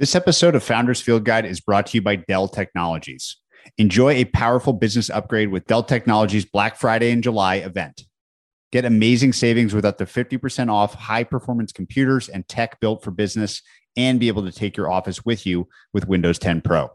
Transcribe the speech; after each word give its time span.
This 0.00 0.14
episode 0.14 0.54
of 0.54 0.62
Founders 0.62 1.02
Field 1.02 1.26
Guide 1.26 1.44
is 1.44 1.60
brought 1.60 1.88
to 1.88 1.98
you 1.98 2.00
by 2.00 2.16
Dell 2.16 2.48
Technologies. 2.48 3.36
Enjoy 3.76 4.12
a 4.12 4.24
powerful 4.24 4.72
business 4.72 5.10
upgrade 5.10 5.50
with 5.50 5.66
Dell 5.66 5.82
Technologies 5.82 6.46
Black 6.46 6.76
Friday 6.76 7.10
in 7.10 7.20
July 7.20 7.56
event. 7.56 8.04
Get 8.72 8.86
amazing 8.86 9.34
savings 9.34 9.74
with 9.74 9.84
up 9.84 9.98
to 9.98 10.06
50% 10.06 10.72
off 10.72 10.94
high 10.94 11.22
performance 11.22 11.70
computers 11.70 12.30
and 12.30 12.48
tech 12.48 12.80
built 12.80 13.04
for 13.04 13.10
business, 13.10 13.60
and 13.94 14.18
be 14.18 14.28
able 14.28 14.42
to 14.44 14.52
take 14.52 14.74
your 14.74 14.90
office 14.90 15.26
with 15.26 15.44
you 15.44 15.68
with 15.92 16.08
Windows 16.08 16.38
10 16.38 16.62
Pro. 16.62 16.88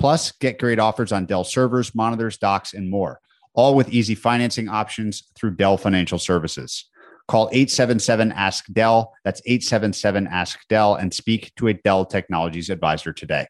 Plus, 0.00 0.32
get 0.32 0.58
great 0.58 0.80
offers 0.80 1.12
on 1.12 1.26
Dell 1.26 1.44
servers, 1.44 1.94
monitors, 1.94 2.38
docks, 2.38 2.74
and 2.74 2.90
more, 2.90 3.20
all 3.54 3.76
with 3.76 3.90
easy 3.90 4.16
financing 4.16 4.68
options 4.68 5.30
through 5.36 5.54
Dell 5.54 5.76
Financial 5.76 6.18
Services. 6.18 6.90
Call 7.32 7.48
877 7.50 8.30
Ask 8.32 8.66
Dell. 8.74 9.14
That's 9.24 9.40
877 9.46 10.26
Ask 10.26 10.58
Dell 10.68 10.96
and 10.96 11.14
speak 11.14 11.50
to 11.56 11.68
a 11.68 11.72
Dell 11.72 12.04
Technologies 12.04 12.68
advisor 12.68 13.14
today. 13.14 13.46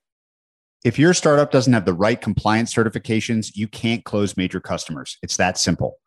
If 0.85 1.01
your 1.01 1.13
startup 1.13 1.51
doesn't 1.51 1.73
have 1.73 1.85
the 1.85 1.93
right 1.93 2.21
compliance 2.21 2.73
certifications, 2.73 3.57
you 3.57 3.67
can't 3.67 4.05
close 4.05 4.37
major 4.37 4.61
customers. 4.61 5.19
It's 5.21 5.37
that 5.39 5.59
simple. 5.59 5.99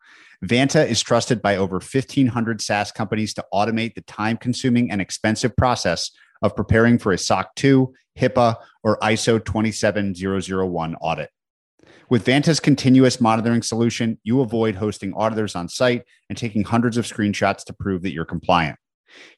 Vanta 0.42 0.88
is 0.88 1.02
trusted 1.02 1.42
by 1.42 1.56
over 1.56 1.74
1,500 1.74 2.62
SaaS 2.62 2.92
companies 2.92 3.34
to 3.34 3.44
automate 3.52 3.94
the 3.94 4.00
time 4.00 4.38
consuming 4.38 4.90
and 4.90 5.02
expensive 5.02 5.54
process 5.54 6.10
of 6.40 6.56
preparing 6.56 6.98
for 6.98 7.12
a 7.12 7.18
SOC 7.18 7.54
2, 7.56 7.92
HIPAA, 8.18 8.56
or 8.84 8.98
ISO 9.00 9.38
27001 9.44 10.94
audit. 10.94 11.28
With 12.08 12.24
Vanta's 12.24 12.60
continuous 12.60 13.20
monitoring 13.20 13.62
solution, 13.62 14.18
you 14.22 14.40
avoid 14.40 14.76
hosting 14.76 15.12
auditors 15.14 15.56
on 15.56 15.68
site 15.68 16.04
and 16.28 16.38
taking 16.38 16.62
hundreds 16.62 16.96
of 16.96 17.04
screenshots 17.04 17.64
to 17.64 17.72
prove 17.72 18.02
that 18.02 18.12
you're 18.12 18.24
compliant. 18.24 18.78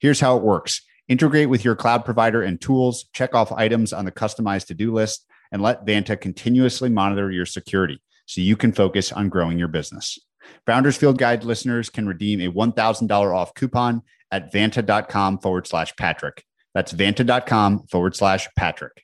Here's 0.01 0.21
how 0.21 0.37
it 0.37 0.43
works 0.43 0.83
integrate 1.09 1.49
with 1.49 1.65
your 1.65 1.75
cloud 1.75 2.05
provider 2.05 2.43
and 2.43 2.61
tools, 2.61 3.09
check 3.15 3.35
off 3.35 3.51
items 3.53 3.95
on 3.95 4.05
the 4.05 4.13
customized 4.13 4.67
to 4.67 4.75
do 4.75 4.93
list, 4.93 5.25
and 5.51 5.63
let 5.63 5.87
Vanta 5.87 6.21
continuously 6.21 6.91
monitor 6.91 7.31
your 7.31 7.47
security 7.47 8.03
so 8.27 8.43
you 8.43 8.57
can 8.57 8.73
focus 8.73 9.11
on 9.11 9.31
growing 9.31 9.59
your 9.59 9.69
business. 9.69 10.19
Founders 10.67 10.99
Field 10.99 11.17
Guide 11.17 11.45
listeners 11.45 11.89
can 11.89 12.07
redeem 12.07 12.43
a 12.43 12.53
$1,000 12.53 13.35
off 13.35 13.55
coupon 13.55 14.03
at 14.31 14.53
vanta.com 14.53 15.39
forward 15.39 15.67
slash 15.67 15.97
Patrick. 15.97 16.45
That's 16.75 16.93
vanta.com 16.93 17.87
forward 17.87 18.15
slash 18.15 18.47
Patrick. 18.55 19.03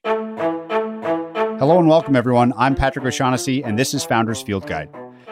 Hello 1.58 1.78
and 1.78 1.88
welcome, 1.88 2.16
everyone. 2.16 2.52
I'm 2.56 2.74
Patrick 2.74 3.04
O'Shaughnessy, 3.04 3.62
and 3.62 3.78
this 3.78 3.94
is 3.94 4.04
Founders 4.04 4.42
Field 4.42 4.66
Guide. 4.66 4.88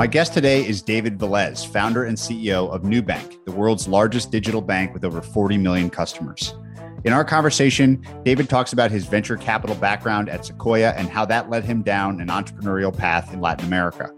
My 0.00 0.06
guest 0.06 0.32
today 0.32 0.66
is 0.66 0.80
David 0.80 1.18
Vélez, 1.18 1.66
founder 1.66 2.04
and 2.04 2.16
CEO 2.16 2.70
of 2.70 2.84
Nubank, 2.84 3.44
the 3.44 3.52
world's 3.52 3.86
largest 3.86 4.30
digital 4.30 4.62
bank 4.62 4.94
with 4.94 5.04
over 5.04 5.20
40 5.20 5.58
million 5.58 5.90
customers. 5.90 6.54
In 7.04 7.12
our 7.12 7.22
conversation, 7.22 8.02
David 8.24 8.48
talks 8.48 8.72
about 8.72 8.90
his 8.90 9.04
venture 9.04 9.36
capital 9.36 9.76
background 9.76 10.30
at 10.30 10.46
Sequoia 10.46 10.94
and 10.96 11.10
how 11.10 11.26
that 11.26 11.50
led 11.50 11.64
him 11.64 11.82
down 11.82 12.18
an 12.22 12.28
entrepreneurial 12.28 12.96
path 12.96 13.30
in 13.34 13.42
Latin 13.42 13.66
America. 13.66 14.10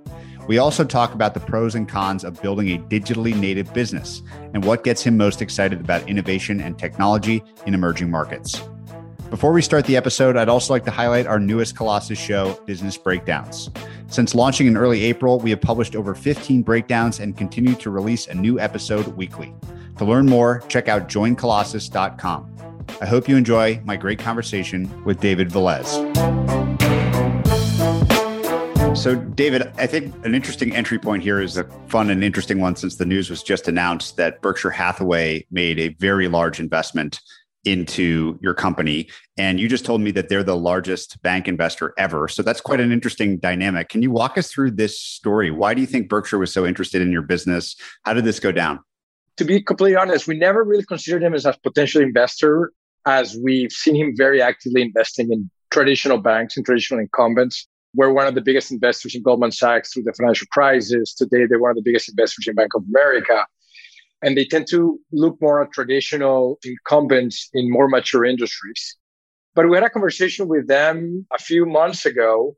We 0.46 0.58
also 0.58 0.84
talk 0.84 1.14
about 1.14 1.34
the 1.34 1.40
pros 1.40 1.74
and 1.74 1.88
cons 1.88 2.22
of 2.22 2.40
building 2.40 2.68
a 2.68 2.78
digitally 2.78 3.34
native 3.34 3.74
business 3.74 4.22
and 4.54 4.64
what 4.64 4.84
gets 4.84 5.02
him 5.02 5.16
most 5.16 5.42
excited 5.42 5.80
about 5.80 6.08
innovation 6.08 6.60
and 6.60 6.78
technology 6.78 7.42
in 7.66 7.74
emerging 7.74 8.08
markets. 8.08 8.62
Before 9.32 9.52
we 9.54 9.62
start 9.62 9.86
the 9.86 9.96
episode, 9.96 10.36
I'd 10.36 10.50
also 10.50 10.74
like 10.74 10.84
to 10.84 10.90
highlight 10.90 11.26
our 11.26 11.40
newest 11.40 11.74
Colossus 11.74 12.18
show, 12.18 12.52
Business 12.66 12.98
Breakdowns. 12.98 13.70
Since 14.08 14.34
launching 14.34 14.66
in 14.66 14.76
early 14.76 15.04
April, 15.04 15.38
we 15.38 15.48
have 15.48 15.60
published 15.62 15.96
over 15.96 16.14
15 16.14 16.60
breakdowns 16.60 17.18
and 17.18 17.34
continue 17.34 17.74
to 17.76 17.88
release 17.88 18.26
a 18.26 18.34
new 18.34 18.60
episode 18.60 19.06
weekly. 19.16 19.54
To 19.96 20.04
learn 20.04 20.26
more, 20.26 20.62
check 20.68 20.88
out 20.88 21.08
joincolossus.com. 21.08 22.84
I 23.00 23.06
hope 23.06 23.26
you 23.26 23.38
enjoy 23.38 23.80
my 23.86 23.96
great 23.96 24.18
conversation 24.18 25.02
with 25.04 25.18
David 25.18 25.48
Vélez. 25.48 25.88
So, 28.94 29.14
David, 29.16 29.72
I 29.78 29.86
think 29.86 30.14
an 30.26 30.34
interesting 30.34 30.76
entry 30.76 30.98
point 30.98 31.22
here 31.22 31.40
is 31.40 31.56
a 31.56 31.64
fun 31.88 32.10
and 32.10 32.22
interesting 32.22 32.60
one 32.60 32.76
since 32.76 32.96
the 32.96 33.06
news 33.06 33.30
was 33.30 33.42
just 33.42 33.66
announced 33.66 34.18
that 34.18 34.42
Berkshire 34.42 34.68
Hathaway 34.68 35.46
made 35.50 35.78
a 35.78 35.88
very 35.94 36.28
large 36.28 36.60
investment 36.60 37.22
into 37.64 38.38
your 38.42 38.54
company. 38.54 39.08
And 39.36 39.60
you 39.60 39.68
just 39.68 39.84
told 39.84 40.00
me 40.00 40.10
that 40.12 40.28
they're 40.28 40.42
the 40.42 40.56
largest 40.56 41.20
bank 41.22 41.48
investor 41.48 41.94
ever. 41.96 42.28
So 42.28 42.42
that's 42.42 42.60
quite 42.60 42.80
an 42.80 42.92
interesting 42.92 43.38
dynamic. 43.38 43.88
Can 43.88 44.02
you 44.02 44.10
walk 44.10 44.36
us 44.36 44.50
through 44.50 44.72
this 44.72 45.00
story? 45.00 45.50
Why 45.50 45.74
do 45.74 45.80
you 45.80 45.86
think 45.86 46.08
Berkshire 46.08 46.38
was 46.38 46.52
so 46.52 46.66
interested 46.66 47.02
in 47.02 47.12
your 47.12 47.22
business? 47.22 47.76
How 48.04 48.14
did 48.14 48.24
this 48.24 48.40
go 48.40 48.52
down? 48.52 48.80
To 49.38 49.44
be 49.44 49.62
completely 49.62 49.96
honest, 49.96 50.26
we 50.26 50.36
never 50.36 50.62
really 50.62 50.84
considered 50.84 51.22
him 51.22 51.34
as 51.34 51.46
a 51.46 51.56
potential 51.62 52.02
investor, 52.02 52.72
as 53.06 53.36
we've 53.36 53.72
seen 53.72 53.96
him 53.96 54.14
very 54.16 54.42
actively 54.42 54.82
investing 54.82 55.32
in 55.32 55.50
traditional 55.70 56.18
banks 56.18 56.56
and 56.56 56.66
traditional 56.66 57.00
incumbents. 57.00 57.66
We're 57.94 58.12
one 58.12 58.26
of 58.26 58.34
the 58.34 58.40
biggest 58.40 58.70
investors 58.70 59.14
in 59.14 59.22
Goldman 59.22 59.52
Sachs 59.52 59.92
through 59.92 60.04
the 60.04 60.12
financial 60.12 60.46
crisis. 60.50 61.14
Today, 61.14 61.46
they're 61.46 61.60
one 61.60 61.70
of 61.70 61.76
the 61.76 61.82
biggest 61.82 62.08
investors 62.08 62.46
in 62.46 62.54
Bank 62.54 62.74
of 62.74 62.84
America 62.88 63.46
and 64.22 64.36
they 64.36 64.44
tend 64.44 64.66
to 64.70 65.00
look 65.10 65.36
more 65.40 65.62
at 65.62 65.72
traditional 65.72 66.58
incumbents 66.64 67.48
in 67.54 67.70
more 67.70 67.88
mature 67.88 68.24
industries. 68.24 68.96
But 69.54 69.68
we 69.68 69.76
had 69.76 69.84
a 69.84 69.90
conversation 69.90 70.48
with 70.48 70.68
them 70.68 71.26
a 71.34 71.38
few 71.38 71.66
months 71.66 72.06
ago 72.06 72.56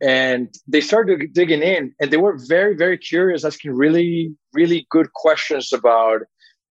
and 0.00 0.48
they 0.66 0.80
started 0.80 1.32
digging 1.32 1.62
in 1.62 1.94
and 2.00 2.10
they 2.10 2.16
were 2.16 2.38
very, 2.48 2.74
very 2.74 2.98
curious, 2.98 3.44
asking 3.44 3.72
really, 3.72 4.34
really 4.52 4.86
good 4.90 5.12
questions 5.12 5.72
about 5.72 6.22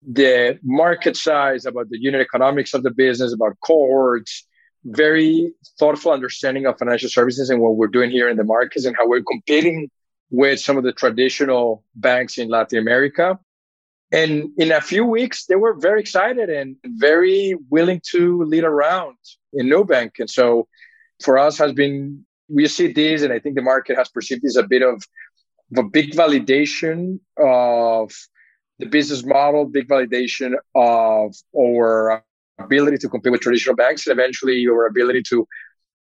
the 0.06 0.58
market 0.62 1.16
size, 1.16 1.66
about 1.66 1.88
the 1.90 1.98
unit 2.00 2.20
economics 2.20 2.72
of 2.72 2.82
the 2.82 2.90
business, 2.90 3.32
about 3.32 3.56
cohorts, 3.64 4.46
very 4.84 5.52
thoughtful 5.78 6.12
understanding 6.12 6.66
of 6.66 6.78
financial 6.78 7.08
services 7.08 7.50
and 7.50 7.60
what 7.60 7.76
we're 7.76 7.88
doing 7.88 8.10
here 8.10 8.28
in 8.28 8.36
the 8.36 8.44
markets 8.44 8.84
and 8.84 8.96
how 8.96 9.08
we're 9.08 9.22
competing 9.22 9.90
with 10.30 10.60
some 10.60 10.76
of 10.76 10.84
the 10.84 10.92
traditional 10.92 11.84
banks 11.94 12.38
in 12.38 12.48
Latin 12.48 12.78
America. 12.78 13.38
And 14.10 14.50
in 14.56 14.72
a 14.72 14.80
few 14.80 15.04
weeks, 15.04 15.44
they 15.46 15.56
were 15.56 15.74
very 15.74 16.00
excited 16.00 16.48
and 16.48 16.76
very 16.84 17.54
willing 17.68 18.00
to 18.12 18.42
lead 18.44 18.64
around 18.64 19.16
in 19.52 19.66
Nubank. 19.66 20.12
And 20.18 20.30
so 20.30 20.66
for 21.22 21.36
us 21.36 21.58
has 21.58 21.72
been, 21.72 22.24
we 22.48 22.66
see 22.68 22.92
this, 22.92 23.22
and 23.22 23.32
I 23.32 23.38
think 23.38 23.54
the 23.54 23.62
market 23.62 23.96
has 23.98 24.08
perceived 24.08 24.42
this 24.42 24.56
a 24.56 24.62
bit 24.62 24.82
of, 24.82 25.02
of 25.76 25.84
a 25.84 25.88
big 25.88 26.12
validation 26.12 27.20
of 27.36 28.12
the 28.78 28.86
business 28.86 29.24
model, 29.24 29.66
big 29.66 29.88
validation 29.88 30.54
of 30.74 31.34
our 31.54 32.24
ability 32.58 32.98
to 32.98 33.08
compete 33.08 33.32
with 33.32 33.42
traditional 33.42 33.76
banks, 33.76 34.06
and 34.06 34.18
eventually 34.18 34.66
our 34.66 34.86
ability 34.86 35.22
to 35.28 35.46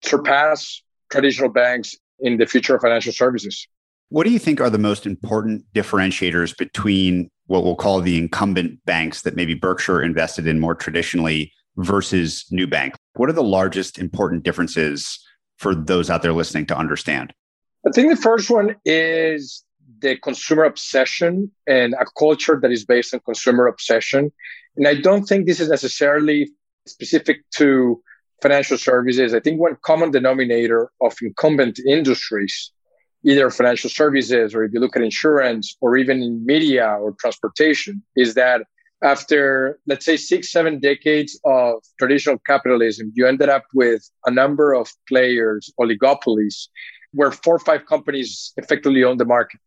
surpass 0.04 0.82
traditional 1.10 1.48
banks 1.48 1.96
in 2.20 2.36
the 2.36 2.46
future 2.46 2.76
of 2.76 2.82
financial 2.82 3.12
services. 3.12 3.66
What 4.10 4.24
do 4.24 4.30
you 4.30 4.38
think 4.38 4.60
are 4.60 4.70
the 4.70 4.78
most 4.78 5.04
important 5.04 5.64
differentiators 5.74 6.56
between 6.56 7.30
what 7.46 7.62
we'll 7.62 7.76
call 7.76 8.00
the 8.00 8.16
incumbent 8.16 8.82
banks 8.86 9.22
that 9.22 9.36
maybe 9.36 9.54
Berkshire 9.54 10.02
invested 10.02 10.46
in 10.46 10.60
more 10.60 10.74
traditionally 10.74 11.52
versus 11.76 12.46
Nubank? 12.50 12.94
What 13.14 13.28
are 13.28 13.34
the 13.34 13.42
largest 13.42 13.98
important 13.98 14.44
differences 14.44 15.22
for 15.58 15.74
those 15.74 16.08
out 16.08 16.22
there 16.22 16.32
listening 16.32 16.64
to 16.66 16.76
understand? 16.76 17.34
I 17.86 17.90
think 17.90 18.08
the 18.08 18.16
first 18.16 18.48
one 18.48 18.76
is 18.86 19.62
the 20.00 20.16
consumer 20.16 20.64
obsession 20.64 21.50
and 21.66 21.94
a 21.94 22.06
culture 22.18 22.58
that 22.62 22.72
is 22.72 22.86
based 22.86 23.12
on 23.12 23.20
consumer 23.20 23.66
obsession. 23.66 24.32
And 24.76 24.88
I 24.88 24.94
don't 24.94 25.24
think 25.24 25.46
this 25.46 25.60
is 25.60 25.68
necessarily 25.68 26.50
specific 26.86 27.38
to 27.56 28.02
financial 28.40 28.78
services. 28.78 29.34
I 29.34 29.40
think 29.40 29.60
one 29.60 29.76
common 29.82 30.12
denominator 30.12 30.90
of 31.02 31.14
incumbent 31.20 31.78
industries 31.80 32.72
either 33.24 33.50
financial 33.50 33.90
services 33.90 34.54
or 34.54 34.64
if 34.64 34.72
you 34.72 34.80
look 34.80 34.96
at 34.96 35.02
insurance 35.02 35.76
or 35.80 35.96
even 35.96 36.22
in 36.22 36.44
media 36.44 36.86
or 37.00 37.14
transportation 37.20 38.02
is 38.16 38.34
that 38.34 38.62
after 39.02 39.78
let's 39.86 40.04
say 40.04 40.16
six 40.16 40.50
seven 40.50 40.80
decades 40.80 41.38
of 41.44 41.74
traditional 41.98 42.38
capitalism 42.46 43.12
you 43.14 43.26
ended 43.26 43.48
up 43.48 43.64
with 43.74 44.08
a 44.26 44.30
number 44.30 44.72
of 44.72 44.90
players 45.08 45.72
oligopolies 45.80 46.68
where 47.12 47.30
four 47.30 47.56
or 47.56 47.60
five 47.60 47.86
companies 47.86 48.52
effectively 48.56 49.02
own 49.02 49.16
the 49.16 49.24
market. 49.24 49.60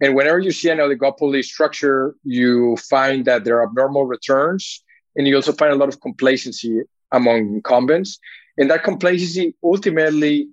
And 0.00 0.14
whenever 0.14 0.38
you 0.38 0.50
see 0.50 0.70
an 0.70 0.78
oligopoly 0.78 1.44
structure 1.44 2.14
you 2.24 2.76
find 2.76 3.24
that 3.24 3.44
there 3.44 3.58
are 3.58 3.68
abnormal 3.68 4.04
returns 4.04 4.82
and 5.16 5.26
you 5.26 5.36
also 5.36 5.52
find 5.52 5.72
a 5.72 5.76
lot 5.76 5.88
of 5.88 6.00
complacency 6.00 6.82
among 7.12 7.54
incumbents. 7.54 8.18
And 8.56 8.70
that 8.70 8.84
complacency 8.84 9.56
ultimately 9.62 10.48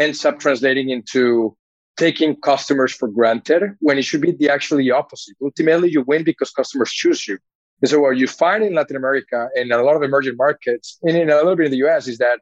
ends 0.00 0.24
up 0.24 0.40
translating 0.40 0.88
into 0.90 1.56
taking 1.96 2.34
customers 2.36 2.92
for 2.92 3.08
granted 3.08 3.62
when 3.80 3.98
it 3.98 4.04
should 4.04 4.22
be 4.22 4.32
the 4.32 4.48
actually 4.48 4.90
opposite. 4.90 5.36
Ultimately, 5.42 5.90
you 5.90 6.02
win 6.02 6.24
because 6.24 6.50
customers 6.50 6.90
choose 6.90 7.28
you. 7.28 7.36
And 7.82 7.90
so 7.90 8.00
what 8.00 8.16
you 8.16 8.26
find 8.26 8.64
in 8.64 8.74
Latin 8.74 8.96
America 8.96 9.48
and 9.54 9.70
a 9.70 9.82
lot 9.82 9.96
of 9.96 10.02
emerging 10.02 10.36
markets 10.36 10.98
and 11.02 11.16
in 11.16 11.28
a 11.30 11.36
little 11.36 11.56
bit 11.56 11.66
in 11.66 11.72
the 11.72 11.82
US 11.88 12.08
is 12.08 12.18
that 12.18 12.40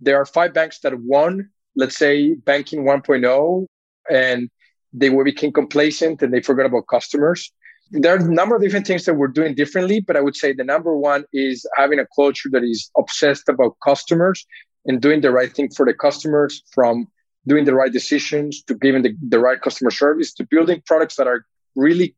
there 0.00 0.16
are 0.20 0.24
five 0.24 0.54
banks 0.54 0.78
that 0.80 0.92
won, 1.00 1.48
let's 1.76 1.96
say 1.96 2.34
banking 2.34 2.84
1.0 2.84 3.66
and 4.10 4.50
they 4.92 5.08
became 5.08 5.52
complacent 5.52 6.22
and 6.22 6.32
they 6.32 6.40
forgot 6.40 6.66
about 6.66 6.84
customers. 6.88 7.52
There 7.90 8.14
are 8.14 8.18
a 8.18 8.34
number 8.40 8.56
of 8.56 8.62
different 8.62 8.86
things 8.86 9.04
that 9.04 9.14
we're 9.14 9.28
doing 9.28 9.54
differently, 9.54 10.00
but 10.00 10.16
I 10.16 10.20
would 10.20 10.36
say 10.36 10.52
the 10.52 10.64
number 10.64 10.96
one 10.96 11.24
is 11.32 11.66
having 11.76 11.98
a 11.98 12.06
culture 12.16 12.48
that 12.52 12.64
is 12.64 12.90
obsessed 12.96 13.48
about 13.48 13.76
customers 13.84 14.46
and 14.86 15.00
doing 15.00 15.20
the 15.20 15.30
right 15.30 15.52
thing 15.52 15.70
for 15.70 15.86
the 15.86 15.94
customers 15.94 16.62
from 16.70 17.06
doing 17.46 17.64
the 17.64 17.74
right 17.74 17.92
decisions 17.92 18.62
to 18.64 18.74
giving 18.74 19.02
the, 19.02 19.14
the 19.28 19.38
right 19.38 19.60
customer 19.60 19.90
service 19.90 20.32
to 20.34 20.46
building 20.46 20.82
products 20.86 21.16
that 21.16 21.26
are 21.26 21.44
really 21.74 22.14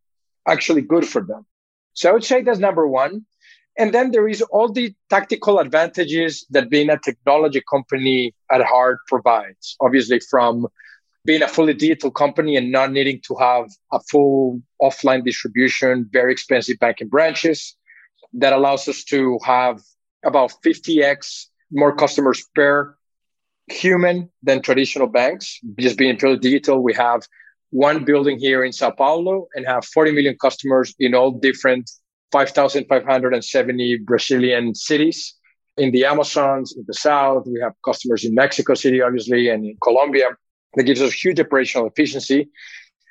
actually 0.46 0.82
good 0.82 1.06
for 1.06 1.22
them. 1.22 1.46
So 1.94 2.10
I 2.10 2.12
would 2.12 2.24
say 2.24 2.42
that's 2.42 2.58
number 2.58 2.86
one. 2.86 3.24
And 3.76 3.92
then 3.92 4.12
there 4.12 4.28
is 4.28 4.40
all 4.42 4.70
the 4.70 4.94
tactical 5.10 5.58
advantages 5.58 6.46
that 6.50 6.70
being 6.70 6.90
a 6.90 6.98
technology 6.98 7.62
company 7.68 8.34
at 8.50 8.62
heart 8.62 8.98
provides. 9.08 9.76
Obviously, 9.80 10.20
from 10.20 10.68
being 11.24 11.42
a 11.42 11.48
fully 11.48 11.74
digital 11.74 12.10
company 12.10 12.56
and 12.56 12.70
not 12.70 12.92
needing 12.92 13.20
to 13.26 13.34
have 13.36 13.66
a 13.92 13.98
full 14.10 14.60
offline 14.80 15.24
distribution, 15.24 16.08
very 16.12 16.32
expensive 16.32 16.78
banking 16.78 17.08
branches, 17.08 17.74
that 18.34 18.52
allows 18.52 18.86
us 18.86 19.02
to 19.04 19.38
have 19.44 19.80
about 20.24 20.52
50x 20.64 21.46
more 21.74 21.94
customers 21.94 22.44
per 22.54 22.96
human 23.68 24.30
than 24.42 24.62
traditional 24.62 25.08
banks. 25.08 25.58
Just 25.78 25.98
being 25.98 26.16
purely 26.16 26.38
digital, 26.38 26.82
we 26.82 26.94
have 26.94 27.22
one 27.70 28.04
building 28.04 28.38
here 28.38 28.64
in 28.64 28.72
Sao 28.72 28.92
Paulo 28.92 29.48
and 29.54 29.66
have 29.66 29.84
40 29.84 30.12
million 30.12 30.36
customers 30.40 30.94
in 30.98 31.14
all 31.14 31.32
different 31.32 31.90
5,570 32.32 33.98
Brazilian 33.98 34.74
cities. 34.74 35.34
In 35.76 35.90
the 35.90 36.04
Amazons, 36.04 36.74
in 36.76 36.84
the 36.86 36.94
South, 36.94 37.44
we 37.46 37.60
have 37.60 37.72
customers 37.84 38.24
in 38.24 38.34
Mexico 38.34 38.74
City, 38.74 39.02
obviously, 39.02 39.48
and 39.48 39.64
in 39.64 39.76
Colombia. 39.82 40.28
That 40.74 40.84
gives 40.84 41.02
us 41.02 41.12
huge 41.12 41.40
operational 41.40 41.88
efficiency. 41.88 42.48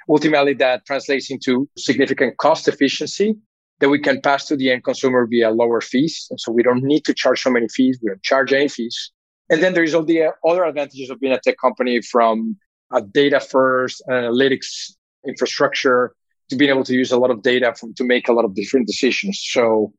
Ultimately, 0.09 0.53
that 0.55 0.85
translates 0.85 1.29
into 1.29 1.69
significant 1.77 2.37
cost 2.37 2.67
efficiency 2.67 3.35
that 3.79 3.89
we 3.89 3.99
can 3.99 4.21
pass 4.21 4.45
to 4.47 4.55
the 4.55 4.71
end 4.71 4.83
consumer 4.83 5.27
via 5.27 5.49
lower 5.51 5.81
fees. 5.81 6.27
And 6.29 6.39
so 6.39 6.51
we 6.51 6.63
don't 6.63 6.83
need 6.83 7.05
to 7.05 7.13
charge 7.13 7.41
so 7.41 7.49
many 7.49 7.67
fees. 7.67 7.99
We 8.01 8.09
don't 8.09 8.23
charge 8.23 8.53
any 8.53 8.67
fees. 8.67 9.11
And 9.49 9.61
then 9.61 9.73
there's 9.73 9.93
all 9.93 10.03
the 10.03 10.31
other 10.47 10.63
advantages 10.63 11.09
of 11.09 11.19
being 11.19 11.33
a 11.33 11.39
tech 11.39 11.57
company 11.59 12.01
from 12.01 12.57
a 12.91 13.01
data 13.01 13.39
first 13.39 14.01
analytics 14.09 14.93
infrastructure 15.27 16.15
to 16.49 16.55
being 16.55 16.69
able 16.69 16.83
to 16.83 16.93
use 16.93 17.11
a 17.11 17.17
lot 17.17 17.31
of 17.31 17.41
data 17.41 17.73
from, 17.77 17.93
to 17.95 18.03
make 18.03 18.27
a 18.27 18.33
lot 18.33 18.45
of 18.45 18.55
different 18.55 18.87
decisions. 18.87 19.41
So 19.51 19.93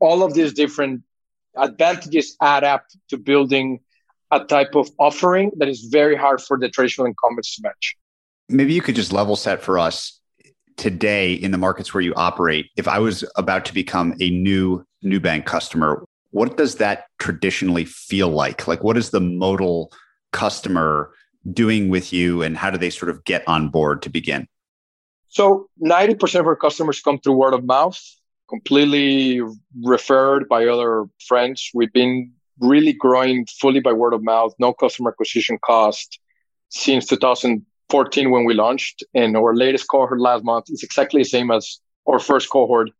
all 0.00 0.22
of 0.22 0.34
these 0.34 0.52
different 0.52 1.02
advantages 1.56 2.36
add 2.40 2.64
up 2.64 2.84
to 3.08 3.16
building 3.16 3.80
a 4.30 4.44
type 4.44 4.74
of 4.74 4.90
offering 4.98 5.50
that 5.56 5.68
is 5.68 5.88
very 5.90 6.16
hard 6.16 6.40
for 6.40 6.58
the 6.58 6.68
traditional 6.68 7.06
incumbents 7.06 7.56
to 7.56 7.62
match. 7.62 7.96
Maybe 8.48 8.74
you 8.74 8.82
could 8.82 8.96
just 8.96 9.12
level 9.12 9.36
set 9.36 9.62
for 9.62 9.78
us 9.78 10.19
today 10.80 11.34
in 11.34 11.50
the 11.50 11.58
markets 11.58 11.92
where 11.92 12.00
you 12.00 12.14
operate. 12.14 12.70
If 12.74 12.88
I 12.88 12.98
was 12.98 13.22
about 13.36 13.66
to 13.66 13.74
become 13.74 14.14
a 14.18 14.30
new 14.30 14.82
Nubank 15.04 15.44
customer, 15.44 16.04
what 16.30 16.56
does 16.56 16.76
that 16.76 17.04
traditionally 17.18 17.84
feel 17.84 18.28
like? 18.28 18.66
Like, 18.66 18.82
what 18.82 18.96
is 18.96 19.10
the 19.10 19.20
modal 19.20 19.92
customer 20.32 21.12
doing 21.52 21.90
with 21.90 22.12
you, 22.12 22.42
and 22.42 22.56
how 22.56 22.70
do 22.70 22.78
they 22.78 22.90
sort 22.90 23.10
of 23.10 23.24
get 23.24 23.46
on 23.46 23.68
board 23.68 24.02
to 24.02 24.10
begin? 24.10 24.46
So, 25.28 25.68
90% 25.82 26.40
of 26.40 26.46
our 26.46 26.56
customers 26.56 27.00
come 27.00 27.18
through 27.18 27.34
word 27.34 27.54
of 27.54 27.64
mouth, 27.64 28.00
completely 28.48 29.42
referred 29.82 30.48
by 30.48 30.66
other 30.66 31.04
friends. 31.28 31.70
We've 31.74 31.92
been 31.92 32.32
really 32.58 32.94
growing 32.94 33.46
fully 33.46 33.80
by 33.80 33.92
word 33.92 34.14
of 34.14 34.22
mouth, 34.22 34.54
no 34.58 34.72
customer 34.72 35.10
acquisition 35.10 35.58
cost 35.62 36.18
since 36.70 37.06
2014 37.90 38.30
when 38.30 38.44
we 38.44 38.54
launched. 38.54 39.04
And 39.14 39.36
our 39.36 39.54
latest 39.54 39.88
cohort 39.88 40.20
last 40.20 40.44
month 40.44 40.66
is 40.68 40.82
exactly 40.82 41.22
the 41.22 41.28
same 41.28 41.50
as 41.50 41.80
our 42.08 42.18
first 42.18 42.50
cohort 42.50 42.90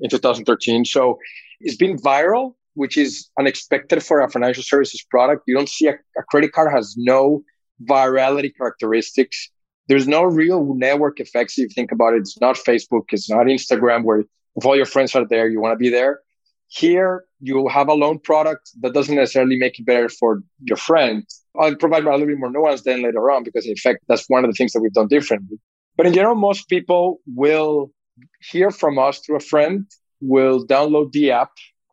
in 0.00 0.10
2013. 0.10 0.84
So, 0.84 1.18
it's 1.60 1.76
been 1.76 1.96
viral 1.96 2.54
which 2.74 2.96
is 2.96 3.30
unexpected 3.38 4.02
for 4.02 4.20
a 4.20 4.28
financial 4.28 4.62
services 4.62 5.04
product. 5.08 5.44
You 5.46 5.54
don't 5.54 5.68
see 5.68 5.86
a, 5.88 5.94
a 5.94 6.22
credit 6.28 6.52
card 6.52 6.72
has 6.72 6.94
no 6.96 7.42
virality 7.82 8.52
characteristics. 8.56 9.50
There's 9.88 10.08
no 10.08 10.22
real 10.24 10.74
network 10.74 11.20
effects 11.20 11.58
if 11.58 11.62
you 11.62 11.68
think 11.74 11.92
about 11.92 12.14
it. 12.14 12.18
It's 12.18 12.40
not 12.40 12.56
Facebook, 12.56 13.04
it's 13.10 13.30
not 13.30 13.46
Instagram 13.46 14.04
where 14.04 14.24
if 14.56 14.64
all 14.64 14.76
your 14.76 14.86
friends 14.86 15.14
are 15.14 15.26
there, 15.26 15.48
you 15.48 15.60
want 15.60 15.72
to 15.72 15.76
be 15.76 15.90
there. 15.90 16.20
Here, 16.68 17.24
you 17.40 17.68
have 17.68 17.88
a 17.88 17.94
loan 17.94 18.18
product 18.18 18.70
that 18.80 18.94
doesn't 18.94 19.14
necessarily 19.14 19.56
make 19.56 19.78
it 19.78 19.86
better 19.86 20.08
for 20.08 20.42
your 20.60 20.76
friend. 20.76 21.24
I'll 21.58 21.76
provide 21.76 22.04
a 22.04 22.10
little 22.10 22.26
bit 22.26 22.38
more 22.38 22.50
nuance 22.50 22.82
then 22.82 23.02
later 23.02 23.30
on 23.30 23.44
because, 23.44 23.66
in 23.66 23.76
fact, 23.76 24.00
that's 24.08 24.28
one 24.28 24.44
of 24.44 24.50
the 24.50 24.54
things 24.54 24.72
that 24.72 24.80
we've 24.80 24.92
done 24.92 25.08
differently. 25.08 25.58
But 25.96 26.06
in 26.06 26.12
general, 26.12 26.34
most 26.34 26.68
people 26.68 27.20
will 27.26 27.92
hear 28.40 28.70
from 28.70 28.98
us 28.98 29.20
through 29.20 29.36
a 29.36 29.40
friend, 29.40 29.86
will 30.20 30.66
download 30.66 31.12
the 31.12 31.30
app, 31.30 31.50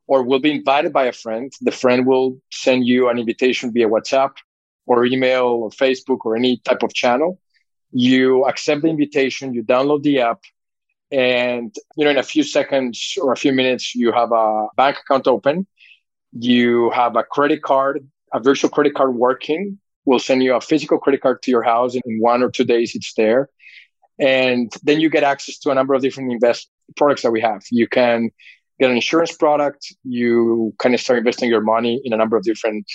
or 0.08 0.24
will 0.24 0.40
be 0.40 0.52
invited 0.52 0.92
by 0.92 1.06
a 1.06 1.12
friend. 1.12 1.52
The 1.62 1.72
friend 1.72 2.06
will 2.06 2.38
send 2.52 2.86
you 2.86 3.10
an 3.10 3.19
invitation 3.19 3.72
via 3.72 3.88
WhatsApp 3.88 4.31
or 4.86 5.06
email 5.06 5.46
or 5.46 5.69
Facebook 5.69 6.19
or 6.25 6.36
any 6.36 6.58
type 6.58 6.84
of 6.84 6.94
channel. 6.94 7.40
You 7.92 8.46
accept 8.46 8.81
the 8.81 8.90
invitation, 8.90 9.54
you 9.54 9.63
download 9.63 10.04
the 10.04 10.22
app, 10.22 10.42
and 11.12 11.75
you 11.96 12.06
know 12.06 12.12
in 12.12 12.18
a 12.18 12.24
few 12.24 12.44
seconds 12.44 13.16
or 13.22 13.34
a 13.34 13.38
few 13.38 13.52
minutes 13.52 13.96
you 13.96 14.12
have 14.12 14.32
a 14.32 14.68
bank 14.75 14.98
account 15.00 15.27
open. 15.27 15.68
You 16.32 16.89
have 16.91 17.15
a 17.18 17.24
credit 17.24 17.62
card, 17.62 18.08
a 18.34 18.40
virtual 18.40 18.70
credit 18.70 18.96
card 18.96 19.16
working. 19.16 19.80
We'll 20.06 20.20
send 20.20 20.44
you 20.44 20.56
a 20.56 20.62
physical 20.62 20.98
credit 20.98 21.22
card 21.22 21.42
to 21.44 21.52
your 21.52 21.64
house 21.64 21.94
and 21.94 22.04
in 22.06 22.20
one 22.20 22.42
or 22.42 22.50
two 22.50 22.64
days. 22.64 22.96
It's 22.96 23.14
there. 23.14 23.50
And 24.20 24.72
then 24.84 25.00
you 25.00 25.10
get 25.10 25.24
access 25.24 25.58
to 25.60 25.72
a 25.72 25.76
number 25.76 25.94
of 25.94 26.02
different 26.02 26.32
invest 26.32 26.70
products 26.96 27.24
that 27.24 27.32
we 27.32 27.42
have. 27.42 27.62
You 27.72 27.88
can 27.88 28.30
get 28.80 28.90
an 28.90 28.96
insurance 28.96 29.36
product, 29.36 29.94
you 30.04 30.74
kind 30.80 30.96
of 30.96 31.02
start 31.02 31.20
investing 31.20 31.50
your 31.50 31.62
money 31.62 32.02
in 32.04 32.14
a 32.14 32.18
number 32.18 32.36
of 32.36 32.44
different 32.44 32.86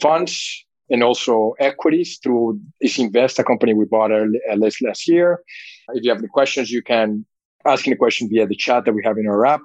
funds 0.00 0.64
and 0.90 1.02
also 1.02 1.54
equities 1.60 2.18
through 2.22 2.60
Easynvest, 2.84 3.38
a 3.38 3.44
company 3.44 3.74
we 3.74 3.84
bought 3.84 4.10
uh, 4.10 4.24
last, 4.56 4.82
last 4.82 5.06
year. 5.06 5.42
If 5.92 6.02
you 6.02 6.10
have 6.10 6.18
any 6.18 6.28
questions, 6.28 6.70
you 6.70 6.82
can 6.82 7.26
ask 7.64 7.86
any 7.86 7.96
question 7.96 8.28
via 8.28 8.46
the 8.46 8.56
chat 8.56 8.84
that 8.84 8.94
we 8.94 9.02
have 9.04 9.18
in 9.18 9.26
our 9.28 9.44
app. 9.46 9.62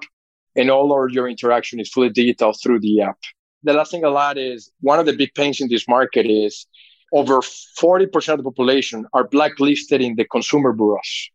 And 0.56 0.70
all 0.70 1.06
of 1.06 1.12
your 1.12 1.28
interaction 1.28 1.80
is 1.80 1.90
fully 1.90 2.10
digital 2.10 2.54
through 2.54 2.82
the 2.82 3.02
app. 3.02 3.18
The 3.64 3.74
last 3.74 3.92
thing 3.92 4.04
I'll 4.06 4.20
add 4.20 4.38
is 4.38 4.72
one 4.82 5.00
of 5.00 5.06
the 5.06 5.16
big 5.16 5.34
pains 5.34 5.62
in 5.62 5.70
this 5.70 5.88
market 5.88 6.26
is 6.26 6.68
over 7.14 7.40
40% 7.42 8.34
of 8.34 8.38
the 8.38 8.44
population 8.44 9.06
are 9.14 9.28
blacklisted 9.28 10.02
in 10.02 10.16
the 10.16 10.26
consumer 10.26 10.74
bureaus. 10.74 11.30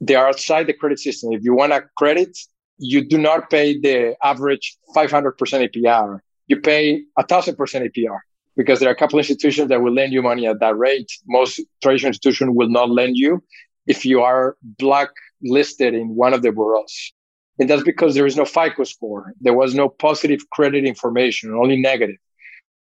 They 0.00 0.16
are 0.16 0.28
outside 0.28 0.66
the 0.66 0.72
credit 0.72 0.98
system. 0.98 1.32
If 1.32 1.44
you 1.44 1.54
want 1.54 1.72
a 1.72 1.84
credit, 1.96 2.36
you 2.78 3.04
do 3.04 3.18
not 3.18 3.48
pay 3.48 3.78
the 3.78 4.16
average 4.22 4.76
500% 4.96 5.34
APR. 5.36 6.18
You 6.48 6.60
pay 6.60 7.04
a 7.16 7.24
thousand 7.24 7.56
percent 7.56 7.84
APR 7.84 8.18
because 8.56 8.80
there 8.80 8.88
are 8.88 8.92
a 8.92 8.96
couple 8.96 9.18
of 9.18 9.24
institutions 9.24 9.68
that 9.68 9.80
will 9.80 9.94
lend 9.94 10.12
you 10.12 10.22
money 10.22 10.46
at 10.46 10.60
that 10.60 10.76
rate. 10.76 11.10
Most 11.26 11.60
traditional 11.82 12.08
institutions 12.08 12.50
will 12.54 12.68
not 12.68 12.90
lend 12.90 13.16
you 13.16 13.42
if 13.86 14.04
you 14.04 14.22
are 14.22 14.56
blacklisted 14.62 15.94
in 15.94 16.14
one 16.16 16.34
of 16.34 16.42
the 16.42 16.52
bureaus. 16.52 17.12
And 17.58 17.68
that's 17.68 17.82
because 17.82 18.14
there 18.14 18.26
is 18.26 18.36
no 18.36 18.44
FICO 18.44 18.84
score. 18.84 19.34
There 19.40 19.54
was 19.54 19.74
no 19.74 19.88
positive 19.88 20.48
credit 20.50 20.84
information, 20.84 21.54
only 21.54 21.80
negative. 21.80 22.16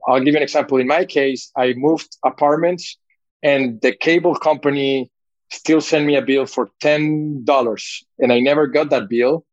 I'll 0.07 0.21
give 0.21 0.35
you 0.35 0.37
an 0.37 0.43
example. 0.43 0.79
In 0.79 0.87
my 0.87 1.05
case, 1.05 1.51
I 1.57 1.75
moved 1.75 2.17
apartments 2.25 2.97
and 3.43 3.81
the 3.81 3.93
cable 3.93 4.35
company 4.35 5.11
still 5.51 5.81
sent 5.81 6.07
me 6.07 6.17
a 6.17 6.23
bill 6.23 6.47
for 6.47 6.71
$10 6.83 8.03
and 8.19 8.33
I 8.33 8.41
never 8.41 8.67
got 8.67 8.91
that 8.91 9.09
bill 9.09 9.47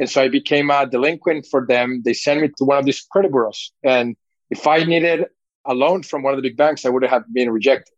and 0.00 0.08
so 0.08 0.22
I 0.22 0.28
became 0.28 0.70
a 0.70 0.86
delinquent 0.86 1.46
for 1.46 1.66
them. 1.66 2.00
They 2.04 2.14
sent 2.14 2.40
me 2.40 2.48
to 2.56 2.64
one 2.64 2.78
of 2.78 2.86
these 2.86 3.02
credit 3.02 3.30
bureaus. 3.30 3.70
And 3.84 4.16
if 4.48 4.66
I 4.66 4.82
needed 4.82 5.26
a 5.66 5.74
loan 5.74 6.02
from 6.02 6.22
one 6.22 6.32
of 6.32 6.38
the 6.38 6.48
big 6.48 6.56
banks, 6.56 6.86
I 6.86 6.88
would 6.88 7.04
have 7.04 7.24
been 7.30 7.50
rejected. 7.50 7.92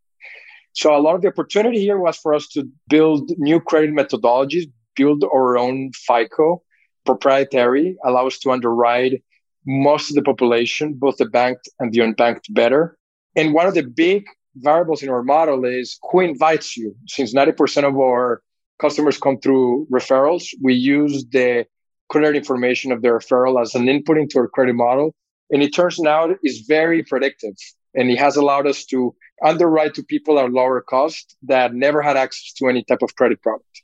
So 0.72 0.96
a 0.96 0.98
lot 0.98 1.14
of 1.14 1.22
the 1.22 1.28
opportunity 1.28 1.78
here 1.78 1.98
was 1.98 2.16
for 2.16 2.34
us 2.34 2.48
to 2.48 2.68
build 2.88 3.30
new 3.38 3.60
credit 3.60 3.92
methodologies, 3.92 4.68
build 4.94 5.24
our 5.24 5.56
own 5.56 5.90
FICO 5.92 6.62
proprietary, 7.04 7.96
allow 8.04 8.26
us 8.26 8.38
to 8.40 8.50
underwrite 8.50 9.22
most 9.66 10.10
of 10.10 10.16
the 10.16 10.22
population, 10.22 10.94
both 10.94 11.16
the 11.16 11.26
banked 11.26 11.68
and 11.78 11.92
the 11.92 12.00
unbanked 12.00 12.52
better. 12.52 12.96
And 13.36 13.54
one 13.54 13.66
of 13.66 13.74
the 13.74 13.82
big 13.82 14.24
variables 14.56 15.02
in 15.02 15.08
our 15.08 15.22
model 15.22 15.64
is 15.64 15.98
who 16.10 16.20
invites 16.20 16.76
you. 16.76 16.94
Since 17.06 17.34
90% 17.34 17.84
of 17.84 17.96
our 17.96 18.42
customers 18.80 19.18
come 19.18 19.38
through 19.38 19.86
referrals, 19.90 20.48
we 20.60 20.74
use 20.74 21.24
the 21.30 21.66
credit 22.08 22.36
information 22.36 22.92
of 22.92 23.00
the 23.00 23.08
referral 23.08 23.60
as 23.60 23.74
an 23.74 23.88
input 23.88 24.18
into 24.18 24.38
our 24.38 24.48
credit 24.48 24.74
model. 24.74 25.14
And 25.50 25.62
it 25.62 25.74
turns 25.74 26.04
out 26.04 26.36
is 26.42 26.64
very 26.66 27.02
predictive. 27.02 27.54
And 27.94 28.10
it 28.10 28.18
has 28.18 28.36
allowed 28.36 28.66
us 28.66 28.84
to 28.86 29.14
underwrite 29.44 29.94
to 29.94 30.02
people 30.02 30.38
at 30.38 30.50
lower 30.50 30.80
cost 30.80 31.36
that 31.44 31.74
never 31.74 32.02
had 32.02 32.16
access 32.16 32.52
to 32.54 32.68
any 32.68 32.84
type 32.84 33.02
of 33.02 33.14
credit 33.14 33.42
product 33.42 33.82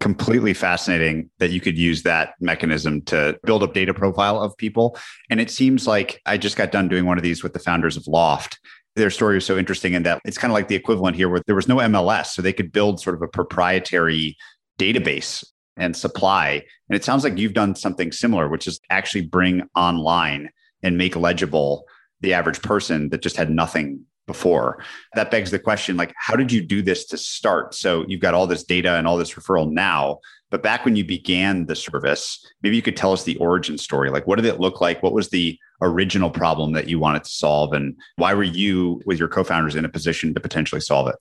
completely 0.00 0.54
fascinating 0.54 1.28
that 1.38 1.50
you 1.50 1.60
could 1.60 1.76
use 1.76 2.02
that 2.04 2.34
mechanism 2.40 3.02
to 3.02 3.38
build 3.44 3.62
a 3.62 3.66
data 3.66 3.92
profile 3.92 4.40
of 4.40 4.56
people. 4.56 4.96
And 5.28 5.40
it 5.40 5.50
seems 5.50 5.86
like 5.86 6.20
I 6.24 6.36
just 6.36 6.56
got 6.56 6.70
done 6.70 6.88
doing 6.88 7.04
one 7.04 7.18
of 7.18 7.24
these 7.24 7.42
with 7.42 7.52
the 7.52 7.58
founders 7.58 7.96
of 7.96 8.06
Loft. 8.06 8.60
Their 8.94 9.10
story 9.10 9.34
was 9.34 9.46
so 9.46 9.58
interesting 9.58 9.94
in 9.94 10.04
that 10.04 10.20
it's 10.24 10.38
kind 10.38 10.50
of 10.50 10.54
like 10.54 10.68
the 10.68 10.76
equivalent 10.76 11.16
here 11.16 11.28
where 11.28 11.42
there 11.46 11.56
was 11.56 11.68
no 11.68 11.76
MLS. 11.76 12.26
So 12.26 12.42
they 12.42 12.52
could 12.52 12.72
build 12.72 13.00
sort 13.00 13.16
of 13.16 13.22
a 13.22 13.28
proprietary 13.28 14.36
database 14.78 15.44
and 15.76 15.96
supply. 15.96 16.62
And 16.88 16.96
it 16.96 17.04
sounds 17.04 17.24
like 17.24 17.38
you've 17.38 17.54
done 17.54 17.74
something 17.74 18.12
similar, 18.12 18.48
which 18.48 18.66
is 18.66 18.80
actually 18.90 19.22
bring 19.22 19.62
online 19.74 20.50
and 20.82 20.96
make 20.96 21.16
legible 21.16 21.84
the 22.20 22.34
average 22.34 22.62
person 22.62 23.10
that 23.10 23.22
just 23.22 23.36
had 23.36 23.50
nothing 23.50 24.04
before. 24.28 24.84
That 25.14 25.32
begs 25.32 25.50
the 25.50 25.58
question 25.58 25.96
like, 25.96 26.14
how 26.16 26.36
did 26.36 26.52
you 26.52 26.60
do 26.60 26.82
this 26.82 27.04
to 27.06 27.18
start? 27.18 27.74
So 27.74 28.04
you've 28.06 28.20
got 28.20 28.34
all 28.34 28.46
this 28.46 28.62
data 28.62 28.94
and 28.94 29.08
all 29.08 29.16
this 29.16 29.34
referral 29.34 29.68
now, 29.68 30.20
but 30.50 30.62
back 30.62 30.84
when 30.84 30.94
you 30.94 31.04
began 31.04 31.66
the 31.66 31.74
service, 31.74 32.46
maybe 32.62 32.76
you 32.76 32.82
could 32.82 32.96
tell 32.96 33.12
us 33.12 33.24
the 33.24 33.36
origin 33.38 33.76
story. 33.76 34.10
Like, 34.10 34.26
what 34.26 34.36
did 34.36 34.44
it 34.44 34.60
look 34.60 34.80
like? 34.80 35.02
What 35.02 35.12
was 35.12 35.30
the 35.30 35.58
original 35.82 36.30
problem 36.30 36.72
that 36.72 36.88
you 36.88 36.98
wanted 36.98 37.24
to 37.24 37.30
solve? 37.30 37.72
And 37.72 37.96
why 38.16 38.34
were 38.34 38.44
you, 38.44 39.02
with 39.04 39.18
your 39.18 39.28
co 39.28 39.42
founders, 39.42 39.74
in 39.74 39.84
a 39.84 39.88
position 39.88 40.32
to 40.34 40.40
potentially 40.40 40.80
solve 40.80 41.08
it? 41.08 41.16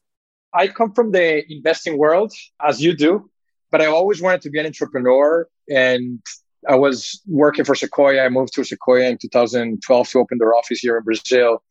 I 0.54 0.68
come 0.68 0.94
from 0.94 1.12
the 1.12 1.44
investing 1.52 1.98
world, 1.98 2.32
as 2.62 2.82
you 2.82 2.96
do, 2.96 3.30
but 3.70 3.82
I 3.82 3.88
always 3.88 4.22
wanted 4.22 4.42
to 4.44 4.50
be 4.50 4.60
an 4.60 4.66
entrepreneur. 4.66 5.48
And 5.70 6.22
I 6.68 6.76
was 6.76 7.22
working 7.28 7.66
for 7.66 7.76
Sequoia. 7.76 8.24
I 8.24 8.30
moved 8.30 8.54
to 8.54 8.64
Sequoia 8.64 9.10
in 9.10 9.18
2012 9.18 10.10
to 10.10 10.20
open 10.20 10.38
their 10.38 10.56
office 10.56 10.80
here 10.80 10.98
in 10.98 11.04
Brazil. 11.04 11.62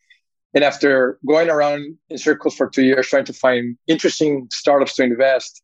And 0.55 0.65
after 0.65 1.19
going 1.27 1.51
around 1.51 1.99
in 2.09 2.19
circles 2.19 2.57
for 2.57 2.69
two 2.69 2.85
years 2.85 3.09
trying 3.09 3.27
to 3.27 3.33
find 3.33 3.77
interesting 3.87 4.49
startups 4.51 4.95
to 4.97 5.03
invest, 5.03 5.63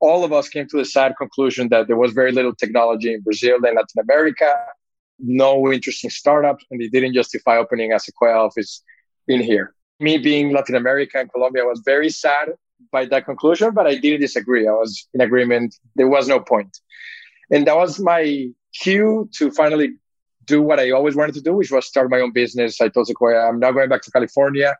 all 0.00 0.24
of 0.24 0.32
us 0.32 0.48
came 0.48 0.66
to 0.68 0.76
the 0.76 0.84
sad 0.84 1.14
conclusion 1.16 1.68
that 1.68 1.86
there 1.86 1.96
was 1.96 2.12
very 2.12 2.32
little 2.32 2.54
technology 2.54 3.14
in 3.14 3.20
Brazil 3.20 3.56
and 3.56 3.76
Latin 3.76 4.00
America, 4.00 4.52
no 5.20 5.72
interesting 5.72 6.10
startups, 6.10 6.64
and 6.70 6.80
they 6.80 6.88
didn't 6.88 7.14
justify 7.14 7.56
opening 7.56 7.92
a 7.92 8.00
Sequoia 8.00 8.34
office 8.34 8.82
in 9.28 9.40
here. 9.40 9.74
Me 10.00 10.18
being 10.18 10.52
Latin 10.52 10.74
America 10.74 11.20
and 11.20 11.30
Colombia 11.32 11.64
was 11.64 11.80
very 11.84 12.10
sad 12.10 12.48
by 12.90 13.04
that 13.06 13.24
conclusion, 13.24 13.72
but 13.72 13.86
I 13.86 13.94
didn't 13.94 14.20
disagree. 14.20 14.66
I 14.66 14.72
was 14.72 15.06
in 15.14 15.20
agreement. 15.20 15.76
There 15.94 16.08
was 16.08 16.26
no 16.26 16.40
point. 16.40 16.76
And 17.50 17.66
that 17.68 17.76
was 17.76 18.00
my 18.00 18.48
cue 18.74 19.28
to 19.34 19.52
finally 19.52 19.92
do 20.44 20.62
what 20.62 20.80
I 20.80 20.90
always 20.90 21.14
wanted 21.14 21.34
to 21.36 21.40
do, 21.40 21.54
which 21.54 21.70
was 21.70 21.86
start 21.86 22.10
my 22.10 22.20
own 22.20 22.32
business. 22.32 22.80
I 22.80 22.88
told 22.88 23.06
Sequoia, 23.06 23.48
I'm 23.48 23.58
not 23.58 23.72
going 23.72 23.88
back 23.88 24.02
to 24.02 24.10
California. 24.10 24.76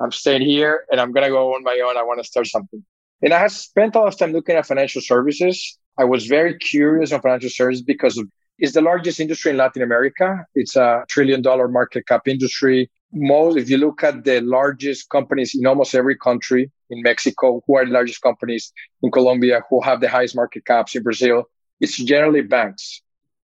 I'm 0.00 0.12
staying 0.12 0.42
here 0.42 0.84
and 0.90 1.00
I'm 1.00 1.12
going 1.12 1.24
to 1.24 1.30
go 1.30 1.54
on 1.54 1.62
my 1.62 1.80
own. 1.84 1.96
I 1.96 2.02
want 2.02 2.20
to 2.20 2.24
start 2.24 2.46
something. 2.46 2.84
And 3.22 3.32
I 3.32 3.38
have 3.38 3.52
spent 3.52 3.94
a 3.94 4.00
lot 4.00 4.08
of 4.08 4.18
time 4.18 4.32
looking 4.32 4.56
at 4.56 4.66
financial 4.66 5.00
services. 5.00 5.78
I 5.98 6.04
was 6.04 6.26
very 6.26 6.58
curious 6.58 7.12
on 7.12 7.22
financial 7.22 7.50
services 7.50 7.82
because 7.82 8.22
it's 8.58 8.72
the 8.72 8.82
largest 8.82 9.20
industry 9.20 9.50
in 9.52 9.56
Latin 9.56 9.82
America. 9.82 10.46
It's 10.54 10.76
a 10.76 11.04
trillion 11.08 11.42
dollar 11.42 11.68
market 11.68 12.06
cap 12.06 12.28
industry. 12.28 12.90
Most, 13.12 13.56
if 13.56 13.70
you 13.70 13.78
look 13.78 14.02
at 14.04 14.24
the 14.24 14.40
largest 14.40 15.08
companies 15.08 15.54
in 15.54 15.66
almost 15.66 15.94
every 15.94 16.16
country, 16.16 16.70
in 16.90 17.02
Mexico, 17.02 17.62
who 17.66 17.76
are 17.76 17.86
the 17.86 17.92
largest 17.92 18.20
companies, 18.20 18.72
in 19.02 19.10
Colombia, 19.10 19.62
who 19.70 19.80
have 19.80 20.00
the 20.00 20.08
highest 20.08 20.36
market 20.36 20.64
caps, 20.66 20.94
in 20.94 21.02
Brazil, 21.02 21.44
it's 21.80 21.96
generally 21.96 22.42
banks. 22.42 23.02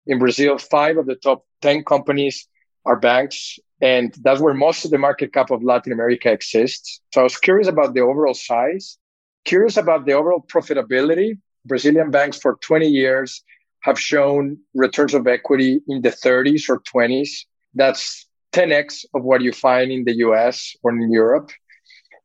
In 0.07 0.19
Brazil, 0.19 0.57
five 0.57 0.97
of 0.97 1.05
the 1.05 1.15
top 1.15 1.45
10 1.61 1.83
companies 1.83 2.47
are 2.85 2.99
banks. 2.99 3.59
And 3.81 4.13
that's 4.21 4.39
where 4.39 4.53
most 4.53 4.85
of 4.85 4.91
the 4.91 4.97
market 4.97 5.33
cap 5.33 5.49
of 5.51 5.63
Latin 5.63 5.91
America 5.91 6.31
exists. 6.31 7.01
So 7.13 7.21
I 7.21 7.23
was 7.23 7.37
curious 7.37 7.67
about 7.67 7.93
the 7.93 8.01
overall 8.01 8.33
size, 8.33 8.97
curious 9.45 9.77
about 9.77 10.05
the 10.05 10.13
overall 10.13 10.45
profitability. 10.47 11.39
Brazilian 11.65 12.11
banks 12.11 12.37
for 12.37 12.57
20 12.61 12.87
years 12.87 13.43
have 13.81 13.99
shown 13.99 14.57
returns 14.75 15.13
of 15.13 15.27
equity 15.27 15.81
in 15.87 16.01
the 16.01 16.09
30s 16.09 16.69
or 16.69 16.79
20s. 16.81 17.29
That's 17.73 18.27
10x 18.53 19.05
of 19.15 19.23
what 19.23 19.41
you 19.41 19.51
find 19.51 19.91
in 19.91 20.03
the 20.03 20.15
US 20.17 20.75
or 20.83 20.91
in 20.91 21.11
Europe. 21.11 21.51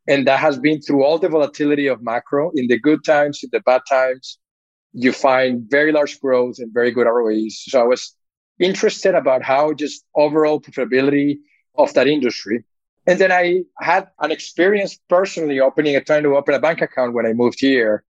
And 0.09 0.27
that 0.27 0.39
has 0.39 0.59
been 0.59 0.81
through 0.81 1.05
all 1.05 1.19
the 1.19 1.29
volatility 1.29 1.87
of 1.87 2.03
macro 2.03 2.51
in 2.55 2.69
the 2.69 2.79
good 2.79 3.05
times, 3.05 3.41
in 3.43 3.51
the 3.53 3.61
bad 3.61 3.83
times. 3.89 4.39
You 4.93 5.13
find 5.13 5.69
very 5.69 5.93
large 5.93 6.21
growth 6.21 6.57
and 6.59 6.73
very 6.73 6.91
good 6.91 7.07
ROEs. 7.07 7.65
So 7.69 7.81
I 7.81 7.85
was 7.85 8.15
interested 8.59 9.15
about 9.15 9.43
how 9.43 9.73
just 9.75 10.05
overall 10.15 10.61
profitability 10.61 11.39
of 11.77 11.93
that 11.95 12.07
industry. 12.07 12.65
And 13.07 13.21
then 13.21 13.31
I 13.31 13.63
had 13.79 14.09
an 14.21 14.33
experience 14.33 14.99
personally 15.09 15.61
opening 15.61 16.01
trying 16.05 16.25
to 16.25 16.37
open 16.37 16.55
a 16.55 16.59
bank 16.59 16.81
account 16.81 17.15
when 17.15 17.27
I 17.27 17.35
moved 17.35 17.61
here, 17.61 18.05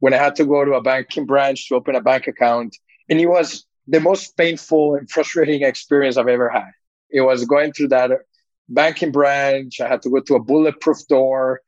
when 0.00 0.12
I 0.12 0.16
had 0.16 0.36
to 0.36 0.44
go 0.44 0.64
to 0.64 0.72
a 0.72 0.82
banking 0.82 1.26
branch 1.26 1.68
to 1.68 1.76
open 1.76 1.94
a 1.94 2.00
bank 2.00 2.26
account. 2.26 2.76
And 3.08 3.20
it 3.20 3.26
was 3.26 3.64
the 3.86 4.00
most 4.00 4.36
painful 4.36 4.96
and 4.96 5.08
frustrating 5.10 5.62
experience 5.62 6.16
I've 6.16 6.28
ever 6.28 6.48
had. 6.48 6.70
It 7.10 7.20
was 7.20 7.44
going 7.44 7.72
through 7.72 7.88
that 7.88 8.10
banking 8.68 9.12
branch. 9.12 9.80
I 9.80 9.88
had 9.88 10.02
to 10.02 10.10
go 10.10 10.20
to 10.20 10.34
a 10.36 10.42
bulletproof 10.42 11.06
door. 11.08 11.60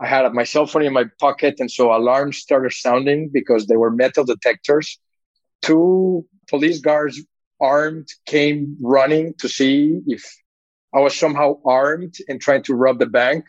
I 0.00 0.06
had 0.06 0.32
my 0.32 0.44
cell 0.44 0.66
phone 0.66 0.84
in 0.84 0.92
my 0.92 1.04
pocket. 1.18 1.56
And 1.58 1.70
so 1.70 1.94
alarms 1.94 2.38
started 2.38 2.72
sounding 2.72 3.30
because 3.32 3.66
they 3.66 3.76
were 3.76 3.90
metal 3.90 4.24
detectors. 4.24 4.98
Two 5.62 6.24
police 6.48 6.80
guards 6.80 7.20
armed 7.60 8.08
came 8.26 8.76
running 8.80 9.34
to 9.38 9.48
see 9.48 10.00
if 10.06 10.24
I 10.94 11.00
was 11.00 11.16
somehow 11.16 11.58
armed 11.66 12.14
and 12.28 12.40
trying 12.40 12.62
to 12.64 12.74
rob 12.74 12.98
the 12.98 13.06
bank. 13.06 13.44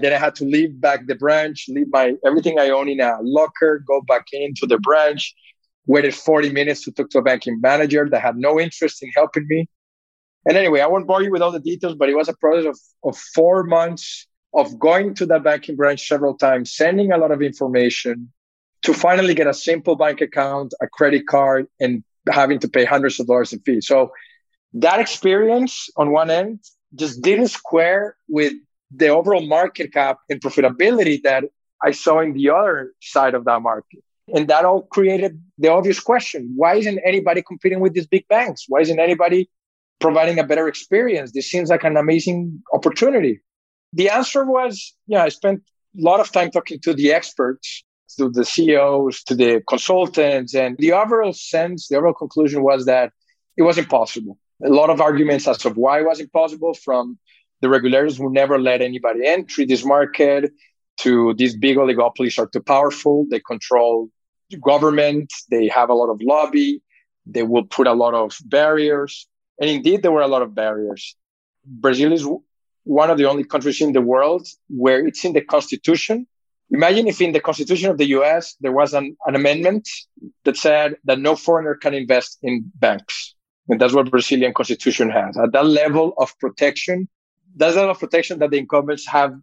Then 0.00 0.12
I 0.12 0.18
had 0.18 0.34
to 0.36 0.44
leave 0.44 0.80
back 0.80 1.06
the 1.06 1.14
branch, 1.14 1.66
leave 1.68 1.86
my 1.90 2.14
everything 2.26 2.58
I 2.58 2.70
own 2.70 2.88
in 2.88 3.00
a 3.00 3.18
locker, 3.22 3.82
go 3.86 4.02
back 4.02 4.26
into 4.32 4.66
the 4.66 4.78
branch, 4.78 5.34
waited 5.86 6.14
40 6.14 6.50
minutes 6.50 6.84
to 6.84 6.92
talk 6.92 7.10
to 7.10 7.18
a 7.18 7.22
banking 7.22 7.60
manager 7.60 8.08
that 8.10 8.20
had 8.20 8.36
no 8.36 8.60
interest 8.60 9.02
in 9.02 9.10
helping 9.14 9.46
me. 9.48 9.68
And 10.46 10.58
anyway, 10.58 10.80
I 10.80 10.86
won't 10.86 11.06
bore 11.06 11.22
you 11.22 11.30
with 11.30 11.40
all 11.40 11.52
the 11.52 11.60
details, 11.60 11.94
but 11.94 12.10
it 12.10 12.16
was 12.16 12.28
a 12.28 12.34
process 12.34 12.66
of, 12.66 12.78
of 13.08 13.16
four 13.16 13.64
months 13.64 14.26
of 14.54 14.78
going 14.78 15.14
to 15.14 15.26
that 15.26 15.42
banking 15.42 15.76
branch 15.76 16.06
several 16.06 16.34
times, 16.36 16.74
sending 16.74 17.12
a 17.12 17.18
lot 17.18 17.30
of 17.30 17.42
information 17.42 18.32
to 18.82 18.94
finally 18.94 19.34
get 19.34 19.46
a 19.46 19.54
simple 19.54 19.96
bank 19.96 20.20
account, 20.20 20.74
a 20.80 20.86
credit 20.86 21.26
card, 21.26 21.66
and 21.80 22.04
having 22.30 22.58
to 22.60 22.68
pay 22.68 22.84
hundreds 22.84 23.18
of 23.18 23.26
dollars 23.26 23.52
in 23.52 23.60
fees. 23.60 23.86
So 23.86 24.12
that 24.74 25.00
experience 25.00 25.88
on 25.96 26.12
one 26.12 26.30
end 26.30 26.60
just 26.94 27.22
didn't 27.22 27.48
square 27.48 28.16
with 28.28 28.52
the 28.94 29.08
overall 29.08 29.46
market 29.46 29.92
cap 29.92 30.18
and 30.28 30.40
profitability 30.40 31.22
that 31.22 31.44
I 31.82 31.90
saw 31.90 32.20
in 32.20 32.34
the 32.34 32.50
other 32.50 32.92
side 33.00 33.34
of 33.34 33.44
that 33.46 33.60
market. 33.60 34.00
And 34.34 34.48
that 34.48 34.64
all 34.64 34.82
created 34.82 35.42
the 35.58 35.70
obvious 35.70 36.00
question 36.00 36.52
why 36.56 36.76
isn't 36.76 36.98
anybody 37.04 37.42
competing 37.42 37.80
with 37.80 37.92
these 37.92 38.06
big 38.06 38.26
banks? 38.28 38.64
Why 38.68 38.80
isn't 38.80 38.98
anybody 38.98 39.50
providing 40.00 40.38
a 40.38 40.44
better 40.44 40.66
experience? 40.66 41.32
This 41.32 41.50
seems 41.50 41.68
like 41.68 41.84
an 41.84 41.96
amazing 41.96 42.62
opportunity. 42.72 43.40
The 43.94 44.10
answer 44.10 44.44
was 44.44 44.94
yeah, 45.06 45.24
I 45.24 45.28
spent 45.30 45.62
a 45.98 46.02
lot 46.02 46.20
of 46.20 46.30
time 46.32 46.50
talking 46.50 46.80
to 46.80 46.94
the 46.94 47.12
experts 47.12 47.84
to 48.16 48.30
the 48.30 48.44
CEOs, 48.44 49.22
to 49.24 49.34
the 49.34 49.62
consultants. 49.68 50.54
And 50.54 50.76
the 50.78 50.92
overall 50.92 51.32
sense, 51.32 51.88
the 51.88 51.96
overall 51.96 52.14
conclusion 52.14 52.62
was 52.62 52.86
that 52.86 53.12
it 53.56 53.62
was 53.62 53.78
impossible. 53.78 54.38
A 54.64 54.68
lot 54.68 54.90
of 54.90 55.00
arguments 55.00 55.48
as 55.48 55.58
to 55.58 55.70
why 55.70 56.00
it 56.00 56.06
was 56.06 56.20
impossible 56.20 56.74
from 56.74 57.18
the 57.60 57.68
regulators 57.68 58.16
who 58.16 58.32
never 58.32 58.58
let 58.58 58.82
anybody 58.82 59.26
enter 59.26 59.66
this 59.66 59.84
market 59.84 60.52
to 60.98 61.34
these 61.34 61.56
big 61.56 61.76
oligopolies 61.76 62.38
are 62.38 62.46
too 62.46 62.62
powerful. 62.62 63.26
They 63.30 63.40
control 63.40 64.10
government. 64.62 65.32
They 65.50 65.68
have 65.68 65.90
a 65.90 65.94
lot 65.94 66.10
of 66.10 66.20
lobby. 66.22 66.82
They 67.26 67.42
will 67.42 67.64
put 67.64 67.86
a 67.86 67.92
lot 67.92 68.14
of 68.14 68.36
barriers. 68.44 69.26
And 69.60 69.70
indeed, 69.70 70.02
there 70.02 70.12
were 70.12 70.22
a 70.22 70.28
lot 70.28 70.42
of 70.42 70.54
barriers. 70.54 71.16
Brazil 71.64 72.12
is 72.12 72.26
one 72.84 73.10
of 73.10 73.18
the 73.18 73.24
only 73.24 73.44
countries 73.44 73.80
in 73.80 73.92
the 73.92 74.00
world 74.00 74.46
where 74.68 75.06
it's 75.06 75.24
in 75.24 75.32
the 75.32 75.40
constitution 75.40 76.26
Imagine 76.70 77.06
if 77.06 77.20
in 77.20 77.32
the 77.32 77.40
Constitution 77.40 77.90
of 77.90 77.98
the 77.98 78.06
US 78.18 78.56
there 78.60 78.72
was 78.72 78.94
an, 78.94 79.16
an 79.26 79.34
amendment 79.36 79.88
that 80.44 80.56
said 80.56 80.96
that 81.04 81.18
no 81.18 81.36
foreigner 81.36 81.74
can 81.74 81.94
invest 81.94 82.38
in 82.42 82.70
banks. 82.74 83.34
And 83.68 83.80
that's 83.80 83.94
what 83.94 84.10
Brazilian 84.10 84.52
constitution 84.52 85.10
has. 85.10 85.36
At 85.38 85.52
that 85.52 85.66
level 85.66 86.14
of 86.18 86.36
protection, 86.38 87.08
that's 87.56 87.74
the 87.74 87.80
level 87.80 87.92
of 87.92 88.00
protection 88.00 88.38
that 88.40 88.50
the 88.50 88.58
incumbents 88.58 89.06
have 89.08 89.34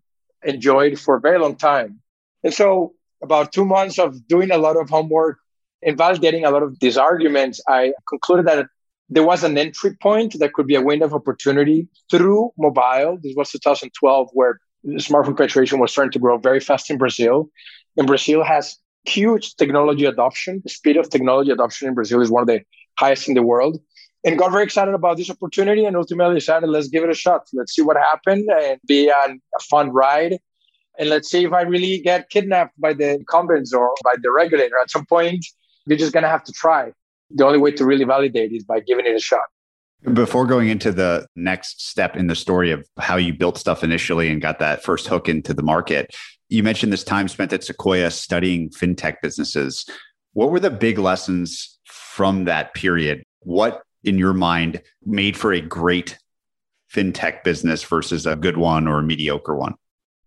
enjoyed 0.43 0.99
for 0.99 1.15
a 1.15 1.21
very 1.21 1.39
long 1.39 1.55
time. 1.55 2.01
And 2.43 2.53
so, 2.53 2.93
about 3.23 3.53
two 3.53 3.65
months 3.65 3.99
of 3.99 4.27
doing 4.27 4.51
a 4.51 4.57
lot 4.57 4.75
of 4.75 4.89
homework 4.89 5.37
and 5.83 5.97
validating 5.97 6.45
a 6.45 6.51
lot 6.51 6.63
of 6.63 6.79
these 6.79 6.97
arguments, 6.97 7.61
I 7.67 7.93
concluded 8.09 8.47
that 8.47 8.67
there 9.11 9.23
was 9.23 9.43
an 9.43 9.57
entry 9.57 9.95
point 10.01 10.39
that 10.39 10.53
could 10.53 10.67
be 10.67 10.75
a 10.75 10.81
window 10.81 11.05
of 11.05 11.13
opportunity 11.13 11.87
through 12.09 12.51
mobile. 12.57 13.19
This 13.21 13.35
was 13.35 13.51
2012, 13.51 14.29
where 14.31 14.59
smartphone 14.85 15.35
penetration 15.35 15.79
was 15.79 15.91
starting 15.91 16.13
to 16.13 16.19
grow 16.19 16.37
very 16.37 16.61
fast 16.61 16.89
in 16.89 16.97
Brazil. 16.97 17.49
And 17.97 18.07
Brazil 18.07 18.41
has 18.41 18.77
huge 19.03 19.55
technology 19.57 20.05
adoption. 20.05 20.61
The 20.63 20.69
speed 20.69 20.95
of 20.95 21.09
technology 21.09 21.51
adoption 21.51 21.89
in 21.89 21.93
Brazil 21.93 22.21
is 22.21 22.31
one 22.31 22.41
of 22.41 22.47
the 22.47 22.61
highest 22.97 23.27
in 23.27 23.33
the 23.33 23.43
world. 23.43 23.81
And 24.23 24.39
got 24.39 24.51
very 24.51 24.63
excited 24.63 24.93
about 24.93 25.17
this 25.17 25.29
opportunity 25.29 25.83
and 25.83 25.97
ultimately 25.97 26.35
decided, 26.35 26.69
let's 26.69 26.87
give 26.87 27.03
it 27.03 27.09
a 27.09 27.15
shot. 27.15 27.47
Let's 27.53 27.75
see 27.75 27.81
what 27.81 27.97
happened 27.97 28.49
and 28.49 28.79
be 28.87 29.09
on 29.11 29.41
a 29.59 29.63
fun 29.63 29.89
ride. 29.89 30.37
And 30.97 31.09
let's 31.09 31.29
see 31.29 31.43
if 31.43 31.51
I 31.51 31.63
really 31.63 31.99
get 31.99 32.29
kidnapped 32.29 32.79
by 32.79 32.93
the 32.93 33.15
incumbents 33.15 33.73
or 33.73 33.93
by 34.05 34.13
the 34.21 34.31
regulator. 34.31 34.75
At 34.81 34.89
some 34.89 35.05
point, 35.05 35.45
you're 35.85 35.97
just 35.97 36.13
going 36.13 36.23
to 36.23 36.29
have 36.29 36.45
to 36.45 36.53
try. 36.53 36.93
The 37.35 37.45
only 37.45 37.59
way 37.59 37.71
to 37.71 37.85
really 37.85 38.05
validate 38.05 38.51
is 38.51 38.63
by 38.63 38.79
giving 38.81 39.05
it 39.05 39.15
a 39.15 39.19
shot. 39.19 39.45
Before 40.13 40.47
going 40.47 40.69
into 40.69 40.91
the 40.91 41.27
next 41.35 41.87
step 41.87 42.15
in 42.15 42.27
the 42.27 42.35
story 42.35 42.71
of 42.71 42.87
how 42.99 43.17
you 43.17 43.33
built 43.33 43.57
stuff 43.57 43.83
initially 43.83 44.29
and 44.29 44.41
got 44.41 44.59
that 44.59 44.83
first 44.83 45.07
hook 45.07 45.29
into 45.29 45.53
the 45.53 45.61
market, 45.61 46.15
you 46.49 46.63
mentioned 46.63 46.91
this 46.91 47.03
time 47.03 47.27
spent 47.27 47.53
at 47.53 47.63
Sequoia 47.63 48.09
studying 48.09 48.69
fintech 48.69 49.17
businesses. 49.21 49.85
What 50.33 50.49
were 50.49 50.59
the 50.59 50.71
big 50.71 50.97
lessons 50.97 51.79
from 51.85 52.45
that 52.45 52.73
period? 52.73 53.23
What, 53.41 53.83
in 54.03 54.17
your 54.17 54.33
mind, 54.33 54.81
made 55.05 55.37
for 55.37 55.53
a 55.53 55.61
great 55.61 56.17
fintech 56.91 57.43
business 57.43 57.83
versus 57.83 58.25
a 58.25 58.35
good 58.35 58.57
one 58.57 58.87
or 58.87 58.99
a 58.99 59.03
mediocre 59.03 59.55
one? 59.55 59.75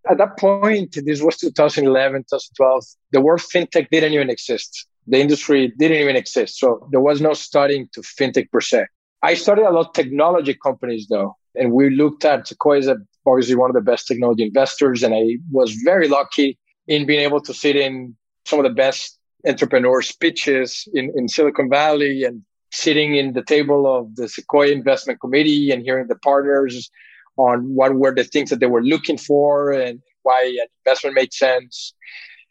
At 0.09 0.19
that 0.19 0.37
point, 0.37 0.97
this 1.05 1.21
was 1.21 1.37
2011, 1.37 2.21
2012, 2.21 2.83
the 3.11 3.21
word 3.21 3.39
fintech 3.39 3.89
didn't 3.89 4.13
even 4.13 4.29
exist. 4.29 4.87
The 5.07 5.19
industry 5.19 5.73
didn't 5.77 5.97
even 5.97 6.15
exist. 6.15 6.59
So 6.59 6.87
there 6.91 6.99
was 6.99 7.21
no 7.21 7.33
studying 7.33 7.89
to 7.93 8.01
fintech 8.01 8.49
per 8.51 8.61
se. 8.61 8.85
I 9.21 9.33
studied 9.35 9.63
a 9.63 9.71
lot 9.71 9.87
of 9.87 9.93
technology 9.93 10.53
companies 10.53 11.07
though. 11.09 11.35
And 11.55 11.71
we 11.71 11.89
looked 11.89 12.25
at 12.25 12.47
Sequoia 12.47 12.79
as 12.79 12.89
obviously 13.25 13.55
one 13.55 13.69
of 13.69 13.75
the 13.75 13.81
best 13.81 14.07
technology 14.07 14.43
investors. 14.43 15.03
And 15.03 15.13
I 15.13 15.37
was 15.51 15.73
very 15.83 16.07
lucky 16.07 16.57
in 16.87 17.05
being 17.05 17.21
able 17.21 17.41
to 17.41 17.53
sit 17.53 17.75
in 17.75 18.15
some 18.45 18.59
of 18.59 18.63
the 18.63 18.71
best 18.71 19.17
entrepreneur 19.47 20.01
pitches 20.19 20.87
in, 20.93 21.11
in 21.15 21.27
Silicon 21.27 21.69
Valley 21.69 22.23
and 22.23 22.43
sitting 22.71 23.15
in 23.15 23.33
the 23.33 23.43
table 23.43 23.87
of 23.87 24.15
the 24.15 24.27
Sequoia 24.27 24.71
Investment 24.71 25.19
Committee 25.21 25.71
and 25.71 25.83
hearing 25.83 26.07
the 26.07 26.15
partners 26.15 26.89
on 27.37 27.75
what 27.75 27.95
were 27.95 28.13
the 28.13 28.23
things 28.23 28.49
that 28.49 28.59
they 28.59 28.65
were 28.65 28.83
looking 28.83 29.17
for 29.17 29.71
and 29.71 30.01
why 30.23 30.41
an 30.61 30.67
investment 30.85 31.15
made 31.15 31.33
sense. 31.33 31.93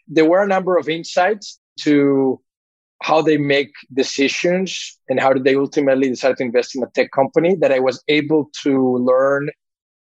There 0.08 0.28
were 0.28 0.42
a 0.42 0.46
number 0.46 0.76
of 0.76 0.88
insights 0.88 1.58
to 1.80 2.40
how 3.02 3.20
they 3.20 3.36
make 3.36 3.72
decisions 3.92 4.98
and 5.08 5.20
how 5.20 5.32
did 5.32 5.44
they 5.44 5.54
ultimately 5.54 6.08
decide 6.08 6.36
to 6.38 6.42
invest 6.42 6.74
in 6.74 6.82
a 6.82 6.86
tech 6.94 7.10
company 7.10 7.54
that 7.56 7.70
I 7.70 7.78
was 7.78 8.02
able 8.08 8.50
to 8.62 8.96
learn 8.98 9.50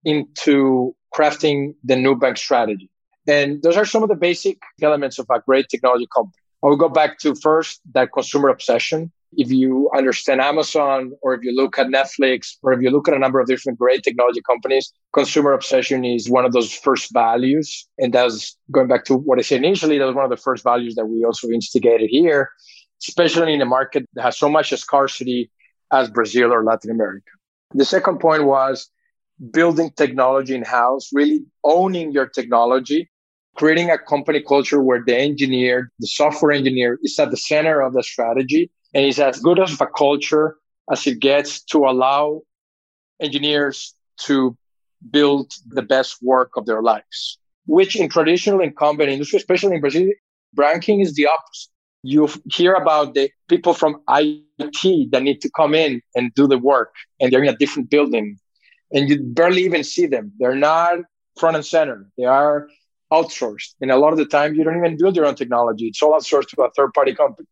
into 0.06 0.96
crafting 1.16 1.76
the 1.84 1.96
Nubank 1.96 2.38
strategy. 2.38 2.90
And 3.28 3.64
those 3.64 3.78
are 3.78 3.86
some 3.86 4.04
of 4.04 4.10
the 4.10 4.16
basic 4.16 4.60
elements 4.82 5.18
of 5.18 5.28
a 5.32 5.40
great 5.40 5.68
technology 5.70 6.08
company. 6.14 6.40
I 6.64 6.68
will 6.68 6.78
go 6.78 6.90
back 6.90 7.20
to 7.20 7.36
first 7.36 7.82
that 7.94 8.12
consumer 8.14 8.50
obsession. 8.50 9.12
If 9.38 9.52
you 9.52 9.90
understand 9.96 10.42
Amazon 10.42 11.14
or 11.22 11.34
if 11.34 11.44
you 11.44 11.56
look 11.56 11.78
at 11.78 11.88
Netflix 11.88 12.58
or 12.62 12.74
if 12.74 12.82
you 12.82 12.90
look 12.90 13.08
at 13.08 13.14
a 13.14 13.20
number 13.20 13.40
of 13.40 13.48
different 13.48 13.80
great 13.80 14.04
technology 14.04 14.42
companies, 14.42 14.92
consumer 15.14 15.54
obsession 15.54 16.06
is 16.06 16.30
one 16.30 16.46
of 16.46 16.54
those 16.54 16.74
first 16.74 17.14
values. 17.14 17.88
And 17.98 18.14
that's 18.14 18.58
going 18.72 18.88
back 18.88 19.06
to 19.06 19.16
what 19.16 19.40
I 19.40 19.42
said 19.42 19.64
initially, 19.64 19.98
that 19.98 20.06
was 20.06 20.16
one 20.16 20.26
of 20.26 20.32
the 20.32 20.38
first 20.38 20.64
values 20.64 20.96
that 20.96 21.06
we 21.06 21.24
also 21.24 21.50
instigated 21.50 22.10
here, 22.10 22.52
especially 23.02 23.54
in 23.54 23.62
a 23.62 23.66
market 23.66 24.08
that 24.14 24.24
has 24.24 24.38
so 24.38 24.50
much 24.50 24.72
scarcity 24.72 25.52
as 25.92 26.10
Brazil 26.10 26.54
or 26.54 26.64
Latin 26.64 26.92
America. 26.92 27.32
The 27.74 27.86
second 27.86 28.20
point 28.20 28.46
was 28.46 28.90
building 29.52 29.92
technology 29.96 30.56
in 30.56 30.64
house, 30.64 31.10
really 31.12 31.42
owning 31.64 32.12
your 32.12 32.28
technology, 32.28 33.10
creating 33.56 33.90
a 33.90 33.98
company 33.98 34.42
culture 34.42 34.82
where 34.82 35.04
the 35.04 35.16
engineer, 35.16 35.92
the 36.00 36.08
software 36.08 36.52
engineer 36.52 37.00
is 37.04 37.18
at 37.20 37.32
the 37.32 37.38
center 37.38 37.82
of 37.82 37.94
the 37.94 38.04
strategy 38.04 38.72
and 38.94 39.06
it's 39.06 39.20
as 39.20 39.40
good 39.40 39.60
of 39.60 39.80
a 39.82 39.88
culture 39.88 40.58
as 40.92 41.06
it 41.08 41.20
gets 41.20 41.62
to 41.64 41.86
allow 41.86 42.42
engineers 43.22 43.96
to 44.18 44.58
build 45.10 45.52
the 45.68 45.82
best 45.82 46.18
work 46.22 46.52
of 46.56 46.66
their 46.66 46.82
lives, 46.82 47.38
which 47.66 47.96
in 47.96 48.10
traditional 48.10 48.62
incumbent 48.62 49.10
industry, 49.10 49.38
especially 49.38 49.76
in 49.76 49.82
Brazil, 49.82 50.10
banking 50.54 51.00
is 51.00 51.16
the 51.16 51.28
opposite. 51.28 51.70
You 52.06 52.30
hear 52.52 52.74
about 52.74 53.14
the 53.14 53.32
people 53.48 53.74
from 53.74 54.02
IT 54.10 55.12
that 55.12 55.24
need 55.24 55.42
to 55.42 55.50
come 55.56 55.74
in 55.74 56.02
and 56.16 56.34
do 56.36 56.48
the 56.48 56.58
work, 56.58 56.94
and 57.20 57.32
they're 57.32 57.44
in 57.44 57.54
a 57.54 57.58
different 57.58 57.90
building 57.90 58.38
and 58.94 59.10
you 59.10 59.22
barely 59.22 59.64
even 59.64 59.84
see 59.84 60.06
them. 60.06 60.32
They're 60.40 60.56
not 60.56 61.00
front 61.38 61.56
and 61.56 61.66
center. 61.66 62.08
They 62.18 62.26
are 62.26 62.70
outsourced. 63.12 63.74
And 63.82 63.92
a 63.92 63.98
lot 63.98 64.14
of 64.14 64.20
the 64.20 64.26
time, 64.26 64.54
you 64.54 64.64
don't 64.64 64.78
even 64.78 64.98
build 64.98 65.16
your 65.16 65.26
own 65.26 65.36
technology. 65.36 65.88
It's 65.88 66.02
all 66.02 66.14
outsourced 66.14 66.50
to 66.50 66.62
a 66.62 66.72
third 66.72 66.94
party 66.94 67.14
company. 67.14 67.48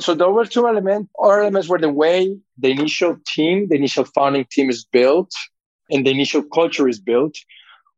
So 0.00 0.14
there 0.14 0.30
were 0.30 0.44
two 0.44 0.66
elements. 0.66 1.10
Other 1.22 1.40
elements 1.40 1.68
were 1.68 1.78
the 1.78 1.92
way 1.92 2.36
the 2.58 2.70
initial 2.70 3.16
team, 3.26 3.68
the 3.68 3.76
initial 3.76 4.04
founding 4.04 4.46
team 4.50 4.68
is 4.68 4.84
built 4.84 5.30
and 5.90 6.06
the 6.06 6.10
initial 6.10 6.42
culture 6.42 6.88
is 6.88 6.98
built. 6.98 7.34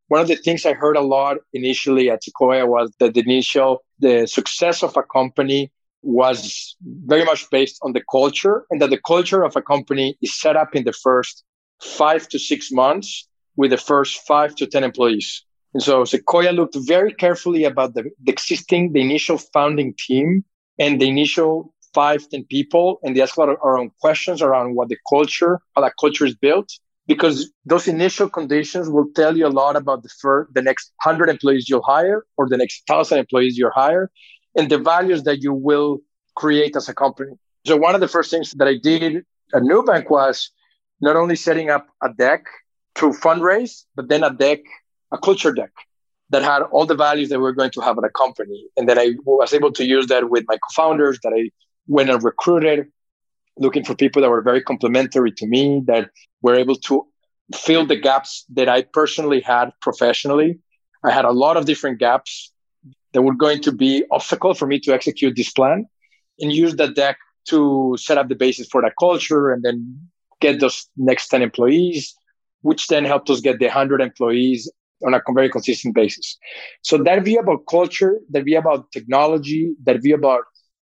One 0.09 0.20
of 0.20 0.28
the 0.28 0.37
things 0.37 0.66
I 0.66 0.74
heard 0.74 0.96
a 0.96 1.00
lot 1.00 1.38
initially 1.52 2.11
at 2.11 2.22
Sequoia 2.22 2.66
was 2.66 2.92
that 3.00 3.14
the 3.14 3.20
initial, 3.20 3.85
the 3.98 4.26
success 4.26 4.82
of 4.82 4.96
a 4.96 5.02
company 5.02 5.72
was 6.02 6.76
very 7.06 7.24
much 7.24 7.50
based 7.50 7.78
on 7.82 7.92
the 7.92 8.02
culture 8.11 8.64
and 8.70 8.80
that 8.80 8.90
the 8.90 9.00
culture 9.00 9.42
of 9.42 9.56
a 9.56 9.62
company 9.62 10.16
is 10.22 10.38
set 10.38 10.54
up 10.54 10.76
in 10.76 10.85
the 10.85 10.92
first 10.92 11.44
five 11.82 12.28
to 12.28 12.38
six 12.38 12.70
months 12.70 13.26
with 13.56 13.70
the 13.70 13.76
first 13.76 14.20
five 14.26 14.54
to 14.56 14.66
10 14.66 14.85
employees. 14.85 15.44
And 15.74 15.82
so 15.82 16.04
Sequoia 16.04 16.52
looked 16.52 16.76
very 16.76 17.12
carefully 17.12 17.64
about 17.64 17.94
the, 17.94 18.04
the 18.22 18.32
existing, 18.32 18.92
the 18.92 19.00
initial 19.00 19.38
founding 19.38 19.94
team 20.06 20.44
and 20.78 21.00
the 21.00 21.09
initial 21.09 21.74
five, 21.96 22.18
10 22.28 22.44
people. 22.56 22.87
And 23.02 23.11
they 23.16 23.22
ask 23.22 23.37
a 23.37 23.40
lot 23.40 23.48
of 23.54 23.59
our 23.66 23.76
own 23.80 23.90
questions 24.04 24.38
around 24.42 24.74
what 24.76 24.88
the 24.92 24.98
culture, 25.14 25.54
how 25.74 25.82
that 25.82 25.94
culture 25.98 26.26
is 26.30 26.37
built, 26.46 26.68
because 27.12 27.37
those 27.64 27.88
initial 27.96 28.28
conditions 28.38 28.85
will 28.94 29.09
tell 29.20 29.37
you 29.38 29.46
a 29.46 29.54
lot 29.62 29.74
about 29.82 30.02
the 30.04 30.12
first, 30.20 30.52
the 30.59 30.62
next 30.62 30.92
hundred 31.06 31.28
employees 31.35 31.68
you'll 31.68 31.88
hire 31.96 32.18
or 32.37 32.48
the 32.48 32.59
next 32.62 32.76
thousand 32.90 33.18
employees 33.18 33.56
you 33.56 33.70
hire 33.82 34.11
and 34.56 34.70
the 34.70 34.78
values 34.78 35.22
that 35.28 35.38
you 35.44 35.52
will 35.68 35.92
create 36.42 36.74
as 36.76 36.88
a 36.88 36.94
company. 36.94 37.35
So 37.66 37.76
one 37.87 37.94
of 37.94 38.00
the 38.00 38.12
first 38.16 38.30
things 38.30 38.48
that 38.59 38.68
I 38.68 38.76
did 38.90 39.24
at 39.56 39.62
Nubank 39.70 40.11
was 40.11 40.50
not 41.00 41.16
only 41.16 41.37
setting 41.37 41.68
up 41.70 41.87
a 42.02 42.11
deck 42.24 42.42
to 42.96 43.06
fundraise, 43.26 43.85
but 43.96 44.09
then 44.09 44.22
a 44.24 44.32
deck, 44.46 44.61
a 45.12 45.18
culture 45.18 45.52
deck 45.61 45.72
that 46.30 46.42
had 46.42 46.62
all 46.72 46.87
the 46.87 46.94
values 47.09 47.28
that 47.30 47.38
we 47.40 47.46
are 47.46 47.59
going 47.61 47.70
to 47.70 47.80
have 47.80 47.96
at 47.98 48.04
a 48.04 48.11
company. 48.11 48.66
And 48.76 48.88
then 48.88 48.98
I 48.98 49.06
was 49.24 49.52
able 49.54 49.72
to 49.72 49.85
use 49.85 50.06
that 50.09 50.28
with 50.28 50.44
my 50.48 50.59
co-founders 50.64 51.18
that 51.22 51.32
I 51.40 51.50
went 51.87 52.11
I 52.11 52.14
recruited, 52.14 52.87
looking 53.59 53.85
for 53.85 53.94
people 53.94 54.22
that 54.22 54.31
were 54.31 54.42
very 54.42 54.62
complementary 54.62 55.33
to 55.33 55.46
me, 55.46 55.83
that 55.87 56.11
were 56.42 56.55
able 56.55 56.77
to 56.77 57.07
fill 57.55 57.87
the 57.87 57.96
gaps 57.96 58.44
that 58.55 58.68
I 58.68 58.83
personally 58.83 59.40
had 59.40 59.70
professionally. 59.81 60.59
I 61.05 61.11
had 61.11 61.25
a 61.25 61.33
lot 61.33 61.57
of 61.57 61.64
different 61.64 61.99
gaps 61.99 62.53
that 63.12 63.22
were 63.22 63.35
going 63.35 63.62
to 63.62 63.72
be 63.72 64.05
obstacle 64.11 64.55
for 64.55 64.66
me 64.66 64.81
to 64.81 64.92
execute 64.92 65.37
this 65.37 65.51
plan 65.51 65.87
and 66.40 66.53
use 66.53 66.77
that 66.77 66.94
deck 66.94 67.16
to 67.49 67.96
set 67.99 68.18
up 68.18 68.29
the 68.29 68.35
basis 68.35 68.66
for 68.68 68.83
that 68.83 68.94
culture 68.99 69.53
and 69.53 69.62
then 69.62 70.09
get 70.40 70.61
those 70.61 70.88
next 70.96 71.29
10 71.29 71.42
employees, 71.42 72.14
which 72.62 72.88
then 72.88 73.05
helped 73.05 73.31
us 73.31 73.40
get 73.40 73.59
the 73.59 73.66
100 73.66 74.01
employees 74.01 74.70
on 75.07 75.14
a 75.14 75.20
very 75.33 75.49
consistent 75.49 75.94
basis. 75.94 76.37
So 76.83 76.99
that 77.05 77.22
view 77.25 77.38
about 77.38 77.66
culture, 77.68 78.18
that 78.31 78.44
view 78.44 78.59
about 78.59 78.90
technology, 78.92 79.75
that 79.85 80.03
view 80.03 80.14
about 80.14 80.42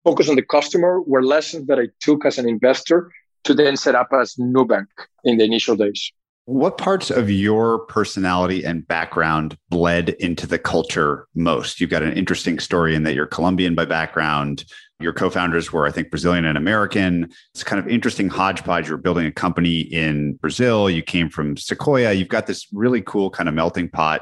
focus 0.07 0.29
on 0.29 0.37
the 0.37 0.41
customer 0.41 1.01
were 1.01 1.21
lessons 1.21 1.67
that 1.67 1.77
I 1.77 1.89
took 1.99 2.25
as 2.25 2.37
an 2.37 2.47
investor 2.47 3.11
to 3.43 3.53
then 3.53 3.75
set 3.75 3.93
up 3.93 4.07
as 4.13 4.35
Nubank 4.35 4.87
in 5.25 5.37
the 5.37 5.43
initial 5.43 5.75
days. 5.75 6.13
What 6.45 6.77
parts 6.77 7.11
of 7.11 7.29
your 7.29 7.79
personality 7.87 8.63
and 8.63 8.87
background 8.87 9.57
bled 9.69 10.11
into 10.11 10.47
the 10.47 10.59
culture 10.59 11.27
most? 11.35 11.81
You've 11.81 11.89
got 11.89 12.03
an 12.03 12.13
interesting 12.13 12.57
story 12.59 12.95
in 12.95 13.03
that 13.03 13.15
you're 13.15 13.25
Colombian 13.25 13.75
by 13.75 13.83
background. 13.83 14.63
Your 15.01 15.11
co-founders 15.11 15.73
were, 15.73 15.85
I 15.85 15.91
think, 15.91 16.09
Brazilian 16.09 16.45
and 16.45 16.57
American. 16.57 17.29
It's 17.53 17.65
kind 17.65 17.77
of 17.77 17.89
interesting 17.89 18.29
hodgepodge. 18.29 18.87
You're 18.87 18.95
building 18.95 19.25
a 19.25 19.31
company 19.31 19.81
in 19.81 20.35
Brazil. 20.35 20.89
You 20.89 21.03
came 21.03 21.27
from 21.27 21.57
Sequoia. 21.57 22.13
You've 22.13 22.29
got 22.29 22.47
this 22.47 22.65
really 22.71 23.01
cool 23.01 23.29
kind 23.29 23.49
of 23.49 23.55
melting 23.55 23.89
pot 23.89 24.21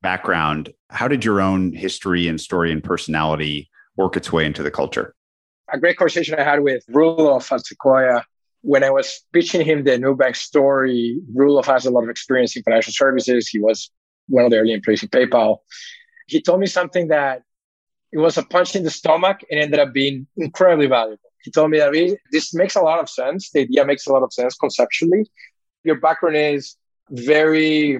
background. 0.00 0.72
How 0.90 1.08
did 1.08 1.24
your 1.24 1.40
own 1.40 1.72
history 1.72 2.28
and 2.28 2.40
story 2.40 2.70
and 2.70 2.84
personality 2.84 3.68
work 3.96 4.16
its 4.16 4.32
way 4.32 4.46
into 4.46 4.62
the 4.62 4.70
culture? 4.70 5.12
A 5.72 5.78
great 5.78 5.96
conversation 5.96 6.34
I 6.38 6.44
had 6.44 6.60
with 6.60 6.84
Roelof 6.86 7.50
at 7.50 7.64
Sequoia 7.66 8.24
when 8.60 8.84
I 8.84 8.90
was 8.90 9.22
pitching 9.32 9.64
him 9.64 9.84
the 9.84 9.92
Nubank 9.92 10.36
story. 10.36 11.20
Roelof 11.34 11.66
has 11.66 11.86
a 11.86 11.90
lot 11.90 12.04
of 12.04 12.10
experience 12.10 12.56
in 12.56 12.62
financial 12.62 12.92
services. 12.92 13.48
He 13.48 13.58
was 13.58 13.90
one 14.28 14.44
of 14.44 14.50
the 14.50 14.58
early 14.58 14.72
employees 14.72 15.02
in 15.02 15.08
PayPal. 15.08 15.58
He 16.26 16.40
told 16.40 16.60
me 16.60 16.66
something 16.66 17.08
that 17.08 17.42
it 18.12 18.18
was 18.18 18.38
a 18.38 18.42
punch 18.42 18.76
in 18.76 18.84
the 18.84 18.90
stomach 18.90 19.40
and 19.50 19.60
ended 19.60 19.80
up 19.80 19.92
being 19.92 20.26
incredibly 20.36 20.86
valuable. 20.86 21.18
He 21.42 21.50
told 21.50 21.70
me 21.70 21.78
that 21.78 21.92
this 22.30 22.54
makes 22.54 22.76
a 22.76 22.80
lot 22.80 23.00
of 23.00 23.08
sense. 23.10 23.50
The 23.50 23.60
idea 23.60 23.84
makes 23.84 24.06
a 24.06 24.12
lot 24.12 24.22
of 24.22 24.32
sense 24.32 24.54
conceptually. 24.56 25.26
Your 25.82 26.00
background 26.00 26.36
is 26.36 26.76
very 27.10 27.98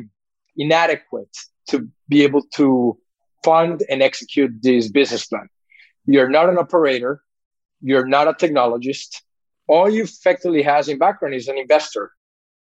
inadequate 0.56 1.36
to 1.68 1.88
be 2.08 2.22
able 2.22 2.42
to 2.56 2.98
fund 3.44 3.82
and 3.90 4.02
execute 4.02 4.62
this 4.62 4.88
business 4.88 5.26
plan. 5.26 5.48
You're 6.06 6.30
not 6.30 6.48
an 6.48 6.58
operator. 6.58 7.22
You're 7.86 8.06
not 8.06 8.28
a 8.28 8.32
technologist. 8.32 9.20
All 9.68 9.90
you 9.90 10.04
effectively 10.04 10.62
has 10.62 10.88
in 10.88 10.98
background 10.98 11.34
is 11.34 11.48
an 11.48 11.58
investor. 11.58 12.12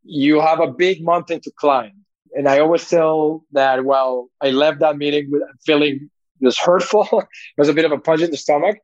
You 0.04 0.42
have 0.42 0.60
a 0.60 0.68
big 0.68 1.02
mountain 1.02 1.40
to 1.42 1.52
climb. 1.52 2.04
And 2.36 2.46
I 2.50 2.60
always 2.60 2.90
tell 2.90 3.46
that, 3.54 3.86
well, 3.86 4.30
I 4.42 4.50
left 4.50 4.82
that 4.82 4.98
meeting 4.98 5.32
with 5.32 5.44
feeling 5.66 6.10
was 6.42 6.60
hurtful. 6.60 7.08
it 7.14 7.28
was 7.58 7.70
a 7.70 7.74
bit 7.74 7.86
of 7.86 7.94
a 7.94 7.98
punch 7.98 8.22
in 8.22 8.32
the 8.32 8.38
stomach. 8.38 8.78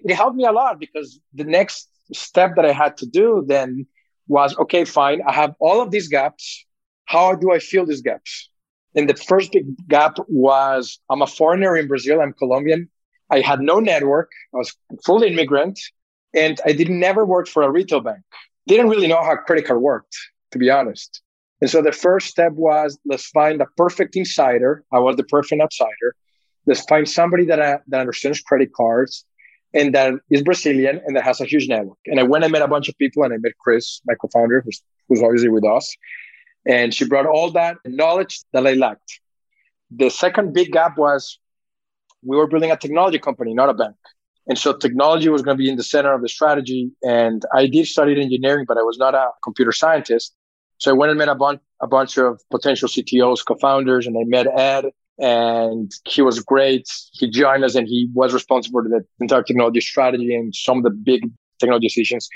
It 0.00 0.14
helped 0.14 0.36
me 0.36 0.46
a 0.46 0.50
lot 0.50 0.80
because 0.80 1.20
the 1.32 1.44
next 1.44 1.88
step 2.12 2.56
that 2.56 2.64
I 2.64 2.72
had 2.72 2.96
to 2.96 3.06
do 3.06 3.44
then 3.46 3.86
was, 4.26 4.58
okay, 4.58 4.84
fine. 4.84 5.22
I 5.28 5.32
have 5.32 5.54
all 5.60 5.80
of 5.80 5.92
these 5.92 6.08
gaps. 6.08 6.66
How 7.04 7.36
do 7.36 7.52
I 7.52 7.60
fill 7.60 7.86
these 7.86 8.02
gaps? 8.02 8.50
And 8.96 9.08
the 9.08 9.14
first 9.14 9.52
big 9.52 9.66
gap 9.86 10.16
was 10.26 10.98
I'm 11.08 11.22
a 11.22 11.26
foreigner 11.28 11.76
in 11.76 11.86
Brazil. 11.86 12.20
I'm 12.20 12.32
Colombian. 12.32 12.90
I 13.30 13.40
had 13.40 13.60
no 13.60 13.78
network. 13.78 14.30
I 14.54 14.58
was 14.58 14.74
fully 15.04 15.28
immigrant 15.28 15.78
and 16.34 16.60
I 16.64 16.72
didn't 16.72 17.00
never 17.00 17.24
work 17.24 17.48
for 17.48 17.62
a 17.62 17.70
retail 17.70 18.00
bank. 18.00 18.20
Didn't 18.66 18.88
really 18.88 19.06
know 19.06 19.22
how 19.22 19.36
credit 19.36 19.66
card 19.66 19.80
worked, 19.80 20.16
to 20.52 20.58
be 20.58 20.70
honest. 20.70 21.22
And 21.60 21.68
so 21.68 21.82
the 21.82 21.92
first 21.92 22.28
step 22.28 22.52
was 22.52 22.98
let's 23.04 23.26
find 23.28 23.60
a 23.60 23.66
perfect 23.76 24.16
insider. 24.16 24.84
I 24.92 24.98
was 24.98 25.16
the 25.16 25.24
perfect 25.24 25.60
outsider. 25.60 26.14
Let's 26.66 26.82
find 26.82 27.08
somebody 27.08 27.44
that, 27.46 27.58
uh, 27.58 27.78
that 27.88 28.00
understands 28.00 28.40
credit 28.40 28.72
cards 28.72 29.24
and 29.74 29.94
that 29.94 30.14
is 30.30 30.42
Brazilian 30.42 31.00
and 31.06 31.16
that 31.16 31.24
has 31.24 31.40
a 31.40 31.44
huge 31.44 31.68
network. 31.68 31.98
And 32.06 32.20
I 32.20 32.22
went 32.22 32.44
and 32.44 32.52
met 32.52 32.62
a 32.62 32.68
bunch 32.68 32.88
of 32.88 32.96
people 32.98 33.22
and 33.22 33.32
I 33.32 33.38
met 33.38 33.52
Chris, 33.58 34.00
my 34.06 34.14
co-founder, 34.14 34.62
who's, 34.64 34.82
who's 35.08 35.22
obviously 35.22 35.48
with 35.48 35.64
us. 35.64 35.94
And 36.66 36.92
she 36.92 37.06
brought 37.06 37.26
all 37.26 37.50
that 37.52 37.76
knowledge 37.86 38.40
that 38.52 38.66
I 38.66 38.74
lacked. 38.74 39.20
The 39.90 40.10
second 40.10 40.52
big 40.52 40.72
gap 40.72 40.98
was 40.98 41.38
we 42.22 42.36
were 42.36 42.46
building 42.46 42.70
a 42.70 42.76
technology 42.76 43.18
company, 43.18 43.54
not 43.54 43.68
a 43.68 43.74
bank. 43.74 43.96
And 44.46 44.58
so 44.58 44.76
technology 44.76 45.28
was 45.28 45.42
going 45.42 45.56
to 45.56 45.62
be 45.62 45.68
in 45.68 45.76
the 45.76 45.82
center 45.82 46.12
of 46.12 46.22
the 46.22 46.28
strategy. 46.28 46.90
And 47.02 47.44
I 47.54 47.66
did 47.66 47.86
study 47.86 48.20
engineering, 48.20 48.64
but 48.66 48.78
I 48.78 48.82
was 48.82 48.98
not 48.98 49.14
a 49.14 49.28
computer 49.44 49.72
scientist. 49.72 50.34
So 50.78 50.90
I 50.90 50.94
went 50.94 51.10
and 51.10 51.18
met 51.18 51.28
a 51.28 51.34
bunch, 51.34 51.60
a 51.80 51.86
bunch 51.86 52.16
of 52.16 52.40
potential 52.50 52.88
CTOs, 52.88 53.44
co-founders, 53.46 54.06
and 54.06 54.16
I 54.16 54.24
met 54.24 54.46
Ed 54.46 54.86
and 55.18 55.92
he 56.06 56.22
was 56.22 56.40
great. 56.40 56.88
He 57.12 57.28
joined 57.28 57.64
us 57.64 57.74
and 57.74 57.86
he 57.86 58.08
was 58.14 58.32
responsible 58.32 58.82
for 58.82 58.88
the 58.88 59.04
entire 59.20 59.42
technology 59.42 59.80
strategy 59.80 60.34
and 60.34 60.54
some 60.54 60.78
of 60.78 60.84
the 60.84 60.90
big 60.90 61.28
technology 61.58 61.88
decisions 61.88 62.28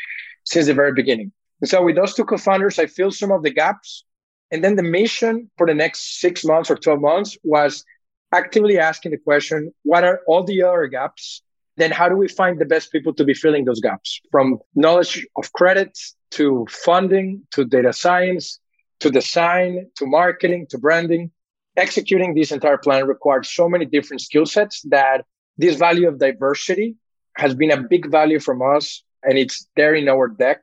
since 0.44 0.66
the 0.66 0.74
very 0.74 0.92
beginning. 0.92 1.32
And 1.60 1.70
so 1.70 1.82
with 1.82 1.96
those 1.96 2.14
two 2.14 2.24
co-founders, 2.24 2.78
I 2.78 2.86
filled 2.86 3.14
some 3.14 3.30
of 3.30 3.42
the 3.42 3.50
gaps. 3.50 4.04
And 4.50 4.62
then 4.62 4.76
the 4.76 4.82
mission 4.82 5.50
for 5.56 5.66
the 5.66 5.74
next 5.74 6.20
six 6.20 6.44
months 6.44 6.70
or 6.70 6.76
12 6.76 7.00
months 7.00 7.38
was 7.44 7.84
actively 8.32 8.78
asking 8.78 9.12
the 9.12 9.18
question, 9.18 9.72
what 9.82 10.04
are 10.04 10.20
all 10.26 10.44
the 10.44 10.62
other 10.62 10.86
gaps? 10.86 11.42
Then 11.76 11.90
how 11.90 12.08
do 12.08 12.16
we 12.16 12.28
find 12.28 12.58
the 12.58 12.64
best 12.64 12.92
people 12.92 13.14
to 13.14 13.24
be 13.24 13.34
filling 13.34 13.64
those 13.64 13.80
gaps 13.80 14.20
from 14.30 14.58
knowledge 14.74 15.26
of 15.36 15.52
credit 15.52 15.98
to 16.32 16.66
funding 16.70 17.42
to 17.52 17.64
data 17.64 17.92
science 17.92 18.58
to 19.00 19.10
design 19.10 19.86
to 19.96 20.06
marketing 20.06 20.66
to 20.70 20.78
branding? 20.78 21.30
Executing 21.76 22.34
this 22.34 22.52
entire 22.52 22.76
plan 22.76 23.06
required 23.06 23.46
so 23.46 23.68
many 23.68 23.86
different 23.86 24.20
skill 24.20 24.44
sets 24.44 24.82
that 24.90 25.24
this 25.56 25.76
value 25.76 26.08
of 26.08 26.18
diversity 26.18 26.96
has 27.36 27.54
been 27.54 27.70
a 27.70 27.82
big 27.82 28.10
value 28.10 28.38
from 28.38 28.60
us 28.60 29.02
and 29.22 29.38
it's 29.38 29.66
there 29.76 29.94
in 29.94 30.08
our 30.08 30.28
deck 30.28 30.62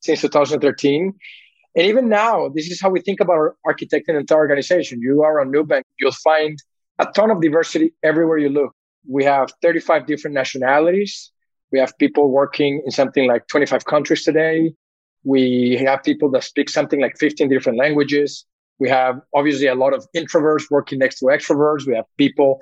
since 0.00 0.20
2013. 0.20 1.14
And 1.76 1.86
even 1.86 2.08
now, 2.08 2.48
this 2.48 2.70
is 2.70 2.80
how 2.80 2.90
we 2.90 3.00
think 3.00 3.20
about 3.20 3.54
architecting 3.66 4.08
an 4.08 4.16
entire 4.16 4.38
organization. 4.38 5.00
You 5.00 5.22
are 5.22 5.40
a 5.40 5.46
Nubank, 5.46 5.84
you'll 5.98 6.12
find 6.12 6.58
a 7.00 7.06
ton 7.12 7.30
of 7.30 7.40
diversity 7.40 7.94
everywhere 8.02 8.38
you 8.38 8.50
look. 8.50 8.74
We 9.08 9.24
have 9.24 9.50
35 9.62 10.06
different 10.06 10.34
nationalities. 10.34 11.32
We 11.72 11.78
have 11.78 11.96
people 11.98 12.30
working 12.30 12.82
in 12.84 12.90
something 12.90 13.26
like 13.26 13.46
25 13.48 13.86
countries 13.86 14.22
today. 14.22 14.74
We 15.24 15.80
have 15.86 16.02
people 16.02 16.30
that 16.32 16.44
speak 16.44 16.68
something 16.68 17.00
like 17.00 17.16
15 17.18 17.48
different 17.48 17.78
languages. 17.78 18.44
We 18.78 18.88
have 18.90 19.20
obviously 19.34 19.66
a 19.66 19.74
lot 19.74 19.94
of 19.94 20.06
introverts 20.14 20.70
working 20.70 20.98
next 20.98 21.20
to 21.20 21.26
extroverts. 21.26 21.86
We 21.86 21.94
have 21.94 22.04
people 22.18 22.60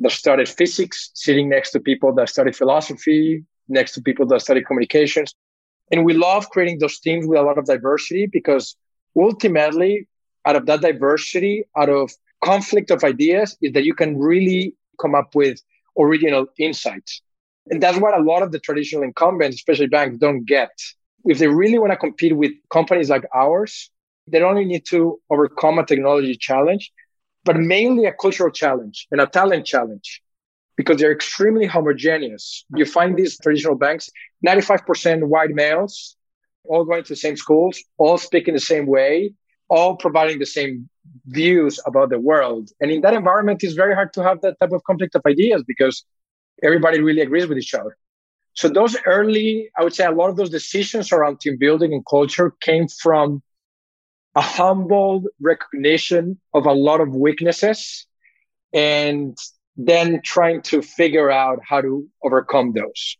that 0.00 0.12
studied 0.12 0.48
physics 0.48 1.10
sitting 1.14 1.48
next 1.48 1.70
to 1.70 1.80
people 1.80 2.12
that 2.14 2.28
studied 2.28 2.56
philosophy, 2.56 3.44
next 3.68 3.92
to 3.92 4.02
people 4.02 4.26
that 4.26 4.40
study 4.40 4.62
communications. 4.62 5.32
And 5.92 6.04
we 6.04 6.14
love 6.14 6.50
creating 6.50 6.78
those 6.80 6.98
teams 6.98 7.26
with 7.26 7.38
a 7.38 7.42
lot 7.42 7.58
of 7.58 7.66
diversity 7.66 8.28
because 8.30 8.76
ultimately, 9.16 10.08
out 10.44 10.56
of 10.56 10.66
that 10.66 10.80
diversity, 10.80 11.64
out 11.76 11.88
of 11.88 12.10
conflict 12.50 12.90
of 12.90 13.02
ideas, 13.12 13.48
is 13.60 13.72
that 13.74 13.84
you 13.88 13.94
can 13.94 14.10
really 14.30 14.74
come 15.02 15.14
up 15.20 15.34
with 15.34 15.56
original 16.04 16.46
insights. 16.58 17.22
And 17.70 17.82
that's 17.82 17.98
what 17.98 18.18
a 18.18 18.22
lot 18.22 18.42
of 18.42 18.52
the 18.52 18.60
traditional 18.60 19.02
incumbents, 19.02 19.56
especially 19.56 19.88
banks, 19.88 20.18
don't 20.18 20.44
get. 20.44 20.74
If 21.24 21.38
they 21.38 21.48
really 21.48 21.78
want 21.78 21.92
to 21.92 21.96
compete 22.06 22.36
with 22.42 22.52
companies 22.70 23.10
like 23.10 23.24
ours, 23.34 23.90
they 24.28 24.40
only 24.42 24.64
need 24.64 24.84
to 24.94 25.20
overcome 25.30 25.78
a 25.78 25.84
technology 25.84 26.36
challenge, 26.36 26.92
but 27.44 27.56
mainly 27.56 28.04
a 28.06 28.12
cultural 28.12 28.52
challenge 28.62 29.06
and 29.10 29.20
a 29.20 29.26
talent 29.26 29.66
challenge 29.66 30.22
because 30.76 30.98
they're 30.98 31.16
extremely 31.20 31.66
homogeneous. 31.66 32.64
You 32.74 32.84
find 32.84 33.16
these 33.16 33.38
traditional 33.38 33.76
banks, 33.76 34.10
95% 34.46 35.26
white 35.26 35.50
males, 35.50 36.16
all 36.64 36.84
going 36.84 37.02
to 37.04 37.08
the 37.08 37.22
same 37.26 37.36
schools, 37.36 37.82
all 37.98 38.18
speaking 38.18 38.54
the 38.54 38.60
same 38.60 38.86
way, 38.86 39.32
all 39.68 39.96
providing 39.96 40.38
the 40.38 40.46
same 40.58 40.88
views 41.26 41.80
about 41.86 42.10
the 42.10 42.18
world. 42.18 42.70
And 42.80 42.90
in 42.90 43.00
that 43.02 43.14
environment, 43.14 43.62
it's 43.62 43.74
very 43.74 43.94
hard 43.94 44.12
to 44.14 44.22
have 44.22 44.40
that 44.42 44.58
type 44.60 44.72
of 44.72 44.82
conflict 44.84 45.14
of 45.14 45.22
ideas 45.26 45.64
because 45.66 46.04
everybody 46.62 47.00
really 47.00 47.20
agrees 47.20 47.46
with 47.46 47.58
each 47.58 47.74
other. 47.74 47.96
So 48.54 48.68
those 48.68 48.96
early, 49.04 49.70
I 49.76 49.84
would 49.84 49.94
say 49.94 50.06
a 50.06 50.10
lot 50.10 50.30
of 50.30 50.36
those 50.36 50.50
decisions 50.50 51.12
around 51.12 51.40
team 51.40 51.58
building 51.58 51.92
and 51.92 52.02
culture 52.08 52.52
came 52.60 52.88
from 52.88 53.42
a 54.34 54.40
humble 54.40 55.24
recognition 55.40 56.40
of 56.54 56.66
a 56.66 56.72
lot 56.72 57.00
of 57.00 57.14
weaknesses 57.14 58.06
and 58.72 59.36
then 59.76 60.20
trying 60.22 60.62
to 60.62 60.80
figure 60.80 61.30
out 61.30 61.58
how 61.66 61.80
to 61.80 62.06
overcome 62.24 62.72
those. 62.72 63.16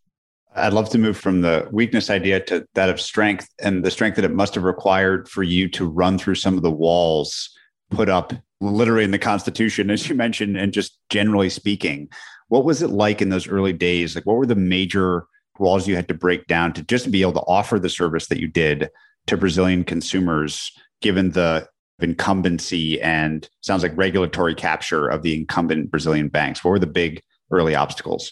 I'd 0.55 0.73
love 0.73 0.89
to 0.89 0.97
move 0.97 1.17
from 1.17 1.41
the 1.41 1.67
weakness 1.71 2.09
idea 2.09 2.39
to 2.45 2.65
that 2.73 2.89
of 2.89 2.99
strength 2.99 3.47
and 3.59 3.83
the 3.83 3.91
strength 3.91 4.15
that 4.15 4.25
it 4.25 4.33
must 4.33 4.55
have 4.55 4.63
required 4.63 5.29
for 5.29 5.43
you 5.43 5.67
to 5.69 5.85
run 5.85 6.17
through 6.17 6.35
some 6.35 6.55
of 6.55 6.63
the 6.63 6.71
walls 6.71 7.55
put 7.89 8.09
up 8.09 8.33
literally 8.59 9.03
in 9.03 9.11
the 9.11 9.19
Constitution, 9.19 9.89
as 9.91 10.07
you 10.07 10.15
mentioned, 10.15 10.57
and 10.57 10.73
just 10.73 10.97
generally 11.09 11.49
speaking. 11.49 12.09
What 12.49 12.65
was 12.65 12.81
it 12.81 12.89
like 12.89 13.21
in 13.21 13.29
those 13.29 13.47
early 13.47 13.73
days? 13.73 14.15
Like, 14.15 14.25
what 14.25 14.37
were 14.37 14.45
the 14.45 14.55
major 14.55 15.25
walls 15.59 15.87
you 15.87 15.95
had 15.95 16.07
to 16.07 16.13
break 16.13 16.47
down 16.47 16.73
to 16.73 16.83
just 16.83 17.11
be 17.11 17.21
able 17.21 17.33
to 17.33 17.41
offer 17.41 17.79
the 17.79 17.89
service 17.89 18.27
that 18.27 18.39
you 18.39 18.47
did 18.47 18.89
to 19.27 19.37
Brazilian 19.37 19.83
consumers, 19.83 20.71
given 21.01 21.31
the 21.31 21.67
incumbency 21.99 23.01
and 23.01 23.49
sounds 23.61 23.83
like 23.83 23.97
regulatory 23.97 24.53
capture 24.55 25.07
of 25.07 25.23
the 25.23 25.35
incumbent 25.35 25.91
Brazilian 25.91 26.29
banks? 26.29 26.63
What 26.63 26.71
were 26.71 26.79
the 26.79 26.87
big 26.87 27.21
early 27.51 27.75
obstacles? 27.75 28.31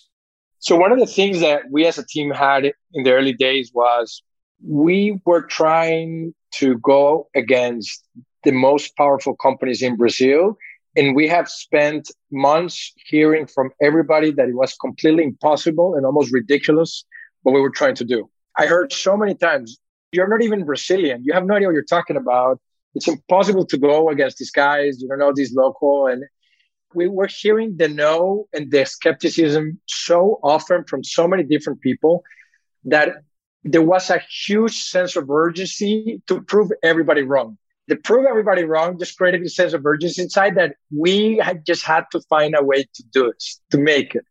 So, 0.60 0.76
one 0.76 0.92
of 0.92 1.00
the 1.00 1.06
things 1.06 1.42
that 1.42 1.64
we 1.70 1.86
as 1.86 1.98
a 1.98 2.06
team 2.06 2.32
had 2.32 2.66
in 2.94 3.04
the 3.04 3.12
early 3.12 3.34
days 3.34 3.72
was 3.74 4.24
we 4.66 5.20
were 5.26 5.44
trying 5.44 6.34
to 6.54 6.78
go 6.80 7.28
against 7.36 8.04
the 8.46 8.52
most 8.52 8.96
powerful 8.96 9.36
companies 9.36 9.82
in 9.82 9.96
Brazil. 9.98 10.58
And 10.96 11.16
we 11.16 11.28
have 11.28 11.50
spent 11.50 12.10
months 12.32 12.94
hearing 13.06 13.48
from 13.48 13.72
everybody 13.82 14.32
that 14.32 14.48
it 14.48 14.56
was 14.56 14.74
completely 14.76 15.24
impossible 15.24 15.96
and 15.96 16.06
almost 16.06 16.32
ridiculous 16.32 17.04
what 17.44 17.54
we 17.54 17.60
were 17.60 17.70
trying 17.70 17.96
to 17.96 18.06
do. 18.06 18.30
I 18.58 18.66
heard 18.68 18.94
so 18.94 19.18
many 19.18 19.36
times, 19.36 19.78
you're 20.14 20.30
not 20.30 20.42
even 20.42 20.64
Brazilian. 20.64 21.24
You 21.26 21.34
have 21.34 21.46
no 21.46 21.56
idea 21.56 21.68
what 21.68 21.74
you're 21.74 21.84
talking 21.84 22.16
about. 22.16 22.62
It's 22.94 23.10
impossible 23.10 23.66
to 23.66 23.78
go 23.78 24.10
against 24.10 24.38
these 24.38 24.52
guys. 24.52 25.02
You 25.02 25.10
don't 25.10 25.20
know 25.20 25.34
these 25.36 25.54
local. 25.54 26.08
And 26.08 26.24
we 26.94 27.10
were 27.10 27.28
hearing 27.28 27.76
the 27.76 27.90
no 27.90 28.48
and 28.54 28.72
the 28.72 28.86
skepticism 28.86 29.82
so 29.88 30.40
often 30.42 30.86
from 30.86 31.04
so 31.04 31.28
many 31.28 31.44
different 31.44 31.82
people 31.82 32.24
that 32.86 33.10
there 33.66 33.82
was 33.82 34.10
a 34.10 34.22
huge 34.46 34.84
sense 34.84 35.16
of 35.18 35.30
urgency 35.30 36.22
to 36.28 36.42
prove 36.42 36.72
everybody 36.84 37.24
wrong. 37.24 37.58
To 37.90 37.96
prove 37.96 38.26
everybody 38.26 38.64
wrong 38.64 38.98
just 38.98 39.18
created 39.18 39.44
a 39.44 39.50
sense 39.50 39.74
of 39.74 39.86
urgency 39.86 40.22
inside 40.24 40.56
that 40.56 40.76
we 40.96 41.38
had 41.38 41.66
just 41.66 41.84
had 41.84 42.06
to 42.12 42.22
find 42.30 42.56
a 42.58 42.64
way 42.64 42.84
to 42.84 43.04
do 43.12 43.28
it, 43.28 43.44
to 43.72 43.78
make 43.78 44.16
it. 44.16 44.26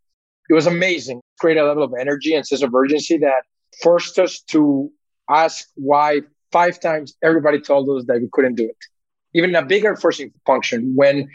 It 0.51 0.55
was 0.55 0.67
amazing. 0.67 1.21
Create 1.41 1.57
a 1.57 1.65
level 1.65 1.85
of 1.85 1.93
energy 1.99 2.35
and 2.35 2.47
sense 2.47 2.63
of 2.63 2.75
urgency 2.75 3.17
that 3.19 3.45
forced 3.83 4.19
us 4.19 4.41
to 4.49 4.91
ask 5.31 5.69
why 5.77 6.21
five 6.51 6.81
times 6.81 7.17
everybody 7.23 7.61
told 7.61 7.89
us 7.91 8.05
that 8.07 8.21
we 8.21 8.29
couldn't 8.33 8.57
do 8.57 8.65
it. 8.65 8.77
Even 9.35 9.55
a 9.55 9.65
bigger 9.65 9.97
forcing 9.97 10.33
function 10.47 10.93
when 10.95 11.29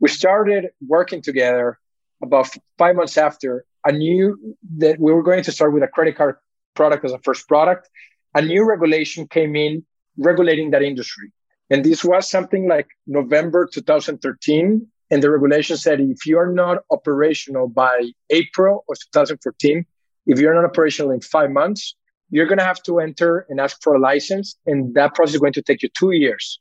we 0.00 0.08
started 0.08 0.70
working 0.86 1.22
together 1.22 1.78
about 2.22 2.48
five 2.78 2.96
months 2.96 3.16
after, 3.16 3.64
a 3.84 3.92
new 3.92 4.56
that 4.78 4.98
we 5.00 5.12
were 5.12 5.22
going 5.22 5.42
to 5.42 5.52
start 5.52 5.72
with 5.72 5.82
a 5.82 5.88
credit 5.88 6.16
card 6.16 6.36
product 6.74 7.04
as 7.04 7.12
a 7.12 7.18
first 7.20 7.48
product. 7.48 7.88
A 8.34 8.42
new 8.42 8.64
regulation 8.64 9.26
came 9.26 9.56
in 9.56 9.84
regulating 10.16 10.70
that 10.70 10.82
industry. 10.82 11.32
And 11.70 11.84
this 11.84 12.04
was 12.04 12.28
something 12.28 12.68
like 12.68 12.88
November 13.06 13.68
2013. 13.72 14.86
And 15.12 15.22
the 15.22 15.30
regulation 15.30 15.76
said 15.76 16.00
if 16.00 16.26
you 16.26 16.38
are 16.38 16.52
not 16.52 16.78
operational 16.90 17.68
by 17.68 18.10
April 18.30 18.84
of 18.88 18.98
2014, 19.12 19.86
if 20.26 20.38
you're 20.38 20.54
not 20.54 20.64
operational 20.64 21.12
in 21.12 21.20
five 21.20 21.50
months, 21.50 21.94
you're 22.30 22.46
going 22.46 22.58
to 22.58 22.64
have 22.64 22.82
to 22.84 22.98
enter 22.98 23.46
and 23.48 23.60
ask 23.60 23.80
for 23.82 23.94
a 23.94 24.00
license. 24.00 24.56
And 24.66 24.94
that 24.94 25.14
process 25.14 25.34
is 25.34 25.40
going 25.40 25.52
to 25.54 25.62
take 25.62 25.82
you 25.82 25.88
two 25.96 26.12
years. 26.12 26.60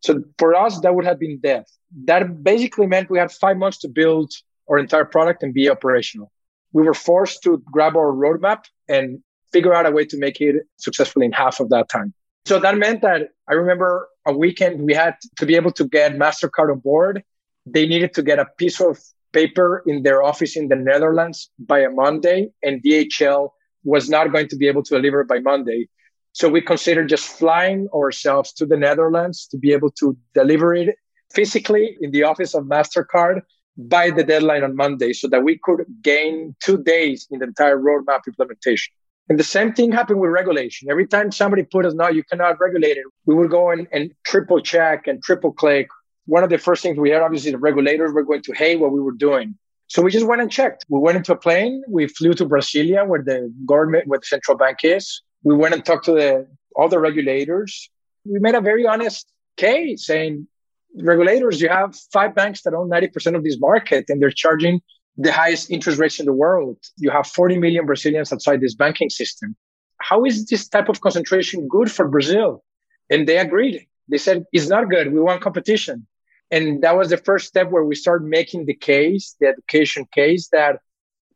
So 0.00 0.22
for 0.38 0.54
us, 0.54 0.80
that 0.80 0.94
would 0.94 1.04
have 1.04 1.18
been 1.18 1.40
death. 1.40 1.66
That 2.04 2.42
basically 2.42 2.86
meant 2.86 3.10
we 3.10 3.18
had 3.18 3.32
five 3.32 3.56
months 3.56 3.78
to 3.78 3.88
build 3.88 4.32
our 4.70 4.78
entire 4.78 5.04
product 5.04 5.42
and 5.42 5.52
be 5.52 5.68
operational. 5.68 6.30
We 6.72 6.82
were 6.82 6.94
forced 6.94 7.42
to 7.42 7.62
grab 7.66 7.96
our 7.96 8.12
roadmap 8.12 8.64
and 8.88 9.20
figure 9.52 9.74
out 9.74 9.86
a 9.86 9.90
way 9.90 10.04
to 10.06 10.18
make 10.18 10.40
it 10.40 10.56
successful 10.76 11.22
in 11.22 11.32
half 11.32 11.60
of 11.60 11.68
that 11.70 11.88
time. 11.88 12.14
So 12.46 12.58
that 12.58 12.76
meant 12.76 13.02
that 13.02 13.28
I 13.48 13.54
remember 13.54 14.08
a 14.26 14.32
weekend 14.32 14.82
we 14.82 14.94
had 14.94 15.16
to 15.38 15.46
be 15.46 15.56
able 15.56 15.72
to 15.72 15.84
get 15.84 16.16
MasterCard 16.16 16.72
on 16.72 16.78
board. 16.78 17.22
They 17.66 17.86
needed 17.86 18.14
to 18.14 18.22
get 18.22 18.38
a 18.38 18.46
piece 18.58 18.80
of 18.80 18.98
paper 19.32 19.82
in 19.86 20.02
their 20.02 20.22
office 20.22 20.56
in 20.56 20.68
the 20.68 20.76
Netherlands 20.76 21.50
by 21.58 21.80
a 21.80 21.90
Monday, 21.90 22.48
and 22.62 22.82
DHL 22.82 23.50
was 23.84 24.08
not 24.08 24.32
going 24.32 24.48
to 24.48 24.56
be 24.56 24.66
able 24.66 24.82
to 24.84 24.96
deliver 24.96 25.20
it 25.20 25.28
by 25.28 25.38
Monday. 25.38 25.88
So 26.32 26.48
we 26.48 26.60
considered 26.60 27.08
just 27.08 27.26
flying 27.26 27.88
ourselves 27.94 28.52
to 28.54 28.66
the 28.66 28.76
Netherlands 28.76 29.46
to 29.48 29.58
be 29.58 29.72
able 29.72 29.90
to 29.92 30.16
deliver 30.34 30.74
it 30.74 30.96
physically 31.32 31.96
in 32.00 32.10
the 32.10 32.24
office 32.24 32.54
of 32.54 32.64
MasterCard 32.64 33.40
by 33.76 34.10
the 34.10 34.24
deadline 34.24 34.62
on 34.62 34.76
Monday 34.76 35.12
so 35.12 35.28
that 35.28 35.42
we 35.42 35.58
could 35.62 35.84
gain 36.02 36.54
two 36.60 36.82
days 36.82 37.26
in 37.30 37.38
the 37.38 37.46
entire 37.46 37.78
roadmap 37.78 38.20
implementation. 38.26 38.92
And 39.30 39.38
the 39.38 39.44
same 39.44 39.72
thing 39.72 39.92
happened 39.92 40.18
with 40.18 40.30
regulation. 40.30 40.90
Every 40.90 41.06
time 41.06 41.30
somebody 41.30 41.62
put 41.62 41.86
us, 41.86 41.94
no, 41.94 42.08
you 42.08 42.24
cannot 42.24 42.60
regulate 42.60 42.96
it, 42.96 43.04
we 43.26 43.34
would 43.36 43.48
go 43.48 43.70
and, 43.70 43.86
and 43.92 44.10
triple 44.24 44.60
check 44.60 45.06
and 45.06 45.22
triple 45.22 45.52
click. 45.52 45.86
One 46.26 46.42
of 46.42 46.50
the 46.50 46.58
first 46.58 46.82
things 46.82 46.98
we 46.98 47.10
had, 47.10 47.22
obviously, 47.22 47.52
the 47.52 47.58
regulators 47.58 48.12
were 48.12 48.24
going 48.24 48.42
to 48.42 48.52
hate 48.52 48.80
what 48.80 48.90
we 48.90 49.00
were 49.00 49.12
doing. 49.12 49.56
So 49.86 50.02
we 50.02 50.10
just 50.10 50.26
went 50.26 50.42
and 50.42 50.50
checked. 50.50 50.84
We 50.88 50.98
went 50.98 51.16
into 51.16 51.32
a 51.32 51.36
plane. 51.36 51.84
We 51.88 52.08
flew 52.08 52.34
to 52.34 52.44
Brasilia, 52.44 53.06
where 53.06 53.22
the 53.22 53.54
government, 53.66 54.08
where 54.08 54.18
the 54.18 54.26
central 54.26 54.58
bank 54.58 54.78
is. 54.82 55.22
We 55.44 55.54
went 55.54 55.74
and 55.74 55.84
talked 55.84 56.06
to 56.06 56.12
the 56.12 56.48
all 56.74 56.88
the 56.88 56.98
regulators. 56.98 57.88
We 58.24 58.40
made 58.40 58.56
a 58.56 58.60
very 58.60 58.84
honest 58.84 59.30
case 59.56 60.06
saying, 60.06 60.48
regulators, 60.96 61.60
you 61.60 61.68
have 61.68 61.96
five 62.12 62.34
banks 62.34 62.62
that 62.62 62.74
own 62.74 62.90
90% 62.90 63.36
of 63.36 63.44
this 63.44 63.58
market 63.60 64.06
and 64.08 64.20
they're 64.20 64.30
charging 64.30 64.80
the 65.16 65.32
highest 65.32 65.70
interest 65.70 65.98
rates 65.98 66.20
in 66.20 66.26
the 66.26 66.32
world. 66.32 66.78
You 66.96 67.10
have 67.10 67.26
40 67.26 67.58
million 67.58 67.86
Brazilians 67.86 68.32
outside 68.32 68.60
this 68.60 68.74
banking 68.74 69.10
system. 69.10 69.56
How 69.98 70.24
is 70.24 70.46
this 70.46 70.68
type 70.68 70.88
of 70.88 71.00
concentration 71.00 71.68
good 71.68 71.90
for 71.90 72.08
Brazil? 72.08 72.64
And 73.10 73.26
they 73.26 73.38
agreed. 73.38 73.86
They 74.08 74.18
said, 74.18 74.44
it's 74.52 74.68
not 74.68 74.88
good. 74.88 75.12
We 75.12 75.20
want 75.20 75.42
competition. 75.42 76.06
And 76.50 76.82
that 76.82 76.96
was 76.96 77.10
the 77.10 77.16
first 77.16 77.46
step 77.46 77.70
where 77.70 77.84
we 77.84 77.94
started 77.94 78.26
making 78.26 78.66
the 78.66 78.74
case, 78.74 79.36
the 79.40 79.48
education 79.48 80.06
case 80.12 80.48
that 80.52 80.80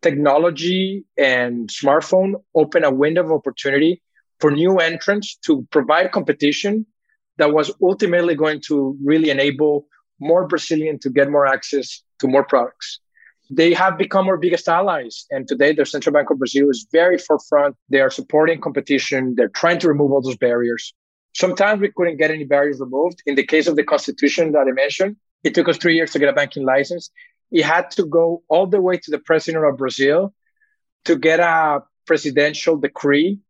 technology 0.03 1.05
and 1.17 1.69
smartphone 1.69 2.35
open 2.55 2.85
a 2.85 2.91
window 2.91 3.25
of 3.25 3.33
opportunity 3.33 4.03
for 4.41 4.51
new 4.51 4.79
entrants 4.79 5.37
to 5.37 5.67
provide 5.71 6.13
competition 6.13 6.87
that 7.39 7.53
was 7.53 7.73
ultimately 7.81 8.35
going 8.35 8.61
to 8.67 8.97
really 9.03 9.31
enable 9.31 9.87
more 10.21 10.47
Brazilian 10.47 10.99
to 11.01 11.11
get 11.11 11.31
more 11.31 11.47
access 11.47 12.03
to 12.19 12.29
more 12.29 12.45
products. 12.45 13.01
They 13.51 13.75
have 13.75 13.99
become 13.99 14.27
our 14.29 14.37
biggest 14.37 14.69
allies. 14.69 15.27
And 15.31 15.47
today, 15.47 15.73
the 15.73 15.85
Central 15.85 16.13
Bank 16.13 16.31
of 16.31 16.39
Brazil 16.39 16.71
is 16.71 16.87
very 16.91 17.19
forefront. 17.19 17.77
They 17.91 18.01
are 18.01 18.11
supporting 18.11 18.61
competition. 18.61 19.35
They're 19.37 19.49
trying 19.49 19.79
to 19.81 19.89
remove 19.89 20.13
all 20.13 20.23
those 20.23 20.37
barriers. 20.37 20.95
Sometimes 21.35 21.81
we 21.81 21.91
couldn't 21.91 22.17
get 22.17 22.31
any 22.31 22.45
barriers 22.45 22.81
removed. 22.81 23.23
In 23.27 23.35
the 23.35 23.45
case 23.45 23.67
of 23.67 23.77
the 23.77 23.85
constitution 23.85 24.53
that 24.53 24.67
I 24.69 24.73
mentioned, 24.73 25.17
it 25.43 25.55
took 25.55 25.69
us 25.69 25.77
three 25.77 25.95
years 25.95 26.13
to 26.13 26.19
get 26.19 26.29
a 26.29 26.33
banking 26.33 26.65
license. 26.65 27.11
It 27.51 27.65
had 27.65 27.91
to 27.93 28.07
go 28.07 28.43
all 28.49 28.67
the 28.67 28.81
way 28.81 28.97
to 28.97 29.11
the 29.11 29.19
president 29.19 29.65
of 29.65 29.77
Brazil 29.77 30.33
to 31.05 31.17
get 31.17 31.41
a 31.41 31.83
presidential 32.07 32.77
decree 32.77 33.41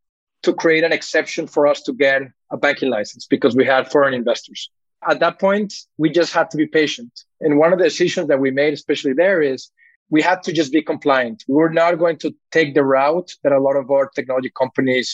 to 0.42 0.52
create 0.52 0.84
an 0.84 0.92
exception 0.92 1.46
for 1.46 1.66
us 1.66 1.82
to 1.82 1.92
get 1.92 2.22
a 2.50 2.56
banking 2.56 2.90
license 2.90 3.26
because 3.26 3.56
we 3.56 3.64
had 3.64 3.90
foreign 3.90 4.14
investors. 4.14 4.70
At 5.08 5.20
that 5.20 5.38
point, 5.38 5.74
we 5.98 6.10
just 6.10 6.32
had 6.32 6.50
to 6.50 6.56
be 6.56 6.66
patient. 6.66 7.12
And 7.40 7.58
one 7.58 7.72
of 7.72 7.78
the 7.78 7.84
decisions 7.84 8.28
that 8.28 8.40
we 8.40 8.50
made, 8.50 8.74
especially 8.74 9.12
there, 9.12 9.40
is 9.42 9.70
we 10.14 10.22
had 10.22 10.44
to 10.44 10.52
just 10.52 10.70
be 10.70 10.80
compliant. 10.80 11.38
We 11.48 11.56
were 11.62 11.74
not 11.82 11.98
going 11.98 12.18
to 12.18 12.32
take 12.56 12.70
the 12.76 12.84
route 12.84 13.30
that 13.42 13.52
a 13.58 13.62
lot 13.66 13.76
of 13.82 13.90
our 13.90 14.06
technology 14.16 14.52
companies 14.62 15.08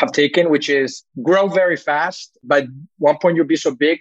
have 0.00 0.12
taken, 0.12 0.50
which 0.54 0.68
is 0.68 0.90
grow 1.28 1.44
very 1.48 1.78
fast. 1.78 2.26
By 2.52 2.60
one 2.98 3.16
point, 3.22 3.36
you'll 3.36 3.54
be 3.56 3.64
so 3.68 3.74
big, 3.86 4.00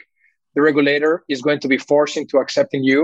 the 0.55 0.61
regulator 0.69 1.23
is 1.29 1.41
going 1.41 1.61
to 1.61 1.69
be 1.69 1.77
forcing 1.77 2.27
to 2.27 2.39
accepting 2.39 2.83
you. 2.83 3.01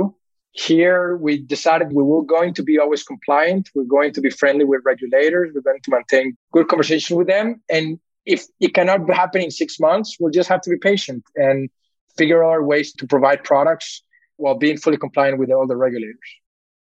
Here, 0.52 1.16
we 1.16 1.34
decided 1.56 1.94
we 1.94 2.04
were 2.12 2.26
going 2.36 2.54
to 2.56 2.64
be 2.72 2.76
always 2.78 3.04
compliant. 3.04 3.70
We're 3.74 3.94
going 3.98 4.12
to 4.16 4.22
be 4.28 4.32
friendly 4.42 4.66
with 4.66 4.82
regulators. 4.84 5.52
We're 5.54 5.68
going 5.70 5.84
to 5.88 5.92
maintain 5.92 6.36
good 6.52 6.68
conversation 6.68 7.16
with 7.16 7.28
them. 7.28 7.62
And 7.70 8.00
if 8.26 8.40
it 8.60 8.74
cannot 8.74 9.10
happen 9.22 9.42
in 9.44 9.52
six 9.52 9.80
months, 9.80 10.18
we'll 10.20 10.38
just 10.40 10.50
have 10.50 10.62
to 10.66 10.70
be 10.70 10.80
patient 10.92 11.24
and 11.38 11.70
figure 12.18 12.44
out 12.44 12.66
ways 12.66 12.92
to 13.00 13.08
provide 13.08 13.46
products 13.46 14.04
while 14.36 14.58
being 14.66 14.78
fully 14.78 14.98
compliant 14.98 15.40
with 15.40 15.50
all 15.52 15.68
the 15.68 15.78
regulators. 15.78 16.30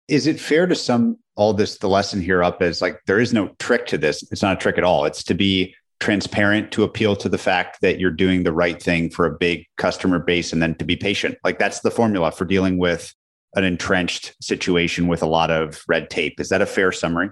Is 0.09 0.27
it 0.27 0.41
fair 0.41 0.67
to 0.67 0.75
sum 0.75 1.19
all 1.37 1.53
this, 1.53 1.79
the 1.79 1.89
lesson 1.89 2.21
here 2.21 2.43
up 2.43 2.63
as 2.63 2.81
like 2.81 3.01
there 3.07 3.21
is 3.21 3.33
no 3.33 3.49
trick 3.59 3.87
to 3.89 3.99
this? 3.99 4.25
It's 4.33 4.43
not 4.43 4.57
a 4.57 4.61
trick 4.61 4.79
at 4.79 4.85
all. 4.85 5.05
It's 5.05 5.23
to 5.25 5.35
be 5.35 5.75
transparent 6.01 6.71
to 6.73 6.85
appeal 6.85 7.17
to 7.17 7.29
the 7.29 7.39
fact 7.39 7.81
that 7.81 7.99
you're 7.99 8.11
doing 8.11 8.43
the 8.43 8.53
right 8.53 8.81
thing 8.81 9.11
for 9.11 9.27
a 9.27 9.37
big 9.37 9.67
customer 9.77 10.19
base 10.19 10.53
and 10.53 10.63
then 10.63 10.75
to 10.77 10.85
be 10.85 10.97
patient. 10.97 11.37
Like 11.45 11.59
that's 11.59 11.81
the 11.81 11.91
formula 11.91 12.31
for 12.31 12.45
dealing 12.45 12.79
with 12.79 13.13
an 13.55 13.65
entrenched 13.65 14.35
situation 14.41 15.09
with 15.09 15.23
a 15.23 15.27
lot 15.27 15.51
of 15.51 15.83
red 15.89 16.11
tape. 16.11 16.41
Is 16.41 16.51
that 16.51 16.63
a 16.63 16.67
fair 16.67 16.93
summary? 16.93 17.31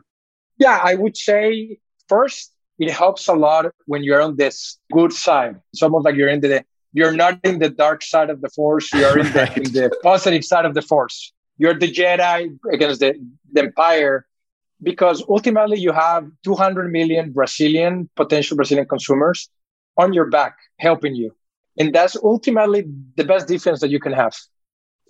Yeah, 0.58 0.80
I 0.82 0.94
would 0.94 1.16
say 1.16 1.78
first, 2.08 2.52
it 2.78 2.90
helps 2.90 3.28
a 3.28 3.34
lot 3.34 3.66
when 3.86 4.02
you're 4.02 4.20
on 4.20 4.36
this 4.36 4.78
good 4.92 5.12
side. 5.12 5.56
It's 5.72 5.82
almost 5.82 6.04
like 6.04 6.16
you're 6.16 6.28
in 6.28 6.40
the 6.40 6.64
you're 6.92 7.12
not 7.12 7.38
in 7.44 7.58
the 7.58 7.68
dark 7.68 8.02
side 8.02 8.30
of 8.30 8.40
the 8.40 8.48
force, 8.48 8.92
you're 8.92 9.18
in 9.18 9.32
the, 9.32 9.38
right. 9.38 9.56
in 9.56 9.72
the 9.72 9.90
positive 10.02 10.44
side 10.44 10.64
of 10.64 10.74
the 10.74 10.82
force. 10.82 11.32
You're 11.58 11.78
the 11.78 11.90
Jedi 11.90 12.58
against 12.72 13.00
the, 13.00 13.14
the 13.52 13.62
Empire 13.62 14.26
because 14.82 15.24
ultimately 15.28 15.78
you 15.78 15.92
have 15.92 16.28
200 16.44 16.90
million 16.92 17.32
Brazilian 17.32 18.08
potential 18.14 18.56
Brazilian 18.56 18.86
consumers 18.86 19.48
on 19.96 20.12
your 20.12 20.28
back 20.28 20.56
helping 20.78 21.14
you. 21.14 21.34
And 21.78 21.94
that's 21.94 22.16
ultimately 22.16 22.84
the 23.16 23.24
best 23.24 23.48
defense 23.48 23.80
that 23.80 23.90
you 23.90 24.00
can 24.00 24.12
have 24.12 24.34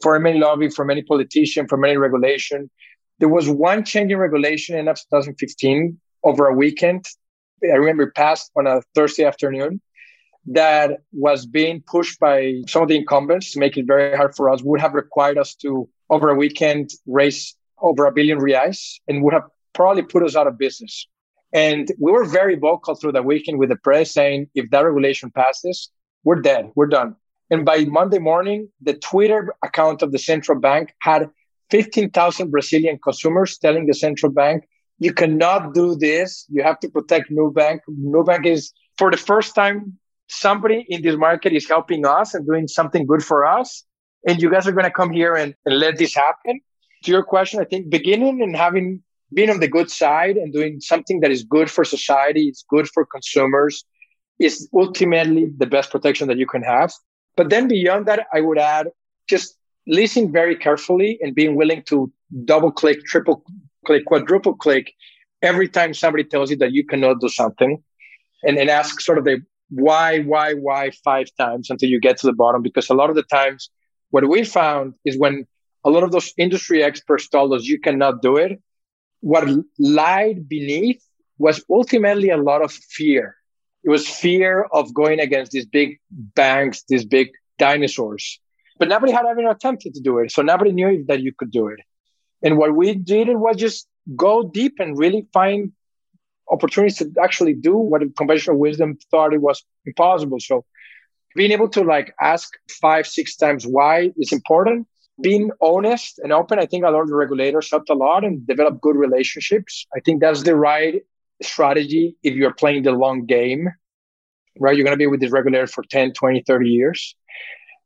for 0.02 0.14
any 0.16 0.38
lobby, 0.38 0.68
from 0.68 0.90
any 0.90 1.02
politician, 1.02 1.66
from 1.66 1.84
any 1.84 1.96
regulation. 1.96 2.70
There 3.18 3.28
was 3.28 3.48
one 3.48 3.84
change 3.84 4.12
in 4.12 4.18
regulation 4.18 4.78
in 4.78 4.86
2015 4.86 5.98
over 6.22 6.46
a 6.46 6.54
weekend. 6.54 7.06
I 7.64 7.76
remember 7.76 8.04
it 8.04 8.14
passed 8.14 8.50
on 8.56 8.66
a 8.66 8.82
Thursday 8.94 9.24
afternoon 9.24 9.80
that 10.46 11.00
was 11.12 11.46
being 11.46 11.82
pushed 11.82 12.20
by 12.20 12.62
some 12.68 12.82
of 12.82 12.88
the 12.88 12.96
incumbents 12.96 13.52
to 13.52 13.58
make 13.58 13.76
it 13.76 13.86
very 13.86 14.16
hard 14.16 14.34
for 14.34 14.48
us, 14.50 14.62
would 14.62 14.80
have 14.80 14.94
required 14.94 15.38
us 15.38 15.54
to, 15.56 15.88
over 16.10 16.28
a 16.28 16.34
weekend, 16.34 16.90
raise 17.06 17.56
over 17.78 18.06
a 18.06 18.12
billion 18.12 18.38
reais 18.38 19.00
and 19.08 19.22
would 19.22 19.34
have 19.34 19.44
probably 19.72 20.02
put 20.02 20.22
us 20.22 20.36
out 20.36 20.46
of 20.46 20.56
business. 20.58 21.06
And 21.52 21.90
we 21.98 22.12
were 22.12 22.24
very 22.24 22.56
vocal 22.56 22.94
through 22.94 23.12
the 23.12 23.22
weekend 23.22 23.58
with 23.58 23.68
the 23.68 23.76
press 23.76 24.12
saying, 24.12 24.48
if 24.54 24.70
that 24.70 24.80
regulation 24.80 25.30
passes, 25.30 25.90
we're 26.24 26.40
dead, 26.40 26.70
we're 26.74 26.86
done. 26.86 27.16
And 27.50 27.64
by 27.64 27.84
Monday 27.84 28.18
morning, 28.18 28.68
the 28.82 28.94
Twitter 28.94 29.54
account 29.62 30.02
of 30.02 30.12
the 30.12 30.18
central 30.18 30.58
bank 30.58 30.94
had 31.00 31.30
15,000 31.70 32.50
Brazilian 32.50 32.98
consumers 33.02 33.58
telling 33.58 33.86
the 33.86 33.94
central 33.94 34.32
bank, 34.32 34.64
you 34.98 35.12
cannot 35.12 35.74
do 35.74 35.96
this. 35.96 36.46
You 36.48 36.62
have 36.62 36.80
to 36.80 36.88
protect 36.88 37.30
Nubank. 37.30 37.80
Nubank 37.90 38.46
is, 38.46 38.72
for 38.96 39.10
the 39.10 39.16
first 39.16 39.54
time, 39.54 39.98
somebody 40.28 40.84
in 40.88 41.02
this 41.02 41.16
market 41.16 41.52
is 41.52 41.68
helping 41.68 42.06
us 42.06 42.34
and 42.34 42.46
doing 42.46 42.68
something 42.68 43.06
good 43.06 43.24
for 43.24 43.46
us. 43.46 43.84
And 44.26 44.40
you 44.40 44.50
guys 44.50 44.66
are 44.66 44.72
going 44.72 44.84
to 44.84 44.90
come 44.90 45.12
here 45.12 45.34
and, 45.34 45.54
and 45.64 45.78
let 45.78 45.98
this 45.98 46.14
happen. 46.14 46.60
To 47.04 47.10
your 47.10 47.22
question, 47.22 47.60
I 47.60 47.64
think 47.64 47.90
beginning 47.90 48.42
and 48.42 48.56
having 48.56 49.02
being 49.34 49.50
on 49.50 49.60
the 49.60 49.68
good 49.68 49.90
side 49.90 50.36
and 50.36 50.52
doing 50.52 50.80
something 50.80 51.20
that 51.20 51.30
is 51.30 51.42
good 51.42 51.70
for 51.70 51.84
society, 51.84 52.48
it's 52.48 52.64
good 52.68 52.88
for 52.88 53.04
consumers, 53.04 53.84
is 54.38 54.68
ultimately 54.74 55.52
the 55.56 55.66
best 55.66 55.90
protection 55.90 56.28
that 56.28 56.38
you 56.38 56.46
can 56.46 56.62
have. 56.62 56.92
But 57.36 57.50
then 57.50 57.68
beyond 57.68 58.06
that, 58.06 58.26
I 58.32 58.40
would 58.40 58.58
add 58.58 58.88
just 59.28 59.56
listening 59.86 60.32
very 60.32 60.56
carefully 60.56 61.18
and 61.20 61.34
being 61.34 61.54
willing 61.56 61.82
to 61.88 62.12
double 62.44 62.70
click, 62.70 63.04
triple 63.04 63.44
click, 63.84 64.04
quadruple 64.06 64.54
click 64.54 64.92
every 65.42 65.68
time 65.68 65.94
somebody 65.94 66.24
tells 66.24 66.50
you 66.50 66.56
that 66.56 66.72
you 66.72 66.84
cannot 66.84 67.20
do 67.20 67.28
something 67.28 67.82
and, 68.42 68.58
and 68.58 68.70
ask 68.70 69.00
sort 69.00 69.18
of 69.18 69.24
the 69.24 69.40
why, 69.70 70.20
why, 70.20 70.54
why 70.54 70.90
five 71.04 71.28
times 71.38 71.70
until 71.70 71.88
you 71.88 72.00
get 72.00 72.18
to 72.18 72.26
the 72.26 72.32
bottom. 72.32 72.62
Because 72.62 72.88
a 72.90 72.94
lot 72.94 73.10
of 73.10 73.16
the 73.16 73.22
times, 73.22 73.70
what 74.10 74.28
we 74.28 74.44
found 74.44 74.94
is 75.04 75.18
when 75.18 75.46
a 75.84 75.90
lot 75.90 76.02
of 76.02 76.12
those 76.12 76.32
industry 76.36 76.82
experts 76.82 77.28
told 77.28 77.52
us 77.52 77.64
you 77.64 77.80
cannot 77.80 78.22
do 78.22 78.36
it, 78.36 78.60
what 79.20 79.48
lied 79.78 80.48
beneath 80.48 81.02
was 81.38 81.64
ultimately 81.70 82.30
a 82.30 82.36
lot 82.36 82.62
of 82.62 82.72
fear. 82.72 83.36
It 83.84 83.90
was 83.90 84.08
fear 84.08 84.66
of 84.72 84.92
going 84.94 85.20
against 85.20 85.52
these 85.52 85.66
big 85.66 85.98
banks, 86.10 86.84
these 86.88 87.04
big 87.04 87.28
dinosaurs. 87.58 88.40
But 88.78 88.88
nobody 88.88 89.12
had 89.12 89.26
ever 89.26 89.48
attempted 89.48 89.94
to 89.94 90.00
do 90.00 90.18
it. 90.18 90.32
So 90.32 90.42
nobody 90.42 90.72
knew 90.72 91.04
that 91.08 91.22
you 91.22 91.32
could 91.36 91.50
do 91.50 91.68
it. 91.68 91.80
And 92.42 92.58
what 92.58 92.74
we 92.74 92.94
did 92.94 93.28
was 93.28 93.56
just 93.56 93.88
go 94.14 94.42
deep 94.42 94.74
and 94.78 94.98
really 94.98 95.26
find 95.32 95.72
opportunities 96.50 96.98
to 96.98 97.10
actually 97.22 97.54
do 97.54 97.76
what 97.76 98.02
conventional 98.16 98.56
wisdom 98.56 98.98
thought 99.10 99.32
it 99.32 99.40
was 99.40 99.64
impossible. 99.84 100.38
So 100.40 100.64
being 101.34 101.52
able 101.52 101.68
to 101.70 101.82
like 101.82 102.14
ask 102.20 102.50
five, 102.80 103.06
six 103.06 103.36
times 103.36 103.66
why 103.66 104.10
is 104.16 104.32
important. 104.32 104.86
Being 105.20 105.50
honest 105.62 106.18
and 106.18 106.32
open, 106.32 106.58
I 106.58 106.66
think 106.66 106.84
a 106.84 106.90
lot 106.90 107.02
of 107.02 107.08
the 107.08 107.14
regulators 107.14 107.70
helped 107.70 107.88
a 107.88 107.94
lot 107.94 108.24
and 108.24 108.46
develop 108.46 108.80
good 108.80 108.96
relationships. 108.96 109.86
I 109.96 110.00
think 110.00 110.20
that's 110.20 110.42
the 110.42 110.56
right 110.56 111.02
strategy 111.42 112.16
if 112.22 112.34
you're 112.34 112.52
playing 112.52 112.82
the 112.82 112.92
long 112.92 113.24
game, 113.24 113.68
right? 114.58 114.76
You're 114.76 114.84
going 114.84 114.96
to 114.96 114.98
be 114.98 115.06
with 115.06 115.20
this 115.20 115.30
regulator 115.30 115.66
for 115.66 115.84
10, 115.90 116.12
20, 116.12 116.42
30 116.46 116.68
years. 116.68 117.16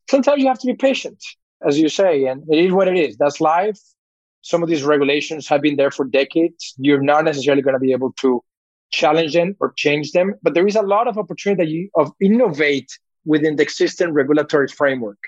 Sometimes 0.09 0.43
you 0.43 0.49
have 0.49 0.59
to 0.59 0.67
be 0.67 0.75
patient, 0.75 1.23
as 1.65 1.79
you 1.79 1.89
say, 1.89 2.25
and 2.25 2.43
it 2.51 2.65
is 2.65 2.73
what 2.73 2.89
it 2.89 2.97
is. 2.97 3.17
That's 3.17 3.41
life. 3.41 3.79
Some 4.43 4.63
of 4.63 4.69
these 4.69 4.83
regulations 4.83 5.47
have 5.49 5.61
been 5.61 5.77
there 5.77 5.91
for 5.91 6.05
decades. 6.05 6.75
You're 6.79 7.03
not 7.03 7.25
necessarily 7.25 7.63
going 7.63 7.75
to 7.75 7.81
be 7.81 7.93
able 7.93 8.13
to 8.21 8.43
challenge 8.91 9.35
them 9.35 9.57
or 9.61 9.73
change 9.77 10.13
them, 10.13 10.35
but 10.43 10.55
there 10.55 10.67
is 10.67 10.77
a 10.77 10.83
lot 10.83 11.09
of 11.09 11.19
opportunity 11.19 11.91
of 11.95 12.13
innovate 12.21 12.91
within 13.25 13.57
the 13.57 13.63
existing 13.63 14.13
regulatory 14.13 14.69
framework. 14.69 15.19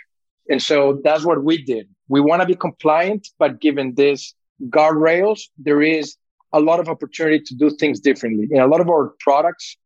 And 0.48 0.60
so 0.60 1.00
that's 1.04 1.24
what 1.24 1.44
we 1.44 1.62
did. 1.62 1.88
We 2.08 2.20
want 2.20 2.42
to 2.42 2.46
be 2.46 2.56
compliant, 2.56 3.28
but 3.38 3.60
given 3.60 3.94
these 3.94 4.34
guardrails, 4.68 5.42
there 5.56 5.82
is 5.82 6.16
a 6.52 6.60
lot 6.60 6.80
of 6.80 6.88
opportunity 6.88 7.40
to 7.40 7.54
do 7.54 7.70
things 7.70 8.00
differently. 8.00 8.48
In 8.50 8.60
a 8.60 8.66
lot 8.66 8.80
of 8.80 8.88
our 8.88 9.14
products, 9.20 9.76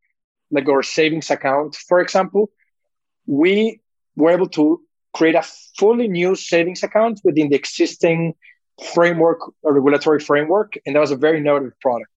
like 0.51 0.67
our 0.67 0.83
savings 0.83 1.29
account, 1.29 1.75
for 1.87 1.99
example, 1.99 2.49
we 3.25 3.81
were 4.15 4.31
able 4.31 4.49
to 4.49 4.81
create 5.13 5.35
a 5.35 5.43
fully 5.77 6.07
new 6.07 6.35
savings 6.35 6.83
account 6.83 7.21
within 7.23 7.49
the 7.49 7.55
existing 7.55 8.33
framework 8.93 9.39
or 9.63 9.73
regulatory 9.73 10.19
framework. 10.19 10.73
And 10.85 10.95
that 10.95 10.99
was 10.99 11.11
a 11.11 11.15
very 11.15 11.39
innovative 11.39 11.79
product. 11.79 12.09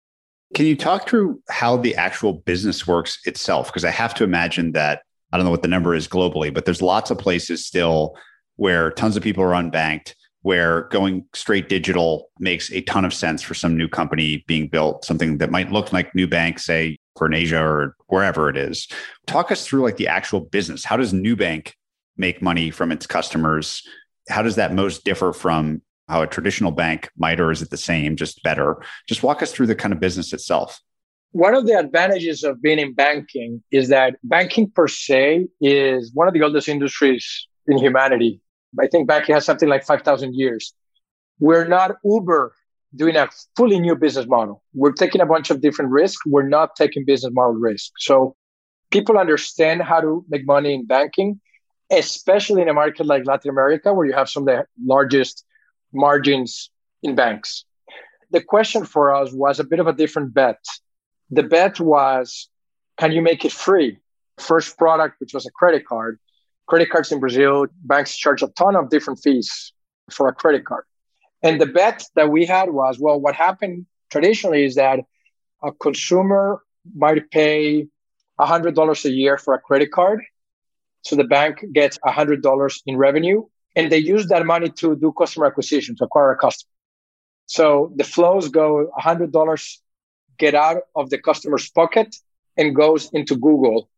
Can 0.55 0.67
you 0.67 0.77
talk 0.77 1.09
through 1.09 1.43
how 1.49 1.77
the 1.77 1.95
actual 1.97 2.33
business 2.33 2.87
works 2.87 3.19
itself? 3.25 3.69
Because 3.69 3.85
I 3.85 3.91
have 3.91 4.15
to 4.15 4.25
imagine 4.25 4.73
that 4.73 5.03
I 5.33 5.37
don't 5.37 5.45
know 5.45 5.51
what 5.51 5.63
the 5.63 5.69
number 5.69 5.95
is 5.95 6.09
globally, 6.09 6.53
but 6.53 6.65
there's 6.65 6.81
lots 6.81 7.11
of 7.11 7.19
places 7.19 7.67
still 7.67 8.17
where 8.57 8.91
tons 8.91 9.17
of 9.17 9.23
people 9.23 9.45
are 9.45 9.53
unbanked, 9.53 10.15
where 10.43 10.85
going 10.85 11.27
straight 11.35 11.69
digital 11.69 12.31
makes 12.39 12.73
a 12.73 12.81
ton 12.83 13.05
of 13.05 13.13
sense 13.13 13.43
for 13.43 13.55
some 13.55 13.77
new 13.77 13.89
company 13.89 14.45
being 14.47 14.69
built, 14.69 15.05
something 15.05 15.39
that 15.39 15.51
might 15.51 15.71
look 15.71 15.93
like 15.93 16.13
Nubank, 16.15 16.59
say, 16.59 16.97
for 17.17 17.27
in 17.27 17.35
Asia 17.35 17.63
or 17.63 17.95
wherever 18.07 18.49
it 18.49 18.57
is. 18.57 18.89
Talk 19.27 19.53
us 19.53 19.67
through 19.67 19.83
like 19.83 19.97
the 19.97 20.09
actual 20.09 20.41
business. 20.41 20.85
How 20.85 20.97
does 20.97 21.13
Nubank 21.13 21.73
make 22.17 22.41
money 22.41 22.71
from 22.71 22.91
its 22.91 23.07
customers? 23.07 23.87
How 24.29 24.43
does 24.43 24.57
that 24.57 24.73
most 24.73 25.05
differ 25.05 25.33
from 25.33 25.83
how 26.09 26.23
a 26.23 26.27
traditional 26.27 26.71
bank 26.71 27.11
might, 27.17 27.41
or 27.41 27.51
is 27.51 27.63
it 27.63 27.71
the 27.71 27.77
same, 27.77 28.17
just 28.17 28.43
better? 28.43 28.83
Just 29.07 29.23
walk 29.23 29.43
us 29.43 29.53
through 29.53 29.67
the 29.67 29.75
kind 29.75 29.93
of 29.93 30.01
business 30.01 30.33
itself. 30.33 30.81
One 31.33 31.55
of 31.55 31.67
the 31.67 31.79
advantages 31.79 32.43
of 32.43 32.63
being 32.63 32.79
in 32.79 32.95
banking 32.95 33.63
is 33.71 33.89
that 33.89 34.17
banking 34.23 34.71
per 34.71 34.89
se 34.89 35.47
is 35.61 36.11
one 36.15 36.27
of 36.27 36.35
the 36.35 36.43
oldest 36.43 36.69
industries 36.69 37.47
in 37.67 37.77
humanity. 37.77 38.41
I 38.81 38.87
think 38.87 39.07
banking 39.07 39.35
has 39.35 39.45
something 39.45 39.69
like 39.69 39.85
5,000 39.85 40.35
years. 40.35 40.73
We're 41.39 41.69
not 41.69 41.97
Uber 42.03 42.55
doing 42.97 43.17
a 43.17 43.29
fully 43.57 43.79
new 43.79 43.95
business 43.95 44.27
model. 44.27 44.63
We're 44.73 44.93
taking 44.93 45.21
a 45.21 45.27
bunch 45.27 45.51
of 45.51 45.61
different 45.61 45.91
risks. 45.91 46.23
We're 46.27 46.49
not 46.49 46.75
taking 46.75 47.05
business 47.05 47.33
model 47.35 47.55
risk. 47.55 47.93
So 47.99 48.35
people 48.91 49.19
understand 49.19 49.83
how 49.83 50.01
to 50.01 50.25
make 50.31 50.47
money 50.47 50.73
in 50.73 50.87
banking, 50.87 51.41
especially 51.91 52.63
in 52.63 52.69
a 52.69 52.75
market 52.75 53.05
like 53.05 53.27
Latin 53.27 53.51
America, 53.51 53.93
where 53.93 54.07
you 54.07 54.15
have 54.15 54.31
some 54.31 54.45
of 54.45 54.47
the 54.47 54.65
largest 54.83 55.45
margins 55.93 56.71
in 57.03 57.15
banks. 57.15 57.65
The 58.31 58.43
question 58.43 58.85
for 58.85 59.15
us 59.15 59.33
was 59.33 59.59
a 59.59 59.65
bit 59.65 59.81
of 59.81 59.87
a 59.87 59.93
different 59.93 60.35
bet. 60.35 60.63
The 61.31 61.43
bet 61.43 61.81
was, 61.81 62.49
can 62.99 63.13
you 63.13 63.23
make 63.23 63.45
it 63.45 63.53
free? 63.53 63.99
First 64.39 64.77
product, 64.77 65.17
which 65.21 65.35
was 65.35 65.47
a 65.47 65.51
credit 65.51 65.87
card. 65.87 66.19
Credit 66.67 66.91
cards 66.91 67.11
in 67.13 67.21
Brazil, 67.21 67.67
banks 67.83 68.17
charge 68.17 68.43
a 68.43 68.49
ton 68.49 68.77
of 68.77 68.91
different 68.91 69.21
fees 69.21 69.73
for 70.11 70.29
a 70.29 70.35
credit 70.35 70.65
card. 70.67 70.85
And 71.43 71.61
the 71.61 71.67
bet 71.67 72.05
that 72.15 72.31
we 72.31 72.45
had 72.45 72.71
was, 72.71 72.99
well, 72.99 73.19
what 73.19 73.35
happened 73.35 73.87
traditionally 74.11 74.65
is 74.65 74.75
that 74.75 75.01
a 75.63 75.73
consumer 75.73 76.63
might 76.95 77.31
pay 77.31 77.87
$100 78.39 79.05
a 79.05 79.11
year 79.11 79.39
for 79.39 79.55
a 79.55 79.59
credit 79.59 79.91
card. 79.91 80.23
So 81.03 81.17
the 81.17 81.25
bank 81.25 81.65
gets 81.73 81.99
$100 81.99 82.83
in 82.87 82.97
revenue 82.97 83.45
and 83.79 83.93
they 83.93 83.99
use 83.99 84.27
that 84.27 84.45
money 84.45 84.69
to 84.81 84.97
do 84.97 85.13
customer 85.13 85.47
acquisition 85.47 85.95
to 85.97 86.05
acquire 86.05 86.33
a 86.33 86.37
customer. 86.37 86.73
So 87.47 87.93
the 87.95 88.05
flows 88.05 88.49
go 88.49 88.91
$100 88.99 89.79
get 90.39 90.55
out 90.55 90.83
of 90.95 91.11
the 91.11 91.19
customer's 91.19 91.71
pocket 91.71 92.15
and 92.57 92.75
goes 92.75 93.11
into 93.13 93.37
Google 93.37 93.89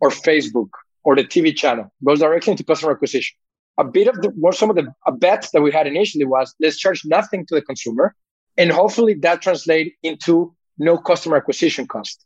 or 0.00 0.10
Facebook 0.10 0.70
or 1.04 1.14
the 1.16 1.24
TV 1.24 1.56
channel, 1.56 1.92
goes 2.04 2.18
directly 2.18 2.50
into 2.52 2.64
customer 2.64 2.92
acquisition. 2.92 3.36
A 3.78 3.84
bit 3.84 4.08
of 4.08 4.16
the, 4.22 4.30
what 4.30 4.56
some 4.56 4.70
of 4.70 4.76
the 4.76 4.92
bets 5.12 5.50
that 5.52 5.62
we 5.62 5.70
had 5.70 5.86
initially 5.86 6.24
was 6.24 6.54
let's 6.60 6.76
charge 6.76 7.02
nothing 7.04 7.46
to 7.46 7.54
the 7.54 7.62
consumer 7.62 8.16
and 8.56 8.72
hopefully 8.72 9.14
that 9.14 9.40
translate 9.40 9.94
into 10.02 10.52
no 10.78 10.98
customer 10.98 11.36
acquisition 11.36 11.86
cost. 11.86 12.24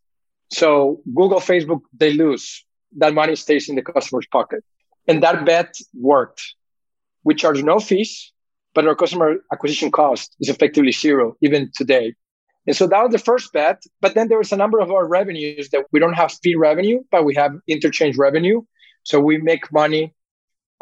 So 0.50 1.00
Google, 1.14 1.40
Facebook, 1.40 1.82
they 1.92 2.14
lose. 2.14 2.64
That 2.96 3.12
money 3.12 3.36
stays 3.36 3.68
in 3.68 3.76
the 3.76 3.82
customer's 3.82 4.26
pocket. 4.26 4.64
And 5.06 5.22
that 5.22 5.44
bet 5.44 5.76
worked. 5.94 6.42
We 7.24 7.34
charge 7.34 7.62
no 7.62 7.78
fees, 7.78 8.32
but 8.74 8.86
our 8.86 8.94
customer 8.94 9.36
acquisition 9.52 9.90
cost 9.90 10.34
is 10.40 10.48
effectively 10.48 10.92
zero 10.92 11.36
even 11.40 11.70
today. 11.74 12.14
And 12.66 12.76
so 12.76 12.86
that 12.86 13.02
was 13.02 13.12
the 13.12 13.18
first 13.18 13.52
bet. 13.52 13.82
But 14.00 14.14
then 14.14 14.28
there 14.28 14.38
was 14.38 14.52
a 14.52 14.56
number 14.56 14.78
of 14.80 14.90
our 14.90 15.06
revenues 15.06 15.70
that 15.70 15.84
we 15.92 16.00
don't 16.00 16.14
have 16.14 16.32
fee 16.42 16.54
revenue, 16.54 17.00
but 17.10 17.24
we 17.24 17.34
have 17.34 17.52
interchange 17.68 18.16
revenue. 18.16 18.62
So 19.04 19.20
we 19.20 19.38
make 19.38 19.72
money 19.72 20.14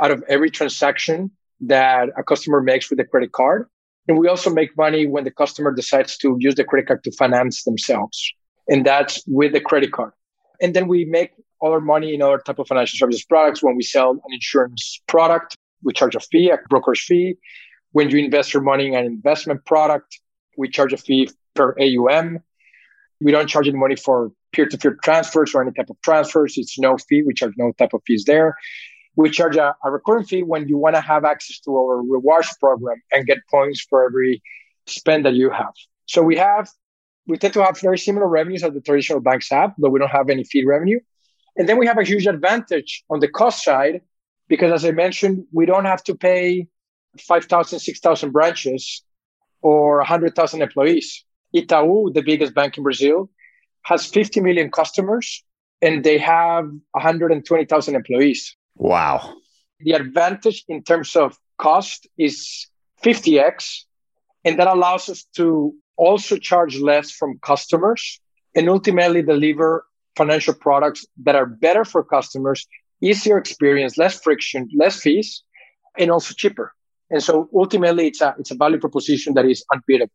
out 0.00 0.10
of 0.10 0.22
every 0.28 0.50
transaction 0.50 1.30
that 1.62 2.08
a 2.16 2.22
customer 2.22 2.60
makes 2.60 2.90
with 2.90 3.00
a 3.00 3.04
credit 3.04 3.32
card. 3.32 3.66
And 4.08 4.18
we 4.18 4.28
also 4.28 4.50
make 4.50 4.76
money 4.76 5.06
when 5.06 5.24
the 5.24 5.30
customer 5.30 5.72
decides 5.72 6.16
to 6.18 6.36
use 6.38 6.54
the 6.54 6.64
credit 6.64 6.86
card 6.88 7.04
to 7.04 7.12
finance 7.12 7.64
themselves. 7.64 8.32
And 8.68 8.84
that's 8.84 9.22
with 9.26 9.52
the 9.52 9.60
credit 9.60 9.92
card. 9.92 10.12
And 10.60 10.74
then 10.74 10.88
we 10.88 11.04
make 11.04 11.32
all 11.60 11.72
our 11.72 11.80
money 11.80 12.14
in 12.14 12.22
other 12.22 12.38
type 12.38 12.58
of 12.58 12.66
financial 12.66 12.98
services 12.98 13.24
products. 13.24 13.62
When 13.62 13.76
we 13.76 13.82
sell 13.82 14.10
an 14.10 14.32
insurance 14.32 15.00
product, 15.06 15.56
we 15.82 15.92
charge 15.92 16.14
a 16.14 16.20
fee, 16.20 16.50
a 16.50 16.58
broker's 16.68 17.00
fee. 17.00 17.36
When 17.92 18.10
you 18.10 18.18
invest 18.18 18.54
your 18.54 18.62
money 18.62 18.88
in 18.88 18.94
an 18.94 19.06
investment 19.06 19.64
product, 19.64 20.18
we 20.56 20.68
charge 20.68 20.92
a 20.92 20.96
fee 20.96 21.30
per 21.54 21.74
AUM. 21.80 22.38
We 23.20 23.32
don't 23.32 23.48
charge 23.48 23.68
any 23.68 23.78
money 23.78 23.96
for 23.96 24.30
peer-to-peer 24.52 24.98
transfers 25.02 25.54
or 25.54 25.62
any 25.62 25.72
type 25.72 25.90
of 25.90 25.96
transfers. 26.02 26.54
It's 26.56 26.78
no 26.78 26.96
fee. 26.96 27.22
We 27.26 27.34
charge 27.34 27.54
no 27.56 27.72
type 27.72 27.92
of 27.92 28.02
fees 28.06 28.24
there. 28.26 28.56
We 29.16 29.30
charge 29.30 29.56
a, 29.56 29.74
a 29.84 29.90
recurring 29.90 30.24
fee 30.24 30.42
when 30.42 30.68
you 30.68 30.78
want 30.78 30.94
to 30.94 31.00
have 31.00 31.24
access 31.24 31.60
to 31.60 31.76
our 31.76 31.98
rewards 31.98 32.56
program 32.58 32.96
and 33.12 33.26
get 33.26 33.38
points 33.50 33.80
for 33.88 34.04
every 34.04 34.42
spend 34.86 35.26
that 35.26 35.34
you 35.34 35.50
have. 35.50 35.72
So 36.06 36.22
we 36.22 36.36
have, 36.36 36.68
we 37.26 37.36
tend 37.36 37.54
to 37.54 37.64
have 37.64 37.78
very 37.80 37.98
similar 37.98 38.28
revenues 38.28 38.62
as 38.62 38.72
the 38.72 38.80
traditional 38.80 39.20
banks 39.20 39.50
have, 39.50 39.72
but 39.78 39.90
we 39.90 39.98
don't 39.98 40.10
have 40.10 40.30
any 40.30 40.44
fee 40.44 40.64
revenue. 40.64 41.00
And 41.56 41.68
then 41.68 41.78
we 41.78 41.86
have 41.86 41.98
a 41.98 42.04
huge 42.04 42.26
advantage 42.26 43.04
on 43.10 43.20
the 43.20 43.28
cost 43.28 43.64
side 43.64 44.00
because 44.50 44.72
as 44.72 44.84
I 44.84 44.90
mentioned, 44.90 45.44
we 45.52 45.64
don't 45.64 45.86
have 45.86 46.02
to 46.04 46.14
pay 46.14 46.66
5,000, 47.18 47.78
6,000 47.78 48.30
branches 48.32 49.02
or 49.62 49.98
100,000 49.98 50.60
employees. 50.60 51.24
Itaú, 51.54 52.12
the 52.12 52.22
biggest 52.22 52.52
bank 52.52 52.76
in 52.76 52.82
Brazil, 52.82 53.30
has 53.82 54.06
50 54.06 54.40
million 54.40 54.70
customers 54.70 55.44
and 55.80 56.04
they 56.04 56.18
have 56.18 56.64
120,000 56.90 57.94
employees. 57.94 58.56
Wow. 58.74 59.34
The 59.78 59.92
advantage 59.92 60.64
in 60.68 60.82
terms 60.82 61.14
of 61.14 61.38
cost 61.56 62.08
is 62.18 62.66
50x. 63.04 63.84
And 64.44 64.58
that 64.58 64.66
allows 64.66 65.08
us 65.08 65.24
to 65.36 65.74
also 65.96 66.36
charge 66.36 66.76
less 66.78 67.12
from 67.12 67.38
customers 67.40 68.20
and 68.56 68.68
ultimately 68.68 69.22
deliver 69.22 69.84
financial 70.16 70.54
products 70.54 71.06
that 71.22 71.36
are 71.36 71.46
better 71.46 71.84
for 71.84 72.02
customers 72.02 72.66
easier 73.00 73.38
experience, 73.38 73.96
less 73.98 74.20
friction, 74.20 74.68
less 74.76 75.00
fees, 75.00 75.42
and 75.98 76.10
also 76.10 76.34
cheaper. 76.34 76.72
And 77.10 77.22
so 77.22 77.48
ultimately, 77.54 78.06
it's 78.06 78.20
a 78.20 78.34
it's 78.38 78.50
a 78.50 78.54
value 78.54 78.78
proposition 78.78 79.34
that 79.34 79.44
is 79.44 79.64
unbeatable. 79.72 80.12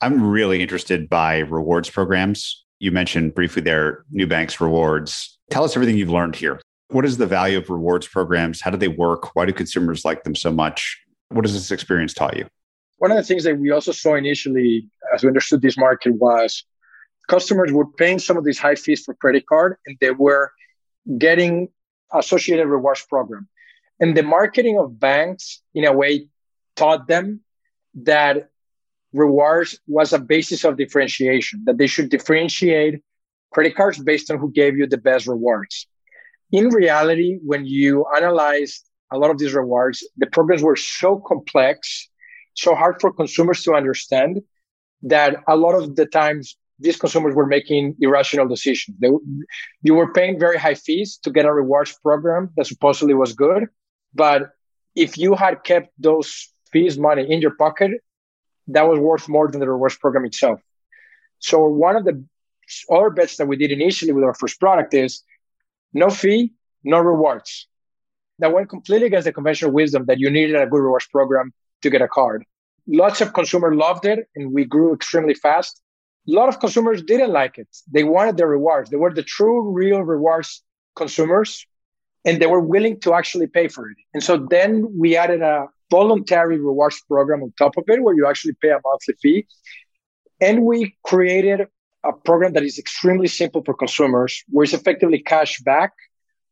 I'm 0.00 0.22
really 0.22 0.62
interested 0.62 1.08
by 1.08 1.38
rewards 1.40 1.90
programs. 1.90 2.64
You 2.80 2.90
mentioned 2.90 3.34
briefly 3.34 3.62
there, 3.62 4.04
Nubank's 4.12 4.60
rewards. 4.60 5.38
Tell 5.50 5.64
us 5.64 5.76
everything 5.76 5.96
you've 5.96 6.10
learned 6.10 6.34
here. 6.34 6.60
What 6.88 7.04
is 7.04 7.18
the 7.18 7.26
value 7.26 7.58
of 7.58 7.70
rewards 7.70 8.08
programs? 8.08 8.60
How 8.60 8.70
do 8.70 8.76
they 8.76 8.88
work? 8.88 9.36
Why 9.36 9.46
do 9.46 9.52
consumers 9.52 10.04
like 10.04 10.24
them 10.24 10.34
so 10.34 10.50
much? 10.50 11.00
What 11.28 11.44
has 11.44 11.52
this 11.52 11.70
experience 11.70 12.12
taught 12.12 12.36
you? 12.36 12.46
one 13.02 13.10
of 13.10 13.16
the 13.16 13.24
things 13.24 13.42
that 13.42 13.58
we 13.58 13.72
also 13.72 13.90
saw 13.90 14.14
initially 14.14 14.88
as 15.12 15.24
we 15.24 15.28
understood 15.28 15.60
this 15.60 15.76
market 15.76 16.12
was 16.12 16.62
customers 17.26 17.72
were 17.72 17.84
paying 17.84 18.20
some 18.20 18.36
of 18.36 18.44
these 18.44 18.60
high 18.60 18.76
fees 18.76 19.02
for 19.02 19.12
credit 19.14 19.44
card 19.48 19.76
and 19.86 19.96
they 20.00 20.12
were 20.12 20.52
getting 21.18 21.66
associated 22.14 22.66
rewards 22.66 23.04
program. 23.08 23.48
And 24.00 24.16
the 24.16 24.22
marketing 24.22 24.78
of 24.78 24.98
banks, 24.98 25.62
in 25.74 25.84
a 25.84 25.92
way, 25.92 26.28
taught 26.76 27.06
them 27.06 27.40
that 27.94 28.48
rewards 29.12 29.78
was 29.86 30.12
a 30.12 30.18
basis 30.18 30.64
of 30.64 30.76
differentiation, 30.76 31.62
that 31.66 31.78
they 31.78 31.86
should 31.86 32.08
differentiate 32.08 33.02
credit 33.52 33.76
cards 33.76 33.98
based 34.02 34.30
on 34.30 34.38
who 34.38 34.50
gave 34.50 34.76
you 34.76 34.86
the 34.86 34.96
best 34.96 35.26
rewards. 35.26 35.86
In 36.50 36.68
reality, 36.68 37.38
when 37.44 37.66
you 37.66 38.06
analyze 38.16 38.82
a 39.12 39.18
lot 39.18 39.30
of 39.30 39.38
these 39.38 39.54
rewards, 39.54 40.06
the 40.16 40.26
programs 40.26 40.62
were 40.62 40.76
so 40.76 41.18
complex, 41.18 42.08
so 42.54 42.74
hard 42.74 43.00
for 43.00 43.12
consumers 43.12 43.62
to 43.64 43.74
understand 43.74 44.40
that 45.02 45.36
a 45.48 45.56
lot 45.56 45.74
of 45.74 45.96
the 45.96 46.06
times 46.06 46.56
these 46.82 46.96
consumers 46.96 47.34
were 47.34 47.46
making 47.46 47.96
irrational 48.00 48.48
decisions. 48.48 48.96
They, 49.00 49.10
you 49.82 49.94
were 49.94 50.12
paying 50.12 50.38
very 50.38 50.58
high 50.58 50.74
fees 50.74 51.18
to 51.22 51.30
get 51.30 51.44
a 51.44 51.52
rewards 51.52 51.92
program 52.02 52.50
that 52.56 52.66
supposedly 52.66 53.14
was 53.14 53.32
good. 53.32 53.66
But 54.14 54.50
if 54.94 55.16
you 55.16 55.34
had 55.34 55.64
kept 55.64 55.88
those 55.98 56.52
fees 56.72 56.98
money 56.98 57.30
in 57.30 57.40
your 57.40 57.54
pocket, 57.54 57.92
that 58.68 58.88
was 58.88 58.98
worth 58.98 59.28
more 59.28 59.48
than 59.48 59.60
the 59.60 59.68
rewards 59.68 59.96
program 59.96 60.24
itself. 60.24 60.60
So 61.38 61.66
one 61.66 61.96
of 61.96 62.04
the 62.04 62.24
other 62.90 63.10
bets 63.10 63.36
that 63.36 63.46
we 63.46 63.56
did 63.56 63.72
initially 63.72 64.12
with 64.12 64.24
our 64.24 64.34
first 64.34 64.60
product 64.60 64.94
is 64.94 65.22
no 65.92 66.08
fee, 66.10 66.52
no 66.84 66.98
rewards. 66.98 67.68
That 68.38 68.52
went 68.52 68.68
completely 68.70 69.08
against 69.08 69.26
the 69.26 69.32
conventional 69.32 69.72
wisdom 69.72 70.06
that 70.06 70.18
you 70.18 70.30
needed 70.30 70.56
a 70.56 70.66
good 70.66 70.80
rewards 70.80 71.06
program 71.06 71.52
to 71.82 71.90
get 71.90 72.02
a 72.02 72.08
card. 72.08 72.44
Lots 72.86 73.20
of 73.20 73.32
consumers 73.32 73.76
loved 73.76 74.06
it 74.06 74.28
and 74.34 74.52
we 74.52 74.64
grew 74.64 74.94
extremely 74.94 75.34
fast. 75.34 75.81
A 76.28 76.32
lot 76.32 76.48
of 76.48 76.60
consumers 76.60 77.02
didn't 77.02 77.32
like 77.32 77.58
it. 77.58 77.68
They 77.90 78.04
wanted 78.04 78.36
the 78.36 78.46
rewards. 78.46 78.90
They 78.90 78.96
were 78.96 79.12
the 79.12 79.22
true, 79.22 79.70
real 79.70 80.02
rewards 80.02 80.62
consumers 80.94 81.66
and 82.24 82.40
they 82.40 82.46
were 82.46 82.60
willing 82.60 83.00
to 83.00 83.14
actually 83.14 83.46
pay 83.46 83.68
for 83.68 83.90
it. 83.90 83.96
And 84.14 84.22
so 84.22 84.36
then 84.36 84.86
we 84.96 85.16
added 85.16 85.42
a 85.42 85.66
voluntary 85.90 86.58
rewards 86.58 87.02
program 87.08 87.42
on 87.42 87.52
top 87.58 87.76
of 87.76 87.84
it 87.88 88.02
where 88.02 88.14
you 88.14 88.26
actually 88.26 88.54
pay 88.60 88.70
a 88.70 88.78
monthly 88.84 89.14
fee. 89.20 89.46
And 90.40 90.64
we 90.64 90.96
created 91.04 91.66
a 92.04 92.12
program 92.12 92.52
that 92.54 92.62
is 92.62 92.78
extremely 92.78 93.28
simple 93.28 93.62
for 93.64 93.74
consumers, 93.74 94.42
where 94.48 94.64
it's 94.64 94.72
effectively 94.72 95.20
cash 95.20 95.60
back 95.60 95.92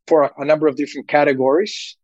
for 0.06 0.22
a, 0.22 0.32
a 0.38 0.44
number 0.44 0.66
of 0.66 0.76
different 0.76 1.08
categories, 1.08 1.96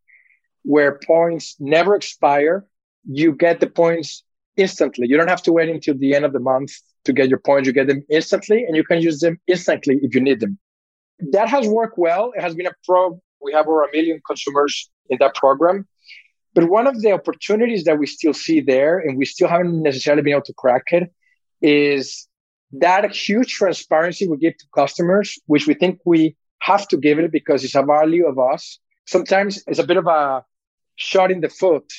where 0.63 0.99
points 1.07 1.57
never 1.61 1.95
expire. 1.95 2.65
You 3.09 3.33
get 3.33 3.61
the 3.61 3.69
points 3.69 4.25
instantly. 4.57 5.07
You 5.09 5.17
don't 5.17 5.29
have 5.29 5.43
to 5.43 5.53
wait 5.53 5.69
until 5.69 5.97
the 5.97 6.15
end 6.15 6.25
of 6.25 6.33
the 6.33 6.41
month 6.41 6.73
to 7.07 7.13
get 7.13 7.29
your 7.29 7.39
points. 7.39 7.67
You 7.67 7.73
get 7.73 7.89
them 7.89 8.05
instantly, 8.11 8.65
and 8.65 8.77
you 8.77 8.85
can 8.85 9.01
use 9.01 9.21
them 9.21 9.41
instantly 9.47 9.99
if 10.03 10.15
you 10.15 10.21
need 10.21 10.41
them. 10.41 10.59
That 11.33 11.49
has 11.49 11.67
worked 11.67 11.99
well. 11.99 12.33
It 12.37 12.43
has 12.43 12.55
been 12.55 12.67
a 12.67 12.75
pro. 12.85 13.21
We 13.41 13.53
have 13.53 13.67
over 13.67 13.85
a 13.85 13.93
million 13.93 14.21
consumers 14.27 14.91
in 15.09 15.19
that 15.21 15.35
program. 15.35 15.87
But 16.55 16.69
one 16.71 16.87
of 16.87 17.01
the 17.03 17.13
opportunities 17.13 17.85
that 17.85 17.99
we 17.99 18.07
still 18.07 18.35
see 18.35 18.61
there, 18.61 18.99
and 18.99 19.19
we 19.19 19.25
still 19.25 19.49
haven't 19.49 19.83
necessarily 19.83 20.23
been 20.23 20.35
able 20.35 20.43
to 20.43 20.55
crack 20.55 20.85
it, 20.93 21.13
is 21.61 22.27
that 22.73 23.15
huge 23.15 23.53
transparency 23.53 24.27
we 24.27 24.37
give 24.39 24.57
to 24.59 24.67
customers, 24.75 25.39
which 25.47 25.67
we 25.67 25.75
think 25.75 26.01
we 26.05 26.37
have 26.61 26.89
to 26.89 26.97
give 26.97 27.19
it 27.19 27.31
because 27.31 27.63
it's 27.65 27.75
a 27.75 27.83
value 27.83 28.27
of 28.27 28.39
us. 28.39 28.79
Sometimes 29.07 29.63
it's 29.67 29.79
a 29.79 29.87
bit 29.87 29.97
of 29.97 30.07
a 30.07 30.45
shot 30.97 31.31
in 31.31 31.41
the 31.41 31.49
foot 31.49 31.93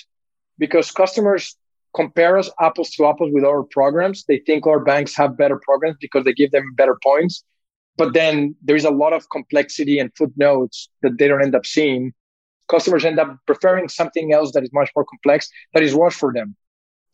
because 0.58 0.92
customers 0.92 1.56
compare 1.98 2.38
us 2.38 2.50
apples 2.60 2.92
to 2.92 3.08
apples 3.08 3.32
with 3.34 3.44
our 3.44 3.64
programs. 3.64 4.24
They 4.26 4.38
think 4.46 4.68
our 4.68 4.80
banks 4.80 5.16
have 5.18 5.36
better 5.36 5.60
programs 5.68 5.98
because 6.00 6.24
they 6.26 6.34
give 6.34 6.52
them 6.52 6.76
better 6.76 6.98
points. 7.04 7.44
But 7.98 8.14
then 8.14 8.56
there's 8.64 8.86
a 8.86 8.92
lot 8.92 9.14
of 9.14 9.28
complexity 9.32 9.98
and 9.98 10.12
footnotes 10.16 10.90
that 11.02 11.18
they 11.18 11.28
don't 11.28 11.44
end 11.44 11.56
up 11.56 11.66
seeing. 11.66 12.14
Customers 12.70 13.04
end 13.04 13.20
up 13.20 13.30
preferring 13.48 13.90
something 13.90 14.32
else 14.32 14.52
that 14.54 14.64
is 14.64 14.70
much 14.72 14.92
more 14.96 15.06
complex 15.06 15.50
that 15.74 15.82
is 15.82 15.96
worse 15.96 16.16
for 16.16 16.32
them. 16.32 16.56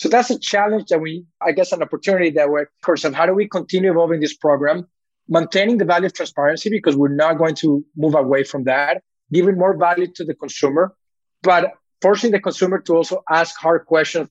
So 0.01 0.09
that's 0.09 0.29
a 0.31 0.37
challenge 0.37 0.89
that 0.89 0.99
we, 0.99 1.25
I 1.39 1.53
guess, 1.53 1.71
an 1.71 1.81
opportunity 1.81 2.31
that 2.31 2.49
we're, 2.49 2.63
of 2.63 2.81
course, 2.81 3.05
of 3.05 3.13
how 3.13 3.25
do 3.25 3.33
we 3.33 3.47
continue 3.47 3.91
evolving 3.91 4.19
this 4.19 4.35
program, 4.35 4.87
maintaining 5.29 5.77
the 5.77 5.85
value 5.85 6.07
of 6.07 6.13
transparency 6.13 6.69
because 6.69 6.97
we're 6.97 7.19
not 7.23 7.37
going 7.37 7.55
to 7.63 7.85
move 7.95 8.15
away 8.15 8.43
from 8.43 8.65
that, 8.65 9.01
giving 9.31 9.57
more 9.57 9.77
value 9.77 10.07
to 10.17 10.25
the 10.25 10.33
consumer, 10.33 10.93
but 11.41 11.71
forcing 12.01 12.31
the 12.31 12.41
consumer 12.41 12.79
to 12.79 12.97
also 12.97 13.23
ask 13.29 13.55
hard 13.57 13.85
questions 13.85 14.27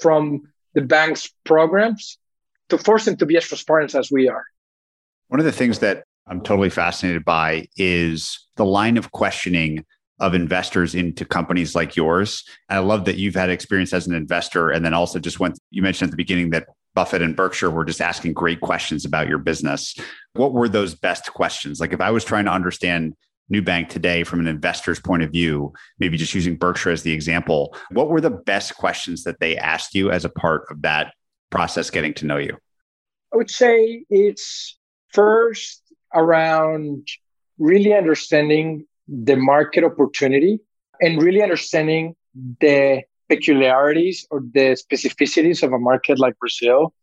from 0.00 0.42
the 0.74 0.82
bank's 0.82 1.32
programs 1.44 2.18
to 2.68 2.78
force 2.78 3.04
them 3.04 3.16
to 3.16 3.26
be 3.26 3.36
as 3.36 3.44
transparent 3.44 3.94
as 3.94 4.10
we 4.10 4.28
are. 4.28 4.44
One 5.28 5.40
of 5.40 5.46
the 5.46 5.52
things 5.52 5.78
that 5.80 6.04
I'm 6.26 6.40
totally 6.40 6.70
fascinated 6.70 7.24
by 7.24 7.68
is 7.76 8.46
the 8.56 8.64
line 8.64 8.96
of 8.96 9.12
questioning 9.12 9.84
of 10.20 10.34
investors 10.34 10.94
into 10.94 11.24
companies 11.24 11.74
like 11.74 11.96
yours. 11.96 12.44
And 12.68 12.78
I 12.78 12.82
love 12.82 13.04
that 13.06 13.16
you've 13.16 13.34
had 13.34 13.50
experience 13.50 13.92
as 13.92 14.06
an 14.06 14.14
investor 14.14 14.70
and 14.70 14.84
then 14.84 14.94
also 14.94 15.18
just 15.18 15.40
went, 15.40 15.58
you 15.70 15.82
mentioned 15.82 16.08
at 16.08 16.10
the 16.12 16.16
beginning 16.16 16.50
that 16.50 16.68
Buffett 16.94 17.22
and 17.22 17.34
Berkshire 17.34 17.70
were 17.70 17.84
just 17.84 18.00
asking 18.00 18.32
great 18.32 18.60
questions 18.60 19.04
about 19.04 19.28
your 19.28 19.38
business. 19.38 19.96
What 20.34 20.52
were 20.52 20.68
those 20.68 20.94
best 20.94 21.32
questions? 21.32 21.80
Like 21.80 21.92
if 21.92 22.00
I 22.00 22.12
was 22.12 22.24
trying 22.24 22.44
to 22.44 22.52
understand 22.52 23.14
Nubank 23.52 23.88
today 23.88 24.24
from 24.24 24.40
an 24.40 24.46
investor's 24.46 25.00
point 25.00 25.22
of 25.22 25.30
view, 25.30 25.72
maybe 25.98 26.16
just 26.16 26.34
using 26.34 26.56
Berkshire 26.56 26.90
as 26.90 27.02
the 27.02 27.12
example, 27.12 27.76
what 27.90 28.08
were 28.08 28.20
the 28.20 28.30
best 28.30 28.76
questions 28.76 29.24
that 29.24 29.40
they 29.40 29.56
asked 29.56 29.94
you 29.94 30.10
as 30.10 30.24
a 30.24 30.30
part 30.30 30.64
of 30.70 30.82
that 30.82 31.12
process 31.50 31.90
getting 31.90 32.14
to 32.14 32.26
know 32.26 32.38
you? 32.38 32.56
I 33.32 33.36
would 33.36 33.50
say 33.50 34.04
it's 34.08 34.78
first 35.12 35.82
around 36.14 37.06
really 37.58 37.92
understanding 37.92 38.86
the 39.08 39.36
market 39.36 39.84
opportunity 39.84 40.60
and 41.00 41.22
really 41.22 41.42
understanding 41.42 42.16
the 42.60 43.02
peculiarities 43.28 44.26
or 44.30 44.40
the 44.52 44.76
specificities 44.76 45.62
of 45.62 45.72
a 45.72 45.78
market 45.78 46.18
like 46.18 46.38
Brazil. 46.38 46.94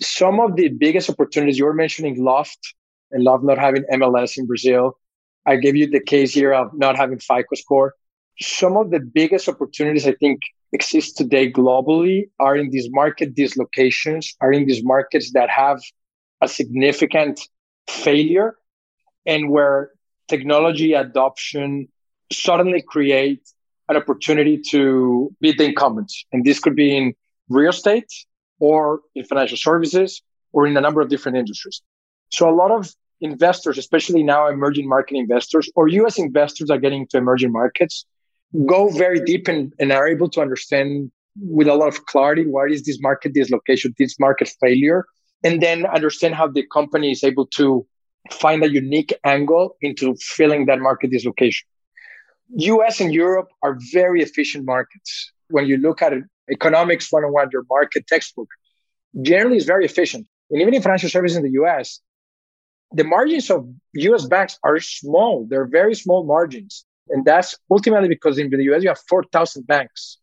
Some 0.00 0.40
of 0.40 0.56
the 0.56 0.68
biggest 0.68 1.08
opportunities 1.08 1.58
you 1.58 1.64
were 1.64 1.74
mentioning 1.74 2.22
Loft 2.22 2.74
and 3.10 3.22
Loft 3.22 3.44
not 3.44 3.58
having 3.58 3.84
MLS 3.92 4.36
in 4.36 4.46
Brazil. 4.46 4.98
I 5.46 5.56
gave 5.56 5.76
you 5.76 5.88
the 5.88 6.00
case 6.00 6.32
here 6.32 6.52
of 6.52 6.72
not 6.74 6.96
having 6.96 7.18
FICO 7.18 7.54
score. 7.54 7.94
Some 8.40 8.76
of 8.76 8.90
the 8.90 9.00
biggest 9.00 9.48
opportunities 9.48 10.06
I 10.06 10.14
think 10.14 10.40
exist 10.72 11.16
today 11.16 11.50
globally 11.50 12.30
are 12.40 12.56
in 12.56 12.70
these 12.70 12.88
market 12.90 13.34
dislocations, 13.34 14.34
are 14.40 14.52
in 14.52 14.66
these 14.66 14.82
markets 14.82 15.32
that 15.32 15.48
have 15.50 15.80
a 16.40 16.48
significant 16.48 17.40
failure 17.88 18.56
and 19.26 19.50
where 19.50 19.90
technology 20.28 20.94
adoption 20.94 21.88
suddenly 22.32 22.82
create 22.82 23.42
an 23.88 23.96
opportunity 23.96 24.58
to 24.70 25.34
beat 25.40 25.58
the 25.58 25.64
incumbents. 25.64 26.24
And 26.32 26.44
this 26.44 26.58
could 26.58 26.74
be 26.74 26.96
in 26.96 27.14
real 27.48 27.70
estate 27.70 28.10
or 28.58 29.00
in 29.14 29.24
financial 29.24 29.58
services 29.58 30.22
or 30.52 30.66
in 30.66 30.76
a 30.76 30.80
number 30.80 31.00
of 31.00 31.08
different 31.08 31.36
industries. 31.36 31.82
So 32.32 32.48
a 32.48 32.54
lot 32.54 32.70
of 32.70 32.92
investors, 33.20 33.78
especially 33.78 34.22
now 34.22 34.48
emerging 34.48 34.88
market 34.88 35.16
investors 35.16 35.70
or 35.74 35.88
US 35.88 36.18
investors 36.18 36.70
are 36.70 36.78
getting 36.78 37.02
into 37.02 37.16
emerging 37.16 37.52
markets, 37.52 38.04
go 38.66 38.88
very 38.88 39.20
deep 39.20 39.48
and, 39.48 39.72
and 39.78 39.92
are 39.92 40.06
able 40.06 40.28
to 40.30 40.40
understand 40.40 41.10
with 41.40 41.66
a 41.66 41.74
lot 41.74 41.88
of 41.88 42.06
clarity 42.06 42.46
what 42.46 42.70
is 42.70 42.84
this 42.84 43.00
market 43.00 43.34
dislocation, 43.34 43.94
this 43.98 44.18
market 44.20 44.52
failure, 44.60 45.04
and 45.42 45.60
then 45.60 45.84
understand 45.86 46.34
how 46.34 46.46
the 46.46 46.64
company 46.72 47.10
is 47.10 47.24
able 47.24 47.46
to 47.46 47.86
find 48.30 48.62
a 48.64 48.70
unique 48.70 49.12
angle 49.24 49.76
into 49.82 50.14
filling 50.20 50.66
that 50.66 50.80
market 50.80 51.10
dislocation. 51.10 51.66
US 52.56 53.00
and 53.00 53.12
Europe 53.12 53.48
are 53.62 53.78
very 53.92 54.22
efficient 54.22 54.64
markets. 54.64 55.32
When 55.48 55.66
you 55.66 55.76
look 55.76 56.02
at 56.02 56.12
it, 56.12 56.24
economics 56.50 57.10
101, 57.10 57.48
your 57.52 57.64
market 57.68 58.06
textbook, 58.06 58.48
generally 59.22 59.56
is 59.56 59.64
very 59.64 59.84
efficient. 59.84 60.26
And 60.50 60.60
even 60.60 60.74
in 60.74 60.82
financial 60.82 61.08
services 61.08 61.36
in 61.36 61.42
the 61.42 61.52
US, 61.62 62.00
the 62.94 63.04
margins 63.04 63.50
of 63.50 63.68
US 63.94 64.24
banks 64.26 64.58
are 64.62 64.78
small. 64.80 65.46
They're 65.48 65.66
very 65.66 65.94
small 65.94 66.24
margins. 66.24 66.84
And 67.08 67.24
that's 67.24 67.56
ultimately 67.70 68.08
because 68.08 68.38
in 68.38 68.50
the 68.50 68.62
US, 68.72 68.82
you 68.82 68.88
have 68.88 69.00
4,000 69.08 69.66
banks. 69.66 70.18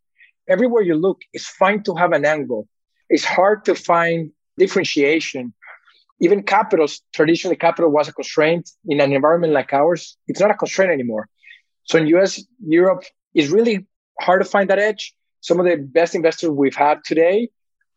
Everywhere 0.48 0.82
you 0.82 0.96
look, 0.96 1.22
it's 1.34 1.48
fine 1.48 1.84
to 1.84 1.96
have 1.96 2.12
an 2.12 2.26
angle. 2.26 2.68
It's 3.10 3.26
hard 3.26 3.66
to 3.66 3.76
find 3.76 4.32
differentiation 4.58 5.54
even 6.22 6.44
capital, 6.44 6.88
traditionally 7.14 7.56
capital 7.56 7.90
was 7.90 8.08
a 8.08 8.14
constraint 8.14 8.70
in 8.88 9.02
an 9.02 9.12
environment 9.12 9.54
like 9.54 9.74
ours. 9.74 10.18
It's 10.28 10.40
not 10.40 10.52
a 10.52 10.54
constraint 10.54 10.92
anymore. 10.92 11.28
So 11.84 11.98
in 11.98 12.06
US, 12.16 12.44
Europe 12.64 13.04
is 13.34 13.50
really 13.50 13.88
hard 14.22 14.44
to 14.44 14.48
find 14.48 14.70
that 14.70 14.78
edge. 14.78 15.16
Some 15.42 15.60
of 15.60 15.66
the 15.66 15.78
best 15.78 16.14
investors 16.14 16.52
we've 16.52 16.76
had 16.76 17.04
today 17.04 17.50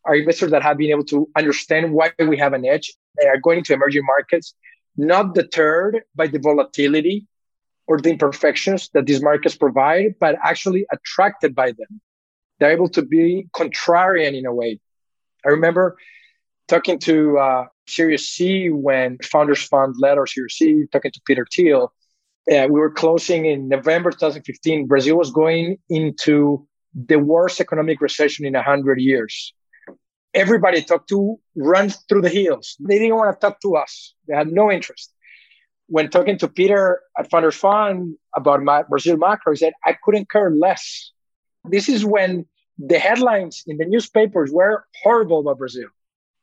are 0.05 0.15
investors 0.15 0.51
that 0.51 0.63
have 0.63 0.77
been 0.77 0.91
able 0.91 1.05
to 1.05 1.27
understand 1.35 1.91
why 1.93 2.11
we 2.19 2.37
have 2.37 2.53
an 2.53 2.65
edge. 2.65 2.93
They 3.19 3.27
are 3.27 3.39
going 3.39 3.59
into 3.59 3.73
emerging 3.73 4.05
markets, 4.05 4.53
not 4.97 5.33
deterred 5.33 6.03
by 6.15 6.27
the 6.27 6.39
volatility 6.39 7.27
or 7.87 7.99
the 7.99 8.11
imperfections 8.11 8.89
that 8.93 9.05
these 9.05 9.21
markets 9.21 9.55
provide, 9.55 10.15
but 10.19 10.35
actually 10.43 10.85
attracted 10.91 11.55
by 11.55 11.67
them. 11.71 12.01
They're 12.59 12.71
able 12.71 12.89
to 12.89 13.01
be 13.03 13.47
contrarian 13.53 14.37
in 14.37 14.45
a 14.45 14.53
way. 14.53 14.79
I 15.45 15.49
remember 15.49 15.97
talking 16.67 16.99
to 16.99 17.37
uh, 17.37 17.65
Series 17.87 18.27
C 18.29 18.69
when 18.69 19.17
Founders 19.19 19.63
Fund 19.63 19.95
led 19.99 20.17
our 20.17 20.25
Series 20.25 20.53
C, 20.53 20.85
talking 20.91 21.11
to 21.11 21.21
Peter 21.25 21.45
Thiel. 21.51 21.93
Uh, 22.51 22.67
we 22.69 22.79
were 22.79 22.91
closing 22.91 23.45
in 23.45 23.67
November 23.67 24.11
2015. 24.11 24.87
Brazil 24.87 25.17
was 25.17 25.31
going 25.31 25.77
into 25.89 26.67
the 26.93 27.17
worst 27.17 27.59
economic 27.59 28.01
recession 28.01 28.45
in 28.45 28.53
100 28.53 28.99
years. 28.99 29.53
Everybody 30.35 30.83
talked 30.83 31.09
to 31.09 31.39
runs 31.55 31.95
through 32.09 32.21
the 32.21 32.29
hills. 32.29 32.75
They 32.79 32.99
didn't 32.99 33.15
want 33.15 33.33
to 33.33 33.39
talk 33.39 33.61
to 33.61 33.77
us. 33.77 34.13
They 34.27 34.35
had 34.35 34.49
no 34.51 34.69
interest. 34.69 35.13
When 35.87 36.09
talking 36.09 36.37
to 36.39 36.49
Peter 36.49 37.01
at 37.17 37.29
Founders 37.31 37.55
Fund 37.55 38.15
about 38.35 38.61
my 38.61 38.83
Brazil 38.83 39.17
macro, 39.17 39.53
he 39.53 39.57
said, 39.57 39.73
I 39.85 39.95
couldn't 40.03 40.29
care 40.29 40.51
less. 40.51 41.11
This 41.63 41.87
is 41.87 42.03
when 42.03 42.45
the 42.77 42.99
headlines 42.99 43.63
in 43.65 43.77
the 43.77 43.85
newspapers 43.85 44.51
were 44.51 44.85
horrible 45.03 45.39
about 45.39 45.57
Brazil. 45.57 45.87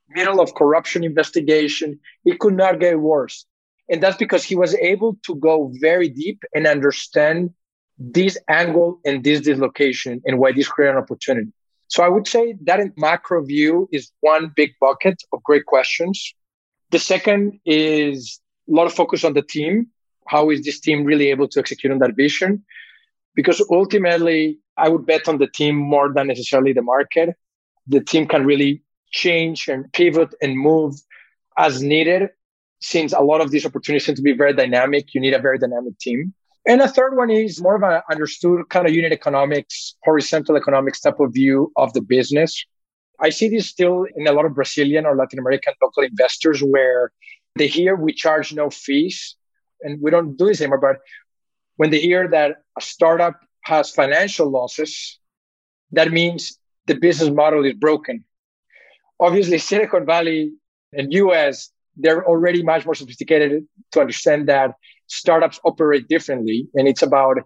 Middle 0.09 0.40
of 0.40 0.55
corruption 0.55 1.05
investigation. 1.05 2.01
It 2.24 2.38
could 2.38 2.55
not 2.55 2.80
get 2.80 2.99
worse. 2.99 3.47
And 3.90 4.03
that's 4.03 4.16
because 4.16 4.43
he 4.43 4.57
was 4.57 4.74
able 4.76 5.18
to 5.26 5.34
go 5.34 5.70
very 5.80 6.09
deep 6.09 6.43
and 6.55 6.66
understand 6.66 7.51
this 7.99 8.38
angle 8.49 9.01
and 9.05 9.22
this 9.22 9.43
dislocation 9.43 10.22
and 10.24 10.38
why 10.38 10.53
this 10.53 10.68
created 10.68 10.97
an 10.97 11.03
opportunity. 11.03 11.53
So 11.93 12.03
I 12.03 12.09
would 12.09 12.26
say 12.26 12.55
that 12.62 12.80
in 12.80 12.95
macro 12.97 13.45
view 13.45 13.86
is 13.93 14.11
one 14.20 14.51
big 14.57 14.70
bucket 14.80 15.22
of 15.30 15.43
great 15.43 15.66
questions. 15.66 16.34
The 16.90 16.99
second 16.99 17.61
is 17.66 18.40
a 18.66 18.72
lot 18.72 18.86
of 18.86 18.95
focus 18.95 19.24
on 19.24 19.34
the 19.34 19.43
team. 19.43 19.88
How 20.26 20.49
is 20.49 20.64
this 20.64 20.80
team 20.80 21.05
really 21.05 21.28
able 21.28 21.49
to 21.49 21.61
execute 21.61 21.93
on 21.93 21.99
that 21.99 22.16
vision? 22.16 22.64
Because 23.34 23.62
ultimately, 23.70 24.59
I 24.78 24.88
would 24.88 25.05
bet 25.05 25.28
on 25.28 25.36
the 25.36 25.47
team 25.47 25.76
more 25.76 26.11
than 26.11 26.28
necessarily 26.28 26.72
the 26.72 26.80
market. 26.80 27.36
The 27.86 28.01
team 28.01 28.26
can 28.26 28.47
really 28.47 28.82
change 29.11 29.68
and 29.68 29.93
pivot 29.93 30.34
and 30.40 30.59
move 30.59 30.95
as 31.59 31.82
needed. 31.82 32.30
Since 32.80 33.12
a 33.12 33.20
lot 33.20 33.43
of 33.43 33.51
these 33.51 33.66
opportunities 33.66 34.07
tend 34.07 34.16
to 34.16 34.22
be 34.22 34.32
very 34.32 34.55
dynamic, 34.55 35.12
you 35.12 35.20
need 35.20 35.34
a 35.34 35.43
very 35.47 35.59
dynamic 35.59 35.99
team. 35.99 36.32
And 36.67 36.81
a 36.81 36.89
third 36.89 37.17
one 37.17 37.31
is 37.31 37.61
more 37.61 37.75
of 37.75 37.83
an 37.83 38.03
understood 38.11 38.69
kind 38.69 38.87
of 38.87 38.95
unit 38.95 39.13
economics, 39.13 39.97
horizontal 40.05 40.57
economics 40.57 41.01
type 41.01 41.19
of 41.19 41.33
view 41.33 41.73
of 41.77 41.93
the 41.93 42.01
business. 42.01 42.65
I 43.21 43.31
see 43.31 43.49
this 43.49 43.69
still 43.69 44.07
in 44.17 44.27
a 44.27 44.33
lot 44.33 44.45
of 44.45 44.55
Brazilian 44.55 45.05
or 45.05 45.17
Latin 45.17 45.41
American 45.41 45.75
local 45.83 46.05
investors 46.05 46.61
where 46.61 47.13
they 47.57 47.67
hear 47.67 47.97
we 47.97 48.13
charge 48.13 48.53
no 48.53 48.71
fees 48.71 49.37
and 49.81 50.01
we 50.01 50.11
don't 50.11 50.37
do 50.37 50.47
this 50.47 50.61
anymore. 50.61 50.79
But 50.79 50.97
when 51.77 51.91
they 51.91 52.01
hear 52.01 52.29
that 52.29 52.59
a 52.79 52.81
startup 52.81 53.41
has 53.63 53.91
financial 53.91 54.49
losses, 54.49 55.19
that 55.93 56.13
means 56.13 56.59
the 56.87 56.95
business 56.95 57.31
model 57.31 57.65
is 57.65 57.75
broken. 57.75 58.25
Obviously, 59.19 59.59
Silicon 59.59 60.07
Valley 60.07 60.53
and 60.93 61.13
US, 61.13 61.71
they're 61.97 62.25
already 62.27 62.63
much 62.63 62.85
more 62.85 62.95
sophisticated 62.95 63.65
to 63.93 64.01
understand 64.01 64.49
that 64.49 64.75
startups 65.13 65.61
operate 65.65 66.09
differently. 66.09 66.69
And 66.75 66.89
it's 66.89 67.03
about 67.03 67.37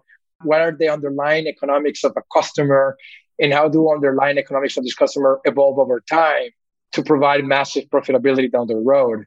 what 0.43 0.61
are 0.61 0.71
the 0.71 0.89
underlying 0.89 1.47
economics 1.47 2.03
of 2.03 2.13
a 2.15 2.21
customer 2.33 2.97
and 3.39 3.53
how 3.53 3.67
do 3.69 3.91
underlying 3.91 4.37
economics 4.37 4.77
of 4.77 4.83
this 4.83 4.95
customer 4.95 5.39
evolve 5.45 5.77
over 5.79 6.01
time 6.09 6.49
to 6.93 7.03
provide 7.03 7.43
massive 7.43 7.85
profitability 7.85 8.51
down 8.51 8.67
the 8.67 8.75
road. 8.75 9.25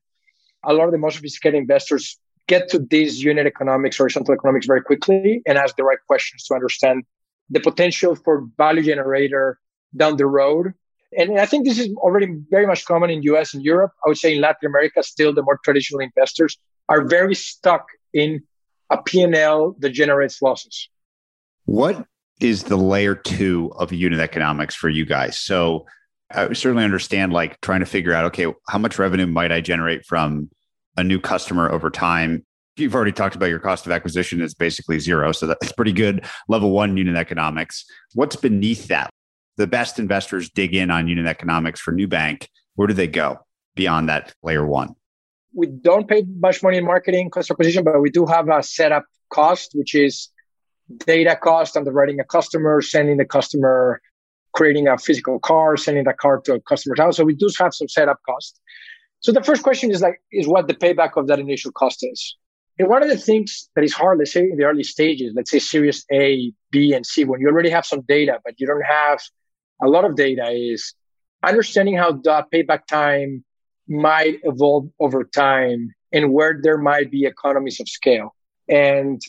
A 0.64 0.72
lot 0.72 0.86
of 0.86 0.92
the 0.92 0.98
most 0.98 1.16
sophisticated 1.16 1.58
investors 1.58 2.18
get 2.48 2.68
to 2.70 2.78
these 2.78 3.22
unit 3.22 3.46
economics, 3.46 3.98
horizontal 3.98 4.34
economics 4.34 4.66
very 4.66 4.82
quickly 4.82 5.42
and 5.46 5.56
ask 5.56 5.76
the 5.76 5.84
right 5.84 5.98
questions 6.06 6.44
to 6.44 6.54
understand 6.54 7.04
the 7.50 7.60
potential 7.60 8.14
for 8.14 8.46
value 8.56 8.82
generator 8.82 9.58
down 9.94 10.16
the 10.16 10.26
road. 10.26 10.72
And 11.16 11.38
I 11.38 11.46
think 11.46 11.64
this 11.64 11.78
is 11.78 11.88
already 11.96 12.28
very 12.50 12.66
much 12.66 12.84
common 12.84 13.10
in 13.10 13.22
US 13.22 13.54
and 13.54 13.62
Europe. 13.64 13.92
I 14.04 14.08
would 14.08 14.18
say 14.18 14.34
in 14.34 14.40
Latin 14.40 14.68
America, 14.68 15.02
still 15.02 15.32
the 15.34 15.42
more 15.42 15.58
traditional 15.64 16.00
investors 16.00 16.56
are 16.88 17.04
very 17.04 17.34
stuck 17.34 17.86
in 18.12 18.42
a 18.90 19.00
P&L 19.02 19.76
that 19.78 19.90
generates 19.90 20.42
losses. 20.42 20.88
What 21.64 22.04
is 22.40 22.64
the 22.64 22.76
layer 22.76 23.14
two 23.14 23.72
of 23.76 23.92
unit 23.92 24.18
economics 24.18 24.74
for 24.74 24.88
you 24.88 25.04
guys? 25.04 25.38
So 25.38 25.86
I 26.32 26.52
certainly 26.52 26.84
understand 26.84 27.32
like 27.32 27.60
trying 27.60 27.80
to 27.80 27.86
figure 27.86 28.12
out, 28.12 28.24
okay, 28.26 28.46
how 28.68 28.78
much 28.78 28.98
revenue 28.98 29.26
might 29.26 29.52
I 29.52 29.60
generate 29.60 30.06
from 30.06 30.50
a 30.96 31.04
new 31.04 31.20
customer 31.20 31.70
over 31.70 31.90
time? 31.90 32.44
You've 32.76 32.94
already 32.94 33.12
talked 33.12 33.36
about 33.36 33.50
your 33.50 33.58
cost 33.58 33.84
of 33.86 33.92
acquisition 33.92 34.40
is 34.40 34.54
basically 34.54 34.98
zero. 35.00 35.32
So 35.32 35.46
that's 35.46 35.72
pretty 35.72 35.92
good 35.92 36.24
level 36.48 36.70
one 36.70 36.96
unit 36.96 37.16
economics. 37.16 37.84
What's 38.14 38.36
beneath 38.36 38.88
that? 38.88 39.10
The 39.56 39.66
best 39.66 39.98
investors 39.98 40.48
dig 40.50 40.74
in 40.74 40.90
on 40.90 41.08
unit 41.08 41.26
economics 41.26 41.80
for 41.80 41.92
Nubank. 41.92 42.46
Where 42.76 42.88
do 42.88 42.94
they 42.94 43.08
go 43.08 43.40
beyond 43.74 44.08
that 44.08 44.32
layer 44.42 44.64
one? 44.64 44.94
We 45.54 45.66
don't 45.66 46.08
pay 46.08 46.24
much 46.38 46.62
money 46.62 46.78
in 46.78 46.84
marketing 46.84 47.30
cost 47.30 47.50
acquisition, 47.50 47.84
but 47.84 48.00
we 48.00 48.10
do 48.10 48.26
have 48.26 48.48
a 48.48 48.62
setup 48.62 49.04
cost, 49.30 49.72
which 49.74 49.94
is 49.94 50.28
data 51.06 51.36
cost, 51.36 51.76
underwriting 51.76 52.20
a 52.20 52.24
customer, 52.24 52.80
sending 52.80 53.16
the 53.16 53.24
customer, 53.24 54.00
creating 54.52 54.88
a 54.88 54.98
physical 54.98 55.38
car, 55.38 55.76
sending 55.76 56.04
that 56.04 56.18
car 56.18 56.40
to 56.40 56.54
a 56.54 56.60
customer's 56.60 56.98
house. 56.98 57.16
So 57.16 57.24
we 57.24 57.34
do 57.34 57.48
have 57.58 57.74
some 57.74 57.88
setup 57.88 58.20
cost. 58.26 58.60
So 59.20 59.32
the 59.32 59.42
first 59.42 59.62
question 59.62 59.90
is 59.90 60.00
like, 60.00 60.20
is 60.32 60.48
what 60.48 60.66
the 60.66 60.74
payback 60.74 61.16
of 61.16 61.26
that 61.28 61.38
initial 61.38 61.72
cost 61.72 61.98
is. 62.02 62.36
And 62.78 62.88
one 62.88 63.02
of 63.02 63.10
the 63.10 63.18
things 63.18 63.68
that 63.74 63.84
is 63.84 63.92
hard, 63.92 64.18
let's 64.18 64.32
say 64.32 64.40
in 64.40 64.56
the 64.56 64.64
early 64.64 64.84
stages, 64.84 65.32
let's 65.36 65.50
say 65.50 65.58
series 65.58 66.06
A, 66.10 66.52
B, 66.70 66.94
and 66.94 67.04
C, 67.04 67.24
when 67.24 67.40
you 67.40 67.48
already 67.48 67.68
have 67.70 67.84
some 67.84 68.00
data, 68.02 68.38
but 68.44 68.54
you 68.58 68.66
don't 68.66 68.84
have 68.84 69.20
a 69.82 69.88
lot 69.88 70.04
of 70.04 70.16
data 70.16 70.50
is 70.50 70.94
understanding 71.42 71.96
how 71.96 72.12
the 72.12 72.44
payback 72.52 72.86
time 72.86 73.44
might 73.90 74.38
evolve 74.44 74.88
over 75.00 75.24
time 75.24 75.92
and 76.12 76.32
where 76.32 76.58
there 76.62 76.78
might 76.78 77.10
be 77.10 77.26
economies 77.26 77.80
of 77.80 77.88
scale. 77.88 78.34
And 78.68 79.20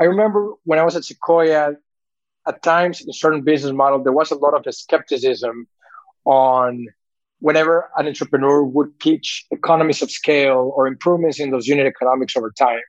I 0.00 0.04
remember 0.04 0.54
when 0.64 0.78
I 0.78 0.84
was 0.84 0.96
at 0.96 1.04
Sequoia, 1.04 1.74
at 2.46 2.62
times 2.62 3.02
in 3.02 3.12
certain 3.12 3.42
business 3.42 3.72
model, 3.72 4.02
there 4.02 4.12
was 4.12 4.30
a 4.30 4.36
lot 4.36 4.54
of 4.54 4.74
skepticism 4.74 5.68
on 6.24 6.86
whenever 7.40 7.90
an 7.96 8.06
entrepreneur 8.06 8.62
would 8.62 8.98
pitch 8.98 9.46
economies 9.50 10.02
of 10.02 10.10
scale 10.10 10.72
or 10.74 10.86
improvements 10.86 11.38
in 11.38 11.50
those 11.50 11.66
unit 11.66 11.86
economics 11.86 12.36
over 12.36 12.50
time. 12.50 12.80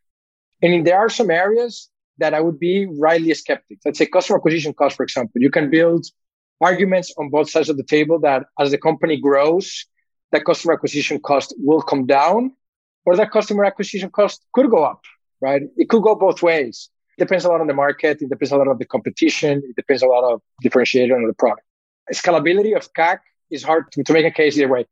And 0.62 0.88
there 0.88 0.98
are 0.98 1.10
some 1.10 1.30
areas 1.30 1.90
that 2.18 2.34
I 2.34 2.42
would 2.42 2.60
be 2.60 2.86
rightly 2.86 3.34
skeptic. 3.34 3.80
Let's 3.86 3.98
say 3.98 4.06
customer 4.06 4.40
acquisition 4.40 4.74
cost, 4.74 4.96
for 4.96 5.04
example. 5.04 5.42
You 5.42 5.50
can 5.50 5.70
build 5.70 6.06
arguments 6.62 7.14
on 7.18 7.30
both 7.30 7.50
sides 7.50 7.70
of 7.70 7.78
the 7.78 7.84
table 7.84 8.20
that 8.20 8.46
as 8.60 8.72
the 8.72 8.78
company 8.78 9.18
grows, 9.18 9.86
that 10.32 10.46
customer 10.46 10.74
acquisition 10.74 11.20
cost 11.20 11.54
will 11.58 11.82
come 11.82 12.06
down 12.06 12.54
or 13.06 13.16
that 13.16 13.32
customer 13.32 13.66
acquisition 13.66 14.10
cost 14.10 14.46
could 14.54 14.70
go 14.70 14.84
up, 14.84 15.02
right? 15.42 15.64
It 15.78 15.90
could 15.90 16.04
go 16.04 16.16
both 16.16 16.42
ways. 16.44 16.90
It 17.18 17.22
depends 17.22 17.46
a 17.46 17.50
lot 17.50 17.62
on 17.62 17.68
the 17.68 17.74
market. 17.74 18.22
It 18.22 18.30
depends 18.30 18.52
a 18.52 18.58
lot 18.58 18.68
on 18.68 18.78
the 18.78 18.86
competition. 18.86 19.64
It 19.68 19.76
depends 19.76 20.04
a 20.04 20.08
lot 20.08 20.24
of 20.32 20.42
differentiation 20.62 21.22
of 21.22 21.28
the 21.28 21.34
product. 21.34 21.66
Scalability 22.14 22.76
of 22.76 22.94
CAC 22.94 23.20
is 23.50 23.64
hard 23.64 23.92
to, 23.94 24.04
to 24.04 24.14
make 24.14 24.26
a 24.26 24.32
case 24.32 24.58
either 24.58 24.68
way. 24.68 24.86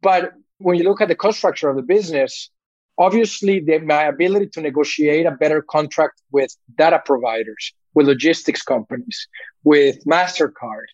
But 0.00 0.32
when 0.58 0.76
you 0.76 0.84
look 0.84 1.00
at 1.00 1.08
the 1.08 1.14
cost 1.14 1.38
structure 1.38 1.68
of 1.68 1.76
the 1.76 1.82
business, 1.82 2.50
obviously 2.98 3.60
the, 3.60 3.78
my 3.78 4.04
ability 4.04 4.48
to 4.48 4.60
negotiate 4.60 5.26
a 5.26 5.30
better 5.30 5.62
contract 5.62 6.20
with 6.30 6.54
data 6.76 7.00
providers, 7.04 7.72
with 7.94 8.06
logistics 8.06 8.62
companies, 8.62 9.28
with 9.64 10.04
MasterCard, 10.04 10.86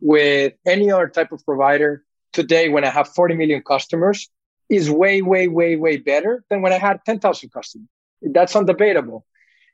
with 0.00 0.54
any 0.66 0.90
other 0.90 1.08
type 1.08 1.32
of 1.32 1.44
provider 1.44 2.04
today 2.32 2.68
when 2.68 2.84
I 2.84 2.90
have 2.90 3.08
40 3.08 3.34
million 3.34 3.62
customers 3.62 4.28
is 4.68 4.90
way, 4.90 5.22
way, 5.22 5.48
way, 5.48 5.76
way 5.76 5.96
better 5.98 6.44
than 6.48 6.62
when 6.62 6.72
I 6.72 6.78
had 6.78 7.00
10,000 7.04 7.50
customers. 7.50 7.88
That's 8.22 8.54
undebatable. 8.54 9.22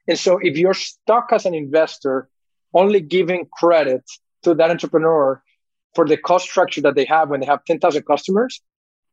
And 0.09 0.19
so 0.19 0.39
if 0.43 0.57
you're 0.57 0.75
stuck 0.75 1.29
as 1.33 1.47
an 1.47 1.55
investor, 1.55 2.29
only 2.75 3.01
giving 3.01 3.47
credit 3.53 4.05
to 4.43 4.55
that 4.55 4.71
entrepreneur 4.71 5.43
for 5.95 6.07
the 6.07 6.17
cost 6.17 6.49
structure 6.49 6.81
that 6.83 6.95
they 6.95 7.05
have 7.05 7.29
when 7.29 7.41
they 7.41 7.47
have 7.47 7.65
10,000 7.65 8.03
customers, 8.05 8.61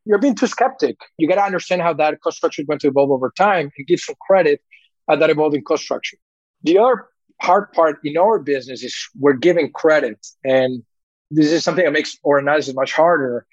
you're 0.05 0.19
being 0.19 0.35
too 0.35 0.47
skeptic. 0.47 0.97
You 1.17 1.27
got 1.27 1.35
to 1.35 1.43
understand 1.43 1.81
how 1.81 1.93
that 1.93 2.21
cost 2.21 2.37
structure 2.37 2.61
is 2.61 2.67
going 2.67 2.79
to 2.79 2.87
evolve 2.87 3.11
over 3.11 3.31
time 3.35 3.71
and 3.77 3.87
give 3.87 3.99
some 3.99 4.15
credit 4.21 4.61
at 5.09 5.19
that 5.19 5.29
evolving 5.29 5.63
cost 5.63 5.83
structure. 5.83 6.17
The 6.63 6.77
other 6.77 7.07
hard 7.41 7.71
part 7.73 7.99
in 8.03 8.17
our 8.17 8.39
business 8.39 8.83
is 8.83 8.95
we're 9.19 9.33
giving 9.33 9.71
credit 9.71 10.25
and 10.43 10.83
this 11.31 11.51
is 11.51 11.63
something 11.63 11.85
that 11.85 11.93
makes 11.93 12.17
analysis 12.23 12.75
much 12.75 12.93
harder 12.93 13.45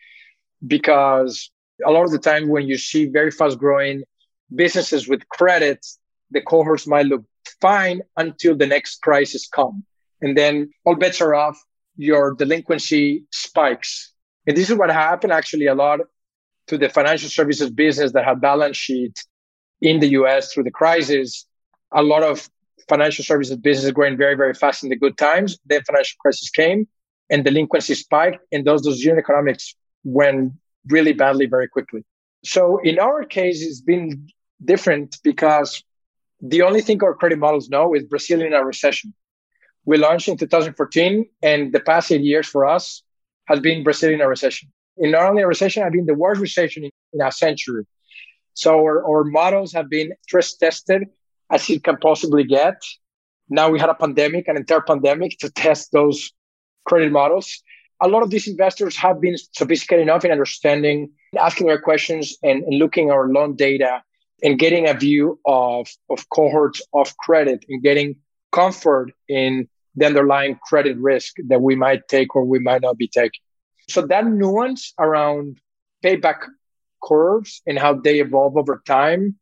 because 0.66 1.50
a 1.84 1.90
lot 1.90 2.04
of 2.04 2.10
the 2.10 2.18
time 2.18 2.48
when 2.48 2.66
you 2.66 2.76
see 2.76 3.06
very 3.06 3.30
fast 3.30 3.58
growing 3.58 4.04
businesses 4.54 5.08
with 5.08 5.28
credit, 5.28 5.84
the 6.30 6.40
cohorts 6.40 6.86
might 6.86 7.06
look 7.06 7.24
fine 7.60 8.02
until 8.16 8.56
the 8.56 8.66
next 8.66 9.00
crisis 9.02 9.48
come. 9.48 9.84
And 10.20 10.36
then 10.36 10.70
all 10.84 10.94
bets 10.94 11.20
are 11.20 11.34
off. 11.34 11.60
Your 11.96 12.34
delinquency 12.34 13.24
spikes. 13.30 14.12
And 14.46 14.56
this 14.56 14.70
is 14.70 14.76
what 14.76 14.90
happened 14.90 15.32
actually 15.32 15.66
a 15.66 15.74
lot 15.74 16.00
to 16.68 16.78
the 16.78 16.88
financial 16.88 17.28
services 17.28 17.70
business 17.70 18.12
that 18.12 18.24
had 18.24 18.40
balance 18.40 18.76
sheet 18.76 19.24
in 19.80 20.00
the 20.00 20.08
US 20.10 20.52
through 20.52 20.64
the 20.64 20.70
crisis. 20.70 21.46
A 21.92 22.02
lot 22.02 22.22
of 22.22 22.48
financial 22.88 23.24
services 23.24 23.56
businesses 23.56 23.92
growing 23.92 24.16
very, 24.16 24.36
very 24.36 24.54
fast 24.54 24.84
in 24.84 24.90
the 24.90 24.96
good 24.96 25.16
times. 25.18 25.58
Then 25.66 25.82
financial 25.84 26.16
crisis 26.20 26.50
came 26.50 26.86
and 27.33 27.45
delinquency 27.45 27.95
spiked 27.95 28.45
and 28.53 28.64
those, 28.66 28.83
those 28.83 29.01
unit 29.01 29.18
economics 29.18 29.74
went 30.05 30.53
really 30.89 31.14
badly 31.14 31.47
very 31.47 31.66
quickly. 31.66 32.05
So 32.45 32.78
in 32.85 32.99
our 32.99 33.24
case, 33.24 33.62
it's 33.62 33.80
been 33.80 34.28
different 34.62 35.16
because 35.24 35.83
the 36.43 36.62
only 36.62 36.83
thing 36.83 37.03
our 37.03 37.14
credit 37.14 37.39
models 37.39 37.70
know 37.70 37.95
is 37.95 38.05
Brazil 38.05 38.43
in 38.43 38.53
a 38.53 38.62
recession. 38.62 39.14
We 39.87 39.97
launched 39.97 40.28
in 40.28 40.37
2014 40.37 41.26
and 41.43 41.72
the 41.72 41.80
past 41.80 42.12
eight 42.12 42.20
years 42.20 42.47
for 42.47 42.66
us 42.66 43.03
has 43.47 43.61
been 43.61 43.83
Brazil 43.83 44.12
in 44.12 44.20
a 44.20 44.28
recession. 44.28 44.70
In 44.99 45.12
not 45.12 45.22
only 45.22 45.43
a 45.43 45.47
recession, 45.47 45.83
have 45.83 45.93
been 45.93 46.07
the 46.07 46.14
worst 46.14 46.41
recession 46.41 46.85
in, 46.85 46.91
in 47.14 47.22
a 47.22 47.33
century. 47.33 47.85
So 48.53 48.74
our, 48.74 49.05
our 49.09 49.24
models 49.24 49.72
have 49.72 49.89
been 49.89 50.12
stress 50.22 50.55
tested 50.55 51.05
as 51.51 51.68
it 51.70 51.83
can 51.83 51.97
possibly 51.97 52.45
get. 52.45 52.83
Now 53.49 53.70
we 53.70 53.80
had 53.80 53.89
a 53.89 53.95
pandemic, 53.95 54.49
an 54.49 54.59
entire 54.59 54.83
pandemic 54.83 55.39
to 55.39 55.51
test 55.51 55.93
those 55.93 56.30
credit 56.85 57.12
models. 57.12 57.62
A 58.01 58.09
lot 58.09 58.22
of 58.22 58.30
these 58.30 58.49
investors 58.49 58.97
have 58.97 59.20
been 59.20 59.37
sophisticated 59.53 60.03
enough 60.03 60.24
in 60.24 60.33
understanding, 60.33 61.11
asking 61.39 61.70
our 61.70 61.80
questions 61.80 62.37
and, 62.43 62.64
and 62.64 62.78
looking 62.78 63.09
at 63.09 63.14
our 63.14 63.28
loan 63.28 63.55
data 63.55 64.03
and 64.43 64.59
getting 64.59 64.89
a 64.89 64.95
view 64.95 65.39
of, 65.47 65.89
of 66.11 66.28
cohorts 66.30 66.83
of 66.93 67.16
credit 67.16 67.64
and 67.68 67.83
getting 67.83 68.16
comfort 68.51 69.12
in 69.28 69.68
the 69.95 70.07
underlying 70.07 70.59
credit 70.68 70.97
risk 70.99 71.35
that 71.49 71.62
we 71.62 71.76
might 71.76 72.09
take 72.09 72.35
or 72.35 72.45
we 72.45 72.59
might 72.59 72.83
not 72.83 72.97
be 72.97 73.09
taking. 73.09 73.41
So 73.89 74.03
that 74.07 74.26
nuance 74.26 74.95
around 74.99 75.59
payback 76.05 76.47
curves 77.03 77.62
and 77.66 77.78
how 77.78 77.95
they 77.95 78.20
evolve 78.20 78.57
over 78.57 78.83
time, 78.87 79.37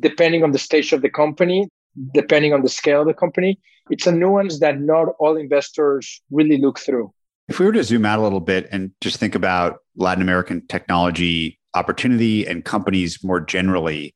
depending 0.00 0.44
on 0.44 0.52
the 0.52 0.58
stage 0.58 0.92
of 0.92 1.02
the 1.02 1.10
company, 1.10 1.68
depending 2.12 2.52
on 2.52 2.62
the 2.62 2.68
scale 2.68 3.02
of 3.02 3.06
the 3.06 3.14
company, 3.14 3.58
it's 3.90 4.06
a 4.06 4.12
nuance 4.12 4.60
that 4.60 4.80
not 4.80 5.08
all 5.18 5.36
investors 5.36 6.20
really 6.30 6.58
look 6.58 6.78
through. 6.78 7.12
If 7.48 7.58
we 7.58 7.66
were 7.66 7.72
to 7.72 7.84
zoom 7.84 8.04
out 8.04 8.18
a 8.18 8.22
little 8.22 8.40
bit 8.40 8.68
and 8.70 8.90
just 9.00 9.16
think 9.16 9.34
about 9.34 9.78
Latin 9.96 10.22
American 10.22 10.66
technology 10.66 11.58
opportunity 11.74 12.46
and 12.46 12.64
companies 12.64 13.24
more 13.24 13.40
generally, 13.40 14.14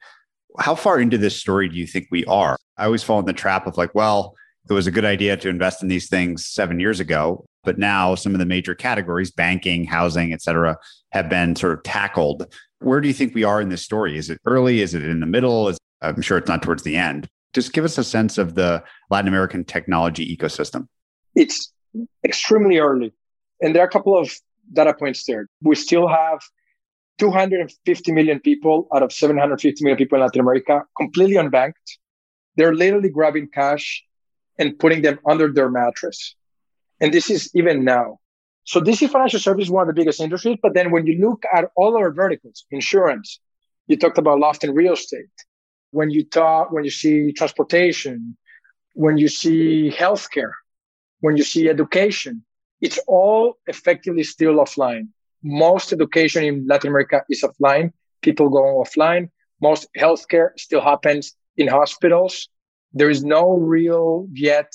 how 0.58 0.74
far 0.74 1.00
into 1.00 1.16
this 1.16 1.34
story 1.36 1.68
do 1.68 1.76
you 1.76 1.86
think 1.86 2.08
we 2.10 2.24
are? 2.26 2.56
I 2.76 2.84
always 2.84 3.02
fall 3.02 3.18
in 3.20 3.24
the 3.24 3.32
trap 3.32 3.66
of 3.66 3.78
like, 3.78 3.94
well, 3.94 4.34
it 4.68 4.74
was 4.74 4.86
a 4.86 4.90
good 4.90 5.04
idea 5.04 5.36
to 5.38 5.48
invest 5.48 5.82
in 5.82 5.88
these 5.88 6.08
things 6.08 6.46
seven 6.46 6.78
years 6.78 7.00
ago, 7.00 7.46
but 7.64 7.78
now 7.78 8.14
some 8.14 8.34
of 8.34 8.38
the 8.38 8.46
major 8.46 8.74
categories, 8.74 9.30
banking, 9.30 9.84
housing, 9.84 10.32
et 10.32 10.42
cetera, 10.42 10.76
have 11.12 11.28
been 11.28 11.56
sort 11.56 11.72
of 11.72 11.82
tackled. 11.82 12.46
Where 12.80 13.00
do 13.00 13.08
you 13.08 13.14
think 13.14 13.34
we 13.34 13.44
are 13.44 13.60
in 13.60 13.70
this 13.70 13.82
story? 13.82 14.18
Is 14.18 14.28
it 14.28 14.40
early? 14.44 14.80
Is 14.80 14.94
it 14.94 15.04
in 15.04 15.20
the 15.20 15.26
middle? 15.26 15.68
Is, 15.68 15.78
I'm 16.00 16.22
sure 16.22 16.38
it's 16.38 16.48
not 16.48 16.62
towards 16.62 16.82
the 16.82 16.96
end. 16.96 17.28
Just 17.52 17.72
give 17.72 17.84
us 17.84 17.98
a 17.98 18.04
sense 18.04 18.38
of 18.38 18.54
the 18.54 18.82
Latin 19.10 19.28
American 19.28 19.64
technology 19.64 20.36
ecosystem. 20.36 20.88
It's 21.34 21.72
extremely 22.24 22.78
early. 22.78 23.12
And 23.60 23.74
there 23.74 23.82
are 23.82 23.86
a 23.86 23.90
couple 23.90 24.18
of 24.18 24.32
data 24.72 24.94
points 24.94 25.24
there. 25.24 25.48
We 25.62 25.74
still 25.74 26.08
have 26.08 26.40
250 27.18 28.12
million 28.12 28.40
people 28.40 28.88
out 28.94 29.02
of 29.02 29.12
750 29.12 29.84
million 29.84 29.98
people 29.98 30.16
in 30.16 30.22
Latin 30.22 30.40
America 30.40 30.82
completely 30.96 31.36
unbanked. 31.36 31.98
They're 32.56 32.74
literally 32.74 33.10
grabbing 33.10 33.48
cash 33.48 34.04
and 34.58 34.78
putting 34.78 35.02
them 35.02 35.18
under 35.26 35.52
their 35.52 35.70
mattress. 35.70 36.34
And 37.00 37.12
this 37.12 37.30
is 37.30 37.50
even 37.54 37.84
now. 37.84 38.18
So 38.64 38.80
this 38.80 39.02
is 39.02 39.10
financial 39.10 39.40
service, 39.40 39.68
one 39.68 39.82
of 39.82 39.94
the 39.94 40.00
biggest 40.00 40.20
industries. 40.20 40.58
But 40.62 40.74
then 40.74 40.90
when 40.90 41.06
you 41.06 41.18
look 41.18 41.44
at 41.52 41.70
all 41.76 41.96
our 41.96 42.12
verticals, 42.12 42.64
insurance, 42.70 43.40
you 43.86 43.96
talked 43.96 44.18
about 44.18 44.38
loft 44.38 44.64
and 44.64 44.74
real 44.74 44.92
estate. 44.92 45.26
When 45.92 46.10
you 46.10 46.24
talk, 46.24 46.72
when 46.72 46.84
you 46.84 46.90
see 46.90 47.32
transportation, 47.32 48.36
when 48.94 49.18
you 49.18 49.28
see 49.28 49.90
healthcare, 49.90 50.52
when 51.20 51.36
you 51.36 51.44
see 51.44 51.68
education, 51.68 52.44
it's 52.80 52.98
all 53.06 53.58
effectively 53.66 54.24
still 54.24 54.54
offline. 54.54 55.08
Most 55.42 55.92
education 55.92 56.44
in 56.44 56.66
Latin 56.66 56.88
America 56.88 57.22
is 57.28 57.42
offline. 57.42 57.92
People 58.22 58.48
go 58.48 58.82
offline. 58.82 59.30
Most 59.60 59.86
healthcare 59.96 60.48
still 60.56 60.80
happens 60.80 61.36
in 61.56 61.68
hospitals. 61.68 62.48
There 62.92 63.10
is 63.10 63.22
no 63.22 63.52
real 63.56 64.26
yet 64.32 64.72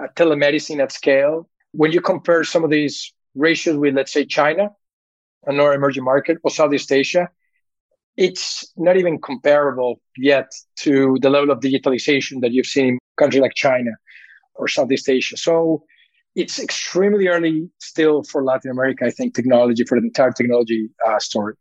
uh, 0.00 0.06
telemedicine 0.16 0.80
at 0.80 0.92
scale. 0.92 1.48
When 1.72 1.92
you 1.92 2.00
compare 2.00 2.44
some 2.44 2.64
of 2.64 2.70
these 2.70 3.12
ratios 3.34 3.76
with, 3.76 3.94
let's 3.94 4.12
say, 4.12 4.24
China, 4.24 4.70
another 5.44 5.72
emerging 5.72 6.04
market, 6.04 6.38
or 6.44 6.50
Southeast 6.50 6.92
Asia, 6.92 7.28
it's 8.16 8.72
not 8.76 8.96
even 8.96 9.20
comparable 9.20 10.00
yet 10.16 10.50
to 10.76 11.18
the 11.20 11.30
level 11.30 11.50
of 11.50 11.60
digitalization 11.60 12.40
that 12.40 12.52
you've 12.52 12.66
seen 12.66 12.86
in 12.86 12.98
countries 13.18 13.40
like 13.42 13.54
China 13.54 13.90
or 14.54 14.68
Southeast 14.68 15.08
Asia. 15.08 15.36
So 15.36 15.84
it's 16.34 16.58
extremely 16.58 17.28
early 17.28 17.68
still 17.80 18.22
for 18.24 18.44
Latin 18.44 18.70
America, 18.70 19.04
I 19.04 19.10
think, 19.10 19.34
technology, 19.34 19.84
for 19.84 19.98
the 20.00 20.06
entire 20.06 20.32
technology 20.32 20.88
uh, 21.06 21.18
story. 21.18 21.54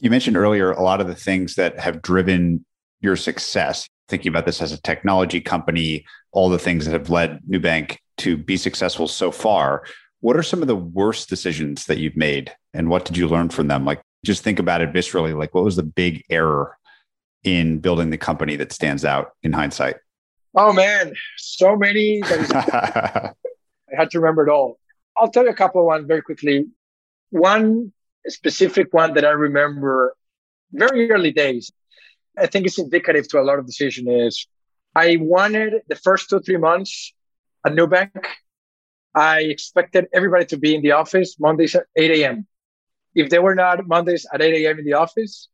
You 0.00 0.10
mentioned 0.10 0.36
earlier 0.36 0.70
a 0.70 0.82
lot 0.82 1.00
of 1.00 1.08
the 1.08 1.14
things 1.14 1.56
that 1.56 1.78
have 1.78 2.02
driven 2.02 2.64
your 3.00 3.16
success. 3.16 3.86
Thinking 4.08 4.30
about 4.30 4.46
this 4.46 4.62
as 4.62 4.72
a 4.72 4.80
technology 4.80 5.40
company, 5.40 6.06
all 6.32 6.48
the 6.48 6.58
things 6.58 6.86
that 6.86 6.92
have 6.92 7.10
led 7.10 7.40
Nubank 7.48 7.98
to 8.18 8.38
be 8.38 8.56
successful 8.56 9.06
so 9.06 9.30
far. 9.30 9.84
What 10.20 10.36
are 10.36 10.42
some 10.42 10.62
of 10.62 10.68
the 10.68 10.76
worst 10.76 11.28
decisions 11.28 11.84
that 11.86 11.98
you've 11.98 12.16
made 12.16 12.52
and 12.72 12.88
what 12.88 13.04
did 13.04 13.16
you 13.16 13.28
learn 13.28 13.50
from 13.50 13.68
them? 13.68 13.84
Like, 13.84 14.00
just 14.24 14.42
think 14.42 14.58
about 14.58 14.80
it 14.80 14.92
viscerally. 14.92 15.36
Like, 15.36 15.54
what 15.54 15.64
was 15.64 15.76
the 15.76 15.82
big 15.82 16.24
error 16.30 16.76
in 17.44 17.78
building 17.78 18.10
the 18.10 18.18
company 18.18 18.56
that 18.56 18.72
stands 18.72 19.04
out 19.04 19.32
in 19.42 19.52
hindsight? 19.52 19.96
Oh, 20.54 20.72
man, 20.72 21.14
so 21.36 21.76
many. 21.76 22.22
I 22.24 23.32
had 23.96 24.10
to 24.10 24.20
remember 24.20 24.46
it 24.46 24.50
all. 24.50 24.78
I'll 25.16 25.30
tell 25.30 25.44
you 25.44 25.50
a 25.50 25.54
couple 25.54 25.80
of 25.80 25.86
ones 25.86 26.06
very 26.06 26.22
quickly. 26.22 26.66
One 27.30 27.92
specific 28.26 28.92
one 28.92 29.14
that 29.14 29.24
I 29.24 29.30
remember 29.30 30.14
very 30.72 31.10
early 31.10 31.32
days. 31.32 31.70
I 32.36 32.46
think 32.46 32.66
it's 32.66 32.78
indicative 32.78 33.28
to 33.28 33.40
a 33.40 33.42
lot 33.42 33.58
of 33.58 33.66
decision 33.66 34.08
is 34.08 34.46
I 34.94 35.16
wanted 35.20 35.74
the 35.88 35.96
first 35.96 36.30
two, 36.30 36.40
three 36.40 36.56
months 36.56 37.12
at 37.64 37.90
bank 37.90 38.12
I 39.14 39.40
expected 39.40 40.06
everybody 40.12 40.44
to 40.46 40.58
be 40.58 40.74
in 40.74 40.82
the 40.82 40.92
office 40.92 41.36
Mondays 41.40 41.74
at 41.74 41.86
8 41.96 42.22
a.m. 42.22 42.46
If 43.18 43.30
they 43.30 43.40
were 43.40 43.56
not 43.56 43.86
Mondays 43.88 44.26
at 44.32 44.40
8 44.40 44.64
a.m. 44.64 44.78
in 44.78 44.84
the 44.84 44.92
office, 44.92 45.48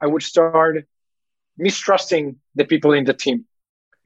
I 0.00 0.06
would 0.06 0.22
start 0.22 0.86
mistrusting 1.58 2.36
the 2.54 2.64
people 2.64 2.92
in 2.92 3.04
the 3.04 3.12
team. 3.12 3.44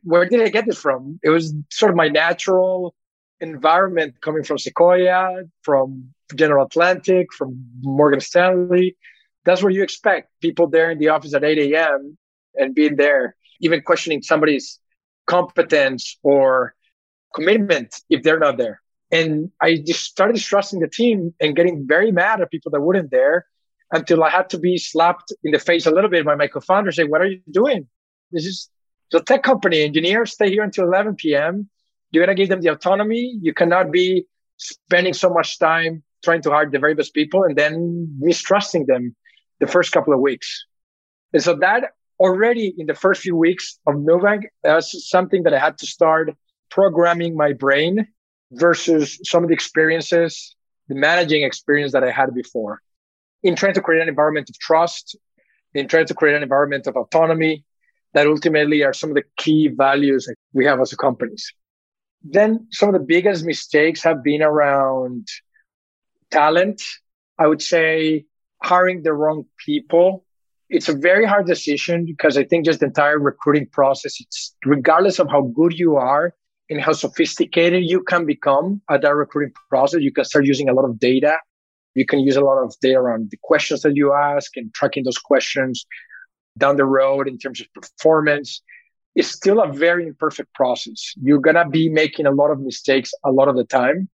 Where 0.02 0.26
did 0.26 0.40
I 0.40 0.48
get 0.48 0.64
this 0.64 0.80
from? 0.80 1.20
It 1.22 1.28
was 1.28 1.54
sort 1.70 1.90
of 1.90 1.96
my 1.96 2.08
natural 2.08 2.94
environment 3.38 4.20
coming 4.22 4.44
from 4.44 4.56
Sequoia, 4.56 5.42
from 5.60 6.14
General 6.34 6.64
Atlantic, 6.64 7.34
from 7.34 7.66
Morgan 7.82 8.20
Stanley. 8.20 8.96
That's 9.44 9.62
what 9.62 9.74
you 9.74 9.82
expect 9.82 10.30
people 10.40 10.68
there 10.68 10.90
in 10.90 10.98
the 10.98 11.08
office 11.08 11.34
at 11.34 11.44
8 11.44 11.58
a.m. 11.74 12.16
and 12.54 12.74
being 12.74 12.96
there, 12.96 13.36
even 13.60 13.82
questioning 13.82 14.22
somebody's 14.22 14.78
competence 15.26 16.18
or 16.22 16.74
commitment 17.34 17.94
if 18.08 18.22
they're 18.22 18.38
not 18.38 18.56
there. 18.56 18.81
And 19.12 19.50
I 19.60 19.76
just 19.76 20.04
started 20.04 20.40
trusting 20.40 20.80
the 20.80 20.88
team 20.88 21.34
and 21.38 21.54
getting 21.54 21.86
very 21.86 22.10
mad 22.10 22.40
at 22.40 22.50
people 22.50 22.72
that 22.72 22.80
weren't 22.80 23.10
there 23.10 23.46
until 23.92 24.24
I 24.24 24.30
had 24.30 24.48
to 24.50 24.58
be 24.58 24.78
slapped 24.78 25.32
in 25.44 25.52
the 25.52 25.58
face 25.58 25.84
a 25.84 25.90
little 25.90 26.08
bit 26.08 26.24
by 26.24 26.34
my 26.34 26.46
co-founder 26.46 26.90
saying, 26.90 27.10
what 27.10 27.20
are 27.20 27.26
you 27.26 27.40
doing? 27.50 27.86
This 28.30 28.46
is 28.46 28.70
the 29.10 29.20
tech 29.20 29.42
company. 29.42 29.82
Engineers 29.82 30.32
stay 30.32 30.48
here 30.48 30.62
until 30.62 30.84
11 30.84 31.16
p.m. 31.16 31.68
You 32.10 32.20
got 32.20 32.26
to 32.26 32.34
give 32.34 32.48
them 32.48 32.62
the 32.62 32.70
autonomy. 32.70 33.38
You 33.42 33.52
cannot 33.52 33.92
be 33.92 34.26
spending 34.56 35.12
so 35.12 35.28
much 35.28 35.58
time 35.58 36.02
trying 36.24 36.40
to 36.42 36.50
hire 36.50 36.70
the 36.70 36.78
very 36.78 36.94
best 36.94 37.12
people 37.12 37.44
and 37.44 37.54
then 37.54 38.16
mistrusting 38.18 38.86
them 38.86 39.14
the 39.60 39.66
first 39.66 39.92
couple 39.92 40.14
of 40.14 40.20
weeks. 40.20 40.64
And 41.34 41.42
so 41.42 41.54
that 41.56 41.90
already 42.18 42.74
in 42.78 42.86
the 42.86 42.94
first 42.94 43.20
few 43.20 43.36
weeks 43.36 43.78
of 43.86 43.96
Nubank, 43.96 44.44
that's 44.62 45.10
something 45.10 45.42
that 45.42 45.52
I 45.52 45.58
had 45.58 45.76
to 45.78 45.86
start 45.86 46.34
programming 46.70 47.36
my 47.36 47.52
brain 47.52 48.08
versus 48.52 49.18
some 49.24 49.42
of 49.42 49.48
the 49.48 49.54
experiences, 49.54 50.54
the 50.88 50.94
managing 50.94 51.42
experience 51.42 51.92
that 51.92 52.04
I 52.04 52.10
had 52.10 52.34
before. 52.34 52.80
In 53.42 53.56
trying 53.56 53.74
to 53.74 53.80
create 53.80 54.02
an 54.02 54.08
environment 54.08 54.48
of 54.50 54.58
trust, 54.58 55.16
in 55.74 55.88
trying 55.88 56.06
to 56.06 56.14
create 56.14 56.36
an 56.36 56.42
environment 56.42 56.86
of 56.86 56.96
autonomy, 56.96 57.64
that 58.14 58.26
ultimately 58.26 58.84
are 58.84 58.92
some 58.92 59.10
of 59.10 59.16
the 59.16 59.24
key 59.36 59.68
values 59.68 60.26
that 60.26 60.36
we 60.52 60.66
have 60.66 60.80
as 60.80 60.92
a 60.92 60.96
companies. 60.96 61.52
Then 62.22 62.66
some 62.70 62.88
of 62.88 62.92
the 62.92 63.04
biggest 63.06 63.44
mistakes 63.44 64.02
have 64.02 64.22
been 64.22 64.42
around 64.42 65.26
talent. 66.30 66.82
I 67.38 67.46
would 67.46 67.62
say 67.62 68.26
hiring 68.62 69.02
the 69.02 69.12
wrong 69.12 69.46
people. 69.64 70.24
It's 70.68 70.88
a 70.88 70.96
very 70.96 71.26
hard 71.26 71.46
decision 71.46 72.04
because 72.06 72.36
I 72.36 72.44
think 72.44 72.64
just 72.64 72.80
the 72.80 72.86
entire 72.86 73.18
recruiting 73.18 73.66
process, 73.66 74.20
it's 74.20 74.54
regardless 74.64 75.18
of 75.18 75.28
how 75.28 75.42
good 75.42 75.78
you 75.78 75.96
are 75.96 76.34
and 76.70 76.80
how 76.80 76.92
sophisticated 76.92 77.84
you 77.84 78.02
can 78.02 78.24
become 78.24 78.80
at 78.90 79.02
that 79.02 79.14
recruiting 79.14 79.52
process, 79.68 80.00
you 80.00 80.12
can 80.12 80.24
start 80.24 80.46
using 80.46 80.68
a 80.68 80.72
lot 80.72 80.84
of 80.84 80.98
data. 80.98 81.36
You 81.94 82.06
can 82.06 82.20
use 82.20 82.36
a 82.36 82.40
lot 82.40 82.62
of 82.62 82.74
data 82.80 82.98
around 82.98 83.30
the 83.30 83.38
questions 83.42 83.82
that 83.82 83.94
you 83.96 84.14
ask 84.14 84.56
and 84.56 84.72
tracking 84.72 85.04
those 85.04 85.18
questions 85.18 85.84
down 86.56 86.76
the 86.76 86.84
road 86.84 87.28
in 87.28 87.38
terms 87.38 87.60
of 87.60 87.66
performance 87.72 88.62
it's 89.14 89.28
still 89.28 89.60
a 89.60 89.72
very 89.72 90.06
imperfect 90.06 90.52
process. 90.54 91.12
You're 91.20 91.40
going 91.40 91.56
to 91.56 91.68
be 91.68 91.88
making 91.88 92.26
a 92.26 92.30
lot 92.30 92.50
of 92.50 92.60
mistakes 92.60 93.12
a 93.24 93.30
lot 93.30 93.48
of 93.48 93.56
the 93.56 93.64
time. 93.64 94.08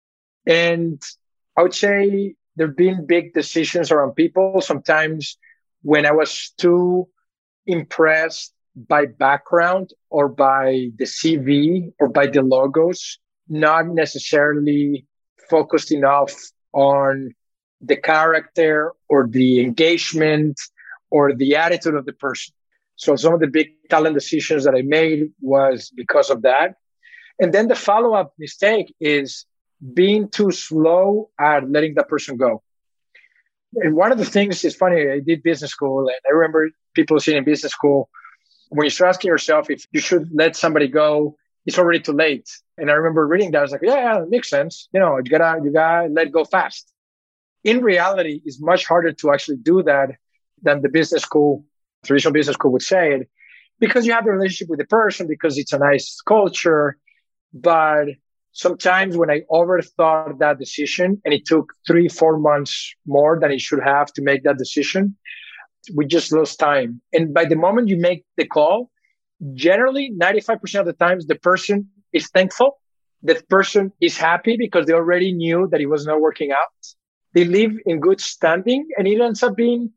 And 0.46 1.02
I 1.56 1.62
would 1.62 1.74
say 1.74 2.34
there 2.56 2.68
have 2.68 2.76
been 2.76 3.06
big 3.06 3.34
decisions 3.34 3.90
around 3.90 4.12
people. 4.12 4.60
Sometimes 4.60 5.36
when 5.82 6.06
I 6.06 6.12
was 6.12 6.52
too 6.56 7.08
impressed 7.66 8.54
by 8.76 9.06
background 9.06 9.90
or 10.10 10.28
by 10.28 10.90
the 10.98 11.04
CV 11.04 11.92
or 11.98 12.08
by 12.08 12.26
the 12.26 12.42
logos, 12.42 13.18
not 13.48 13.86
necessarily 13.86 15.06
focused 15.48 15.90
enough 15.92 16.34
on 16.72 17.34
the 17.80 17.96
character 17.96 18.92
or 19.08 19.26
the 19.26 19.60
engagement 19.60 20.60
or 21.10 21.34
the 21.34 21.56
attitude 21.56 21.94
of 21.94 22.04
the 22.04 22.12
person. 22.12 22.54
So 22.96 23.16
some 23.16 23.34
of 23.34 23.40
the 23.40 23.46
big 23.46 23.68
talent 23.88 24.14
decisions 24.14 24.64
that 24.64 24.74
I 24.74 24.82
made 24.82 25.30
was 25.40 25.90
because 25.94 26.30
of 26.30 26.42
that. 26.42 26.74
And 27.38 27.52
then 27.52 27.68
the 27.68 27.74
follow 27.74 28.14
up 28.14 28.32
mistake 28.38 28.94
is 29.00 29.46
being 29.94 30.28
too 30.28 30.50
slow 30.50 31.30
at 31.38 31.70
letting 31.70 31.94
that 31.94 32.08
person 32.08 32.36
go. 32.36 32.62
And 33.74 33.94
one 33.94 34.12
of 34.12 34.18
the 34.18 34.24
things 34.24 34.64
is 34.64 34.74
funny, 34.74 35.10
I 35.10 35.20
did 35.20 35.42
business 35.42 35.70
school 35.70 36.08
and 36.08 36.16
I 36.26 36.32
remember 36.32 36.70
people 36.94 37.20
saying 37.20 37.38
in 37.38 37.44
business 37.44 37.72
school, 37.72 38.08
when 38.68 38.84
you 38.84 38.90
start 38.90 39.10
asking 39.10 39.28
yourself 39.28 39.70
if 39.70 39.86
you 39.92 40.00
should 40.00 40.28
let 40.32 40.56
somebody 40.56 40.88
go, 40.88 41.36
it's 41.64 41.78
already 41.78 42.00
too 42.00 42.12
late. 42.12 42.48
And 42.78 42.90
I 42.90 42.94
remember 42.94 43.26
reading 43.26 43.50
that. 43.52 43.58
I 43.58 43.62
was 43.62 43.72
like, 43.72 43.82
yeah, 43.82 43.96
yeah, 43.96 44.22
it 44.22 44.30
makes 44.30 44.48
sense. 44.48 44.88
You 44.92 45.00
know, 45.00 45.16
you 45.18 45.24
gotta, 45.24 45.60
you 45.62 45.72
gotta 45.72 46.08
let 46.08 46.32
go 46.32 46.44
fast. 46.44 46.92
In 47.64 47.82
reality, 47.82 48.40
it's 48.44 48.60
much 48.60 48.86
harder 48.86 49.12
to 49.12 49.32
actually 49.32 49.56
do 49.58 49.82
that 49.82 50.10
than 50.62 50.82
the 50.82 50.88
business 50.88 51.22
school, 51.22 51.64
traditional 52.04 52.32
business 52.32 52.54
school 52.54 52.72
would 52.72 52.82
say 52.82 53.14
it 53.14 53.28
because 53.78 54.06
you 54.06 54.12
have 54.12 54.24
the 54.24 54.30
relationship 54.30 54.68
with 54.70 54.78
the 54.78 54.86
person, 54.86 55.26
because 55.26 55.58
it's 55.58 55.72
a 55.72 55.78
nice 55.78 56.20
culture. 56.26 56.96
But 57.52 58.06
sometimes 58.52 59.16
when 59.16 59.30
I 59.30 59.42
overthought 59.50 60.38
that 60.38 60.58
decision 60.58 61.20
and 61.24 61.34
it 61.34 61.44
took 61.46 61.72
three, 61.86 62.08
four 62.08 62.38
months 62.38 62.94
more 63.06 63.38
than 63.40 63.50
it 63.50 63.60
should 63.60 63.82
have 63.82 64.12
to 64.14 64.22
make 64.22 64.44
that 64.44 64.58
decision, 64.58 65.16
we 65.94 66.06
just 66.06 66.32
lost 66.32 66.58
time. 66.58 67.00
And 67.12 67.32
by 67.32 67.44
the 67.44 67.56
moment 67.56 67.88
you 67.88 67.98
make 67.98 68.24
the 68.36 68.46
call, 68.46 68.90
generally 69.54 70.12
95% 70.16 70.80
of 70.80 70.86
the 70.86 70.92
times 70.92 71.26
the 71.26 71.34
person 71.36 71.88
is 72.12 72.28
thankful. 72.28 72.78
The 73.22 73.42
person 73.48 73.92
is 74.00 74.16
happy 74.16 74.56
because 74.56 74.86
they 74.86 74.92
already 74.92 75.32
knew 75.32 75.68
that 75.70 75.80
it 75.80 75.86
was 75.86 76.06
not 76.06 76.20
working 76.20 76.52
out. 76.52 76.86
They 77.34 77.44
live 77.44 77.72
in 77.84 78.00
good 78.00 78.20
standing 78.20 78.88
and 78.96 79.06
it 79.06 79.20
ends 79.20 79.42
up 79.42 79.56
being 79.56 79.92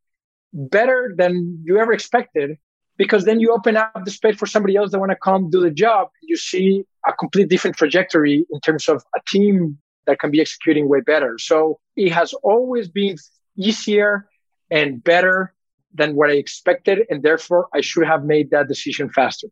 better 0.53 1.13
than 1.15 1.61
you 1.63 1.77
ever 1.79 1.93
expected 1.93 2.57
because 2.97 3.23
then 3.23 3.39
you 3.39 3.53
open 3.53 3.77
up 3.77 4.01
the 4.03 4.11
space 4.11 4.35
for 4.35 4.45
somebody 4.45 4.75
else 4.75 4.91
that 4.91 4.99
want 4.99 5.11
to 5.11 5.17
come 5.23 5.49
do 5.49 5.61
the 5.61 5.71
job. 5.71 6.09
You 6.21 6.35
see 6.35 6.83
a 7.07 7.13
complete 7.13 7.49
different 7.49 7.77
trajectory 7.77 8.45
in 8.51 8.59
terms 8.59 8.89
of 8.89 9.03
a 9.15 9.19
team 9.27 9.77
that 10.05 10.19
can 10.19 10.31
be 10.31 10.41
executing 10.41 10.89
way 10.89 10.99
better. 11.01 11.37
So 11.37 11.79
it 11.95 12.11
has 12.11 12.33
always 12.43 12.89
been 12.89 13.15
easier 13.57 14.27
and 14.69 15.03
better 15.03 15.53
than 15.93 16.15
what 16.15 16.29
I 16.29 16.33
expected. 16.33 17.05
And 17.09 17.23
therefore, 17.23 17.67
I 17.73 17.81
should 17.81 18.05
have 18.05 18.23
made 18.23 18.51
that 18.51 18.67
decision 18.67 19.09
faster. 19.09 19.47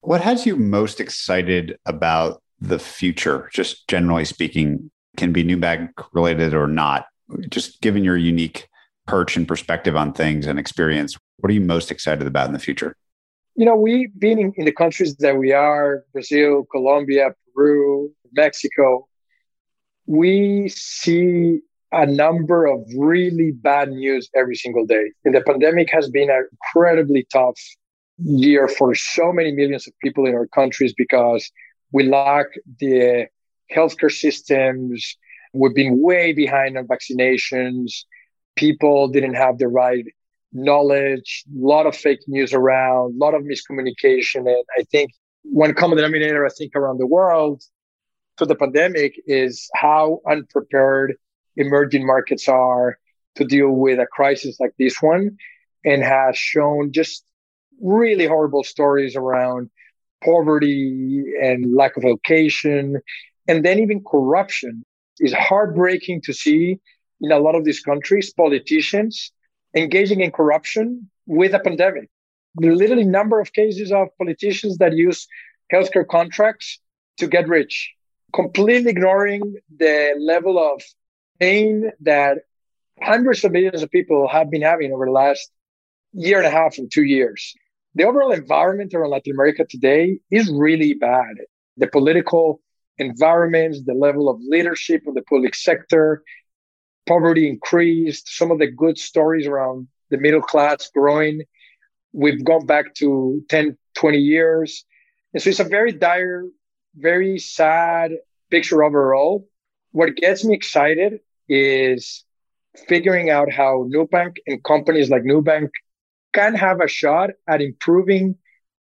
What 0.00 0.20
has 0.20 0.46
you 0.46 0.56
most 0.56 1.00
excited 1.00 1.78
about 1.86 2.42
the 2.60 2.78
future, 2.78 3.48
just 3.52 3.86
generally 3.88 4.24
speaking, 4.24 4.90
can 5.16 5.32
be 5.32 5.44
Nubank 5.44 5.90
related 6.12 6.54
or 6.54 6.66
not? 6.66 7.06
Just 7.48 7.80
given 7.80 8.04
your 8.04 8.16
unique 8.16 8.68
perch 9.06 9.36
and 9.36 9.46
perspective 9.46 9.96
on 9.96 10.12
things 10.12 10.46
and 10.46 10.58
experience, 10.58 11.16
what 11.38 11.50
are 11.50 11.54
you 11.54 11.60
most 11.60 11.90
excited 11.90 12.26
about 12.26 12.46
in 12.46 12.52
the 12.52 12.58
future? 12.58 12.96
You 13.54 13.66
know, 13.66 13.76
we've 13.76 14.18
been 14.18 14.38
in, 14.38 14.52
in 14.56 14.64
the 14.64 14.72
countries 14.72 15.16
that 15.16 15.36
we 15.36 15.52
are 15.52 16.04
Brazil, 16.12 16.64
Colombia, 16.70 17.34
Peru, 17.54 18.10
Mexico. 18.32 19.06
We 20.06 20.68
see 20.68 21.60
a 21.92 22.06
number 22.06 22.66
of 22.66 22.80
really 22.96 23.52
bad 23.52 23.90
news 23.90 24.28
every 24.34 24.56
single 24.56 24.86
day. 24.86 25.12
And 25.24 25.34
the 25.34 25.42
pandemic 25.42 25.90
has 25.92 26.08
been 26.08 26.30
an 26.30 26.48
incredibly 26.50 27.26
tough 27.32 27.60
year 28.18 28.68
for 28.68 28.94
so 28.94 29.32
many 29.32 29.52
millions 29.52 29.86
of 29.86 29.92
people 30.02 30.26
in 30.26 30.34
our 30.34 30.46
countries 30.46 30.94
because 30.96 31.50
we 31.92 32.04
lack 32.04 32.46
the 32.80 33.26
healthcare 33.74 34.10
systems. 34.10 35.16
We've 35.52 35.74
been 35.74 36.00
way 36.00 36.32
behind 36.32 36.78
on 36.78 36.86
vaccinations. 36.86 38.04
People 38.56 39.08
didn't 39.08 39.34
have 39.34 39.58
the 39.58 39.68
right 39.68 40.06
knowledge, 40.52 41.44
a 41.48 41.66
lot 41.66 41.86
of 41.86 41.96
fake 41.96 42.20
news 42.26 42.52
around, 42.52 43.14
a 43.14 43.18
lot 43.24 43.34
of 43.34 43.42
miscommunication. 43.42 44.46
And 44.46 44.64
I 44.78 44.82
think 44.90 45.10
one 45.42 45.74
common 45.74 45.96
denominator, 45.96 46.44
I 46.46 46.50
think, 46.50 46.76
around 46.76 46.98
the 46.98 47.06
world 47.06 47.62
to 48.38 48.46
the 48.46 48.54
pandemic 48.54 49.14
is 49.26 49.68
how 49.74 50.20
unprepared 50.28 51.16
emerging 51.56 52.06
markets 52.06 52.48
are 52.48 52.98
to 53.36 53.44
deal 53.44 53.70
with 53.70 53.98
a 53.98 54.06
crisis 54.06 54.58
like 54.60 54.72
this 54.78 55.00
one 55.00 55.36
and 55.84 56.02
has 56.02 56.36
shown 56.36 56.92
just 56.92 57.24
really 57.80 58.26
horrible 58.26 58.62
stories 58.62 59.16
around 59.16 59.70
poverty 60.24 61.24
and 61.42 61.74
lack 61.74 61.96
of 61.96 62.04
education 62.04 63.00
and 63.48 63.64
then 63.64 63.78
even 63.78 64.02
corruption. 64.04 64.84
Is 65.20 65.34
heartbreaking 65.34 66.22
to 66.22 66.32
see 66.32 66.80
in 67.20 67.30
a 67.30 67.38
lot 67.38 67.54
of 67.54 67.64
these 67.64 67.80
countries 67.80 68.32
politicians 68.32 69.30
engaging 69.76 70.20
in 70.20 70.32
corruption 70.32 71.08
with 71.26 71.54
a 71.54 71.60
pandemic. 71.60 72.08
The 72.56 72.70
literally 72.70 73.04
number 73.04 73.38
of 73.38 73.52
cases 73.52 73.92
of 73.92 74.08
politicians 74.18 74.78
that 74.78 74.96
use 74.96 75.28
healthcare 75.72 76.08
contracts 76.08 76.80
to 77.18 77.28
get 77.28 77.46
rich 77.46 77.94
completely 78.32 78.90
ignoring 78.90 79.56
the 79.76 80.14
level 80.18 80.58
of 80.58 80.82
pain 81.42 81.90
that 82.00 82.38
hundreds 83.02 83.42
of 83.42 83.50
millions 83.50 83.82
of 83.82 83.90
people 83.90 84.28
have 84.28 84.48
been 84.48 84.62
having 84.62 84.92
over 84.92 85.06
the 85.06 85.18
last 85.24 85.50
year 86.12 86.38
and 86.38 86.46
a 86.46 86.50
half 86.50 86.78
and 86.78 86.88
two 86.92 87.02
years. 87.02 87.54
The 87.96 88.04
overall 88.04 88.30
environment 88.30 88.94
around 88.94 89.10
Latin 89.10 89.32
America 89.32 89.64
today 89.68 90.20
is 90.30 90.48
really 90.52 90.94
bad. 90.94 91.34
The 91.78 91.88
political 91.88 92.60
environment, 92.96 93.74
the 93.84 93.94
level 93.94 94.28
of 94.28 94.38
leadership 94.40 95.02
of 95.08 95.14
the 95.14 95.22
public 95.22 95.56
sector, 95.56 96.22
poverty 97.08 97.48
increased, 97.48 98.28
some 98.28 98.52
of 98.52 98.60
the 98.60 98.70
good 98.70 98.96
stories 98.96 99.48
around 99.48 99.88
the 100.10 100.18
middle 100.18 100.42
class 100.42 100.90
growing. 100.94 101.42
We've 102.12 102.44
gone 102.44 102.66
back 102.66 102.94
to 103.00 103.42
10, 103.48 103.76
20 103.96 104.18
years. 104.18 104.84
And 105.34 105.42
so 105.42 105.50
it's 105.50 105.58
a 105.58 105.64
very 105.64 105.90
dire, 105.90 106.44
very 106.94 107.40
sad 107.40 108.12
picture 108.48 108.84
overall. 108.84 109.48
What 109.90 110.14
gets 110.14 110.44
me 110.44 110.54
excited 110.54 111.18
is 111.52 112.24
figuring 112.88 113.28
out 113.28 113.52
how 113.52 113.86
Nubank 113.92 114.36
and 114.46 114.62
companies 114.64 115.10
like 115.10 115.22
Nubank 115.22 115.68
can 116.32 116.54
have 116.54 116.80
a 116.80 116.88
shot 116.88 117.30
at 117.46 117.60
improving, 117.60 118.36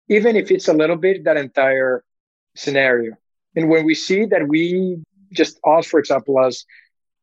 even 0.07 0.36
if 0.36 0.51
it's 0.51 0.67
a 0.67 0.74
little 0.74 0.95
bit, 0.95 1.24
that 1.24 1.38
entire 1.38 2.03
scenario. 2.55 3.13
And 3.55 3.70
when 3.70 3.86
we 3.86 3.95
see 3.95 4.26
that 4.26 4.47
we 4.47 5.01
just 5.34 5.59
us, 5.65 5.88
for 5.88 5.99
example, 5.99 6.39
as 6.39 6.65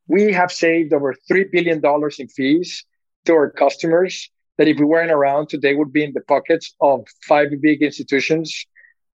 we 0.09 0.33
have 0.33 0.51
saved 0.51 0.93
over 0.93 1.15
$3 1.31 1.51
billion 1.53 1.81
in 2.19 2.29
fees 2.29 2.85
to 3.27 3.33
our 3.35 3.51
customers 3.51 4.31
that 4.59 4.69
if 4.69 4.79
we 4.79 4.85
weren't 4.85 5.11
around 5.11 5.49
today 5.49 5.75
would 5.75 5.93
be 5.93 6.05
in 6.05 6.13
the 6.13 6.21
pockets 6.23 6.75
of 6.81 7.07
five 7.29 7.49
big 7.61 7.83
institutions. 7.83 8.67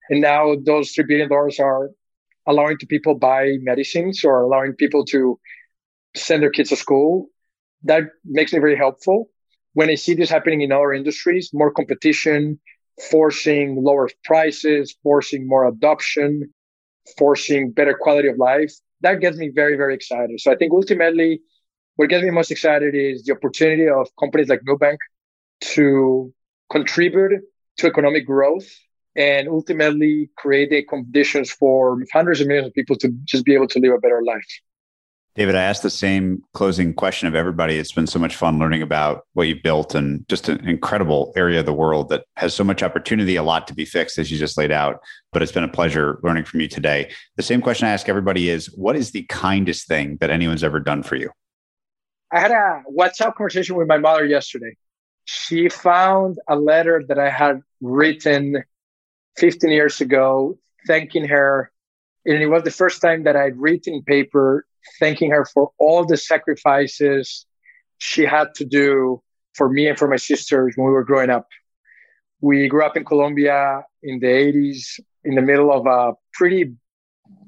And 0.08 0.20
now 0.20 0.54
those 0.64 0.94
$3 0.94 1.06
billion 1.08 1.30
are 1.32 1.90
allowing 2.46 2.78
to 2.78 2.86
people 2.86 3.14
buy 3.14 3.56
medicines 3.60 4.24
or 4.24 4.42
allowing 4.42 4.74
people 4.74 5.04
to 5.06 5.38
send 6.16 6.42
their 6.42 6.50
kids 6.50 6.70
to 6.70 6.76
school. 6.76 7.28
That 7.84 8.04
makes 8.24 8.52
me 8.52 8.58
very 8.58 8.76
helpful. 8.76 9.30
When 9.74 9.90
I 9.90 9.94
see 9.94 10.14
this 10.14 10.30
happening 10.30 10.60
in 10.60 10.72
other 10.72 10.92
industries, 10.92 11.50
more 11.52 11.72
competition, 11.72 12.60
forcing 13.10 13.82
lower 13.82 14.08
prices, 14.24 14.94
forcing 15.02 15.48
more 15.48 15.66
adoption, 15.66 16.52
forcing 17.18 17.72
better 17.72 17.96
quality 17.98 18.28
of 18.28 18.36
life, 18.38 18.72
that 19.00 19.20
gets 19.20 19.36
me 19.36 19.50
very, 19.54 19.76
very 19.76 19.94
excited. 19.94 20.40
So 20.40 20.52
I 20.52 20.56
think 20.56 20.72
ultimately, 20.72 21.40
what 21.96 22.08
gets 22.08 22.22
me 22.24 22.30
most 22.30 22.50
excited 22.50 22.94
is 22.94 23.24
the 23.24 23.32
opportunity 23.32 23.88
of 23.88 24.08
companies 24.18 24.48
like 24.48 24.60
Nubank 24.68 24.98
to 25.60 26.32
contribute 26.70 27.40
to 27.78 27.86
economic 27.86 28.26
growth 28.26 28.68
and 29.16 29.48
ultimately 29.48 30.30
create 30.36 30.70
the 30.70 30.82
conditions 30.84 31.50
for 31.50 31.98
hundreds 32.12 32.40
of 32.40 32.46
millions 32.46 32.68
of 32.68 32.74
people 32.74 32.96
to 32.96 33.10
just 33.24 33.44
be 33.44 33.54
able 33.54 33.68
to 33.68 33.78
live 33.78 33.92
a 33.92 33.98
better 33.98 34.22
life. 34.24 34.48
David, 35.34 35.54
I 35.54 35.62
asked 35.62 35.82
the 35.82 35.88
same 35.88 36.42
closing 36.52 36.92
question 36.92 37.26
of 37.26 37.34
everybody. 37.34 37.78
It's 37.78 37.92
been 37.92 38.06
so 38.06 38.18
much 38.18 38.36
fun 38.36 38.58
learning 38.58 38.82
about 38.82 39.26
what 39.32 39.44
you've 39.44 39.62
built 39.62 39.94
and 39.94 40.28
just 40.28 40.50
an 40.50 40.68
incredible 40.68 41.32
area 41.36 41.60
of 41.60 41.64
the 41.64 41.72
world 41.72 42.10
that 42.10 42.26
has 42.36 42.52
so 42.52 42.62
much 42.62 42.82
opportunity, 42.82 43.36
a 43.36 43.42
lot 43.42 43.66
to 43.68 43.74
be 43.74 43.86
fixed, 43.86 44.18
as 44.18 44.30
you 44.30 44.36
just 44.36 44.58
laid 44.58 44.70
out. 44.70 45.00
But 45.32 45.40
it's 45.40 45.52
been 45.52 45.64
a 45.64 45.68
pleasure 45.68 46.20
learning 46.22 46.44
from 46.44 46.60
you 46.60 46.68
today. 46.68 47.10
The 47.36 47.42
same 47.42 47.62
question 47.62 47.88
I 47.88 47.92
ask 47.92 48.10
everybody 48.10 48.50
is 48.50 48.66
what 48.76 48.94
is 48.94 49.12
the 49.12 49.22
kindest 49.22 49.88
thing 49.88 50.18
that 50.20 50.28
anyone's 50.28 50.62
ever 50.62 50.80
done 50.80 51.02
for 51.02 51.16
you? 51.16 51.30
I 52.30 52.38
had 52.38 52.50
a 52.50 52.82
WhatsApp 52.90 53.34
conversation 53.34 53.76
with 53.76 53.88
my 53.88 53.98
mother 53.98 54.26
yesterday. 54.26 54.76
She 55.24 55.70
found 55.70 56.40
a 56.46 56.56
letter 56.56 57.04
that 57.08 57.18
I 57.18 57.30
had 57.30 57.62
written 57.80 58.64
15 59.38 59.70
years 59.70 60.02
ago, 60.02 60.58
thanking 60.86 61.26
her. 61.28 61.72
And 62.26 62.36
it 62.42 62.48
was 62.48 62.64
the 62.64 62.70
first 62.70 63.00
time 63.00 63.24
that 63.24 63.34
I'd 63.34 63.56
written 63.56 64.02
paper 64.02 64.66
thanking 64.98 65.30
her 65.30 65.44
for 65.44 65.70
all 65.78 66.04
the 66.04 66.16
sacrifices 66.16 67.46
she 67.98 68.24
had 68.24 68.54
to 68.56 68.64
do 68.64 69.22
for 69.54 69.68
me 69.68 69.88
and 69.88 69.98
for 69.98 70.08
my 70.08 70.16
sisters 70.16 70.74
when 70.76 70.86
we 70.86 70.92
were 70.92 71.04
growing 71.04 71.30
up. 71.30 71.46
We 72.40 72.68
grew 72.68 72.84
up 72.84 72.96
in 72.96 73.04
Colombia 73.04 73.84
in 74.02 74.18
the 74.18 74.26
80s, 74.26 75.00
in 75.24 75.34
the 75.36 75.42
middle 75.42 75.72
of 75.72 75.86
a 75.86 76.14
pretty, 76.32 76.72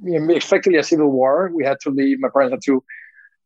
effectively 0.04 0.78
a 0.78 0.84
civil 0.84 1.10
war. 1.10 1.50
We 1.52 1.64
had 1.64 1.80
to 1.80 1.90
leave. 1.90 2.20
My 2.20 2.28
parents 2.32 2.52
had 2.52 2.60
to 2.66 2.84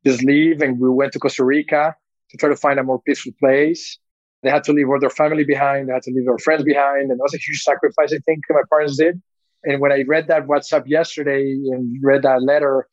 just 0.04 0.22
leave, 0.22 0.60
and 0.60 0.78
we 0.78 0.90
went 0.90 1.12
to 1.12 1.18
Costa 1.18 1.44
Rica 1.44 1.96
to 2.30 2.36
try 2.36 2.48
to 2.50 2.56
find 2.56 2.78
a 2.78 2.82
more 2.82 3.00
peaceful 3.00 3.32
place. 3.40 3.98
They 4.42 4.50
had 4.50 4.64
to 4.64 4.72
leave 4.72 4.88
all 4.88 5.00
their 5.00 5.10
family 5.10 5.44
behind. 5.44 5.88
They 5.88 5.94
had 5.94 6.02
to 6.02 6.12
leave 6.12 6.26
their 6.26 6.38
friends 6.38 6.62
behind, 6.62 7.10
and 7.10 7.18
that 7.18 7.22
was 7.22 7.34
a 7.34 7.38
huge 7.38 7.62
sacrifice. 7.62 8.12
I 8.12 8.18
think 8.18 8.44
my 8.50 8.62
parents 8.70 8.96
did. 8.98 9.20
And 9.64 9.80
when 9.80 9.90
I 9.90 10.04
read 10.06 10.28
that 10.28 10.46
WhatsApp 10.46 10.86
yesterday 10.86 11.42
and 11.42 11.96
read 12.02 12.22
that 12.22 12.42
letter, 12.42 12.86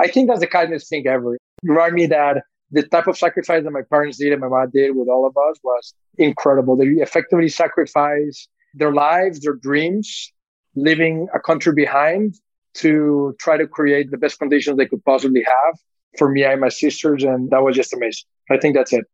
I 0.00 0.08
think 0.08 0.28
that's 0.28 0.40
the 0.40 0.46
kindest 0.46 0.88
thing 0.88 1.06
ever. 1.06 1.36
Remind 1.62 1.94
me 1.94 2.06
that 2.06 2.42
the 2.70 2.82
type 2.82 3.06
of 3.06 3.16
sacrifice 3.16 3.62
that 3.64 3.70
my 3.70 3.82
parents 3.88 4.18
did 4.18 4.32
and 4.32 4.40
my 4.40 4.48
mom 4.48 4.70
did 4.72 4.96
with 4.96 5.08
all 5.08 5.26
of 5.26 5.36
us 5.36 5.58
was 5.62 5.94
incredible. 6.18 6.76
They 6.76 6.86
effectively 6.86 7.48
sacrificed 7.48 8.48
their 8.74 8.92
lives, 8.92 9.40
their 9.40 9.54
dreams, 9.54 10.32
leaving 10.74 11.28
a 11.34 11.38
country 11.38 11.72
behind 11.72 12.34
to 12.74 13.36
try 13.38 13.56
to 13.56 13.66
create 13.66 14.10
the 14.10 14.18
best 14.18 14.38
conditions 14.38 14.76
they 14.76 14.86
could 14.86 15.04
possibly 15.04 15.42
have 15.44 15.78
for 16.18 16.28
me 16.30 16.42
and 16.44 16.60
my 16.60 16.68
sisters. 16.68 17.22
And 17.22 17.50
that 17.50 17.62
was 17.62 17.76
just 17.76 17.92
amazing. 17.92 18.24
I 18.50 18.56
think 18.58 18.74
that's 18.74 18.92
it. 18.92 19.04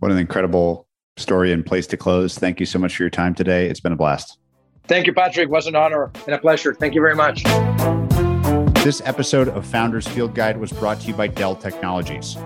What 0.00 0.10
an 0.10 0.18
incredible 0.18 0.88
story 1.16 1.52
and 1.52 1.64
place 1.64 1.86
to 1.88 1.96
close. 1.96 2.36
Thank 2.36 2.58
you 2.58 2.66
so 2.66 2.78
much 2.78 2.96
for 2.96 3.04
your 3.04 3.10
time 3.10 3.34
today. 3.34 3.68
It's 3.68 3.80
been 3.80 3.92
a 3.92 3.96
blast. 3.96 4.38
Thank 4.86 5.06
you, 5.06 5.14
Patrick. 5.14 5.44
It 5.44 5.50
was 5.50 5.66
an 5.66 5.76
honor 5.76 6.10
and 6.26 6.34
a 6.34 6.38
pleasure. 6.38 6.74
Thank 6.74 6.94
you 6.94 7.00
very 7.00 7.14
much. 7.14 7.44
This 8.84 9.00
episode 9.06 9.48
of 9.48 9.64
Founders 9.68 10.06
Field 10.06 10.34
Guide 10.34 10.58
was 10.58 10.70
brought 10.70 11.00
to 11.00 11.06
you 11.06 11.14
by 11.14 11.26
Dell 11.26 11.56
Technologies. 11.56 12.36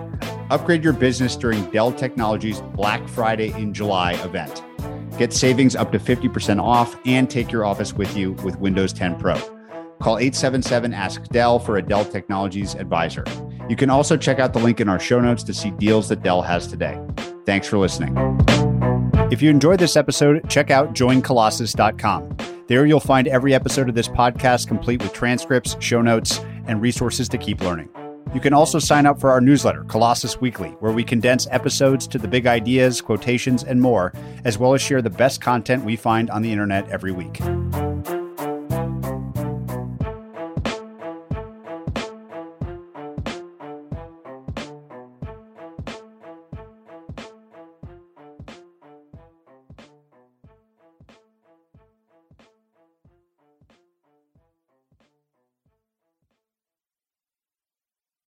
Upgrade 0.49 0.85
your 0.85 0.93
business 0.93 1.35
during 1.35 1.69
Dell 1.69 1.91
Technologies 1.91 2.61
Black 2.75 3.05
Friday 3.09 3.51
in 3.61 3.73
July 3.73 4.13
event. 4.23 4.63
Get 5.17 5.33
savings 5.33 5.75
up 5.75 5.91
to 5.91 5.99
50% 5.99 6.63
off 6.63 6.97
and 7.05 7.29
take 7.29 7.51
your 7.51 7.65
office 7.65 7.91
with 7.91 8.15
you 8.15 8.31
with 8.45 8.57
Windows 8.57 8.93
10 8.93 9.19
Pro. 9.19 9.35
Call 9.99 10.17
877 10.17 10.93
Ask 10.93 11.23
Dell 11.25 11.59
for 11.59 11.75
a 11.75 11.81
Dell 11.81 12.05
Technologies 12.05 12.73
advisor. 12.73 13.25
You 13.67 13.75
can 13.75 13.89
also 13.89 14.15
check 14.15 14.39
out 14.39 14.53
the 14.53 14.59
link 14.59 14.79
in 14.79 14.87
our 14.87 14.97
show 14.97 15.19
notes 15.19 15.43
to 15.43 15.53
see 15.53 15.71
deals 15.71 16.07
that 16.07 16.23
Dell 16.23 16.41
has 16.41 16.67
today. 16.67 16.97
Thanks 17.45 17.67
for 17.67 17.77
listening. 17.77 18.15
If 19.29 19.41
you 19.41 19.49
enjoyed 19.49 19.79
this 19.79 19.97
episode, 19.97 20.49
check 20.49 20.71
out 20.71 20.93
joincolossus.com. 20.93 22.58
There 22.69 22.85
you'll 22.85 22.99
find 22.99 23.27
every 23.27 23.55
episode 23.55 23.89
of 23.89 23.95
this 23.95 24.07
podcast 24.07 24.67
complete 24.67 25.01
with 25.01 25.11
transcripts, 25.11 25.75
show 25.79 26.03
notes, 26.03 26.39
and 26.67 26.79
resources 26.79 27.27
to 27.29 27.37
keep 27.39 27.61
learning. 27.61 27.89
You 28.31 28.39
can 28.39 28.53
also 28.53 28.77
sign 28.77 29.07
up 29.07 29.19
for 29.19 29.31
our 29.31 29.41
newsletter, 29.41 29.85
Colossus 29.85 30.39
Weekly, 30.39 30.69
where 30.79 30.91
we 30.91 31.03
condense 31.03 31.47
episodes 31.49 32.05
to 32.09 32.19
the 32.19 32.27
big 32.27 32.45
ideas, 32.45 33.01
quotations, 33.01 33.63
and 33.63 33.81
more, 33.81 34.13
as 34.43 34.59
well 34.59 34.75
as 34.75 34.83
share 34.83 35.01
the 35.01 35.09
best 35.09 35.41
content 35.41 35.83
we 35.83 35.95
find 35.95 36.29
on 36.29 36.43
the 36.43 36.51
internet 36.51 36.87
every 36.89 37.11
week. 37.11 37.39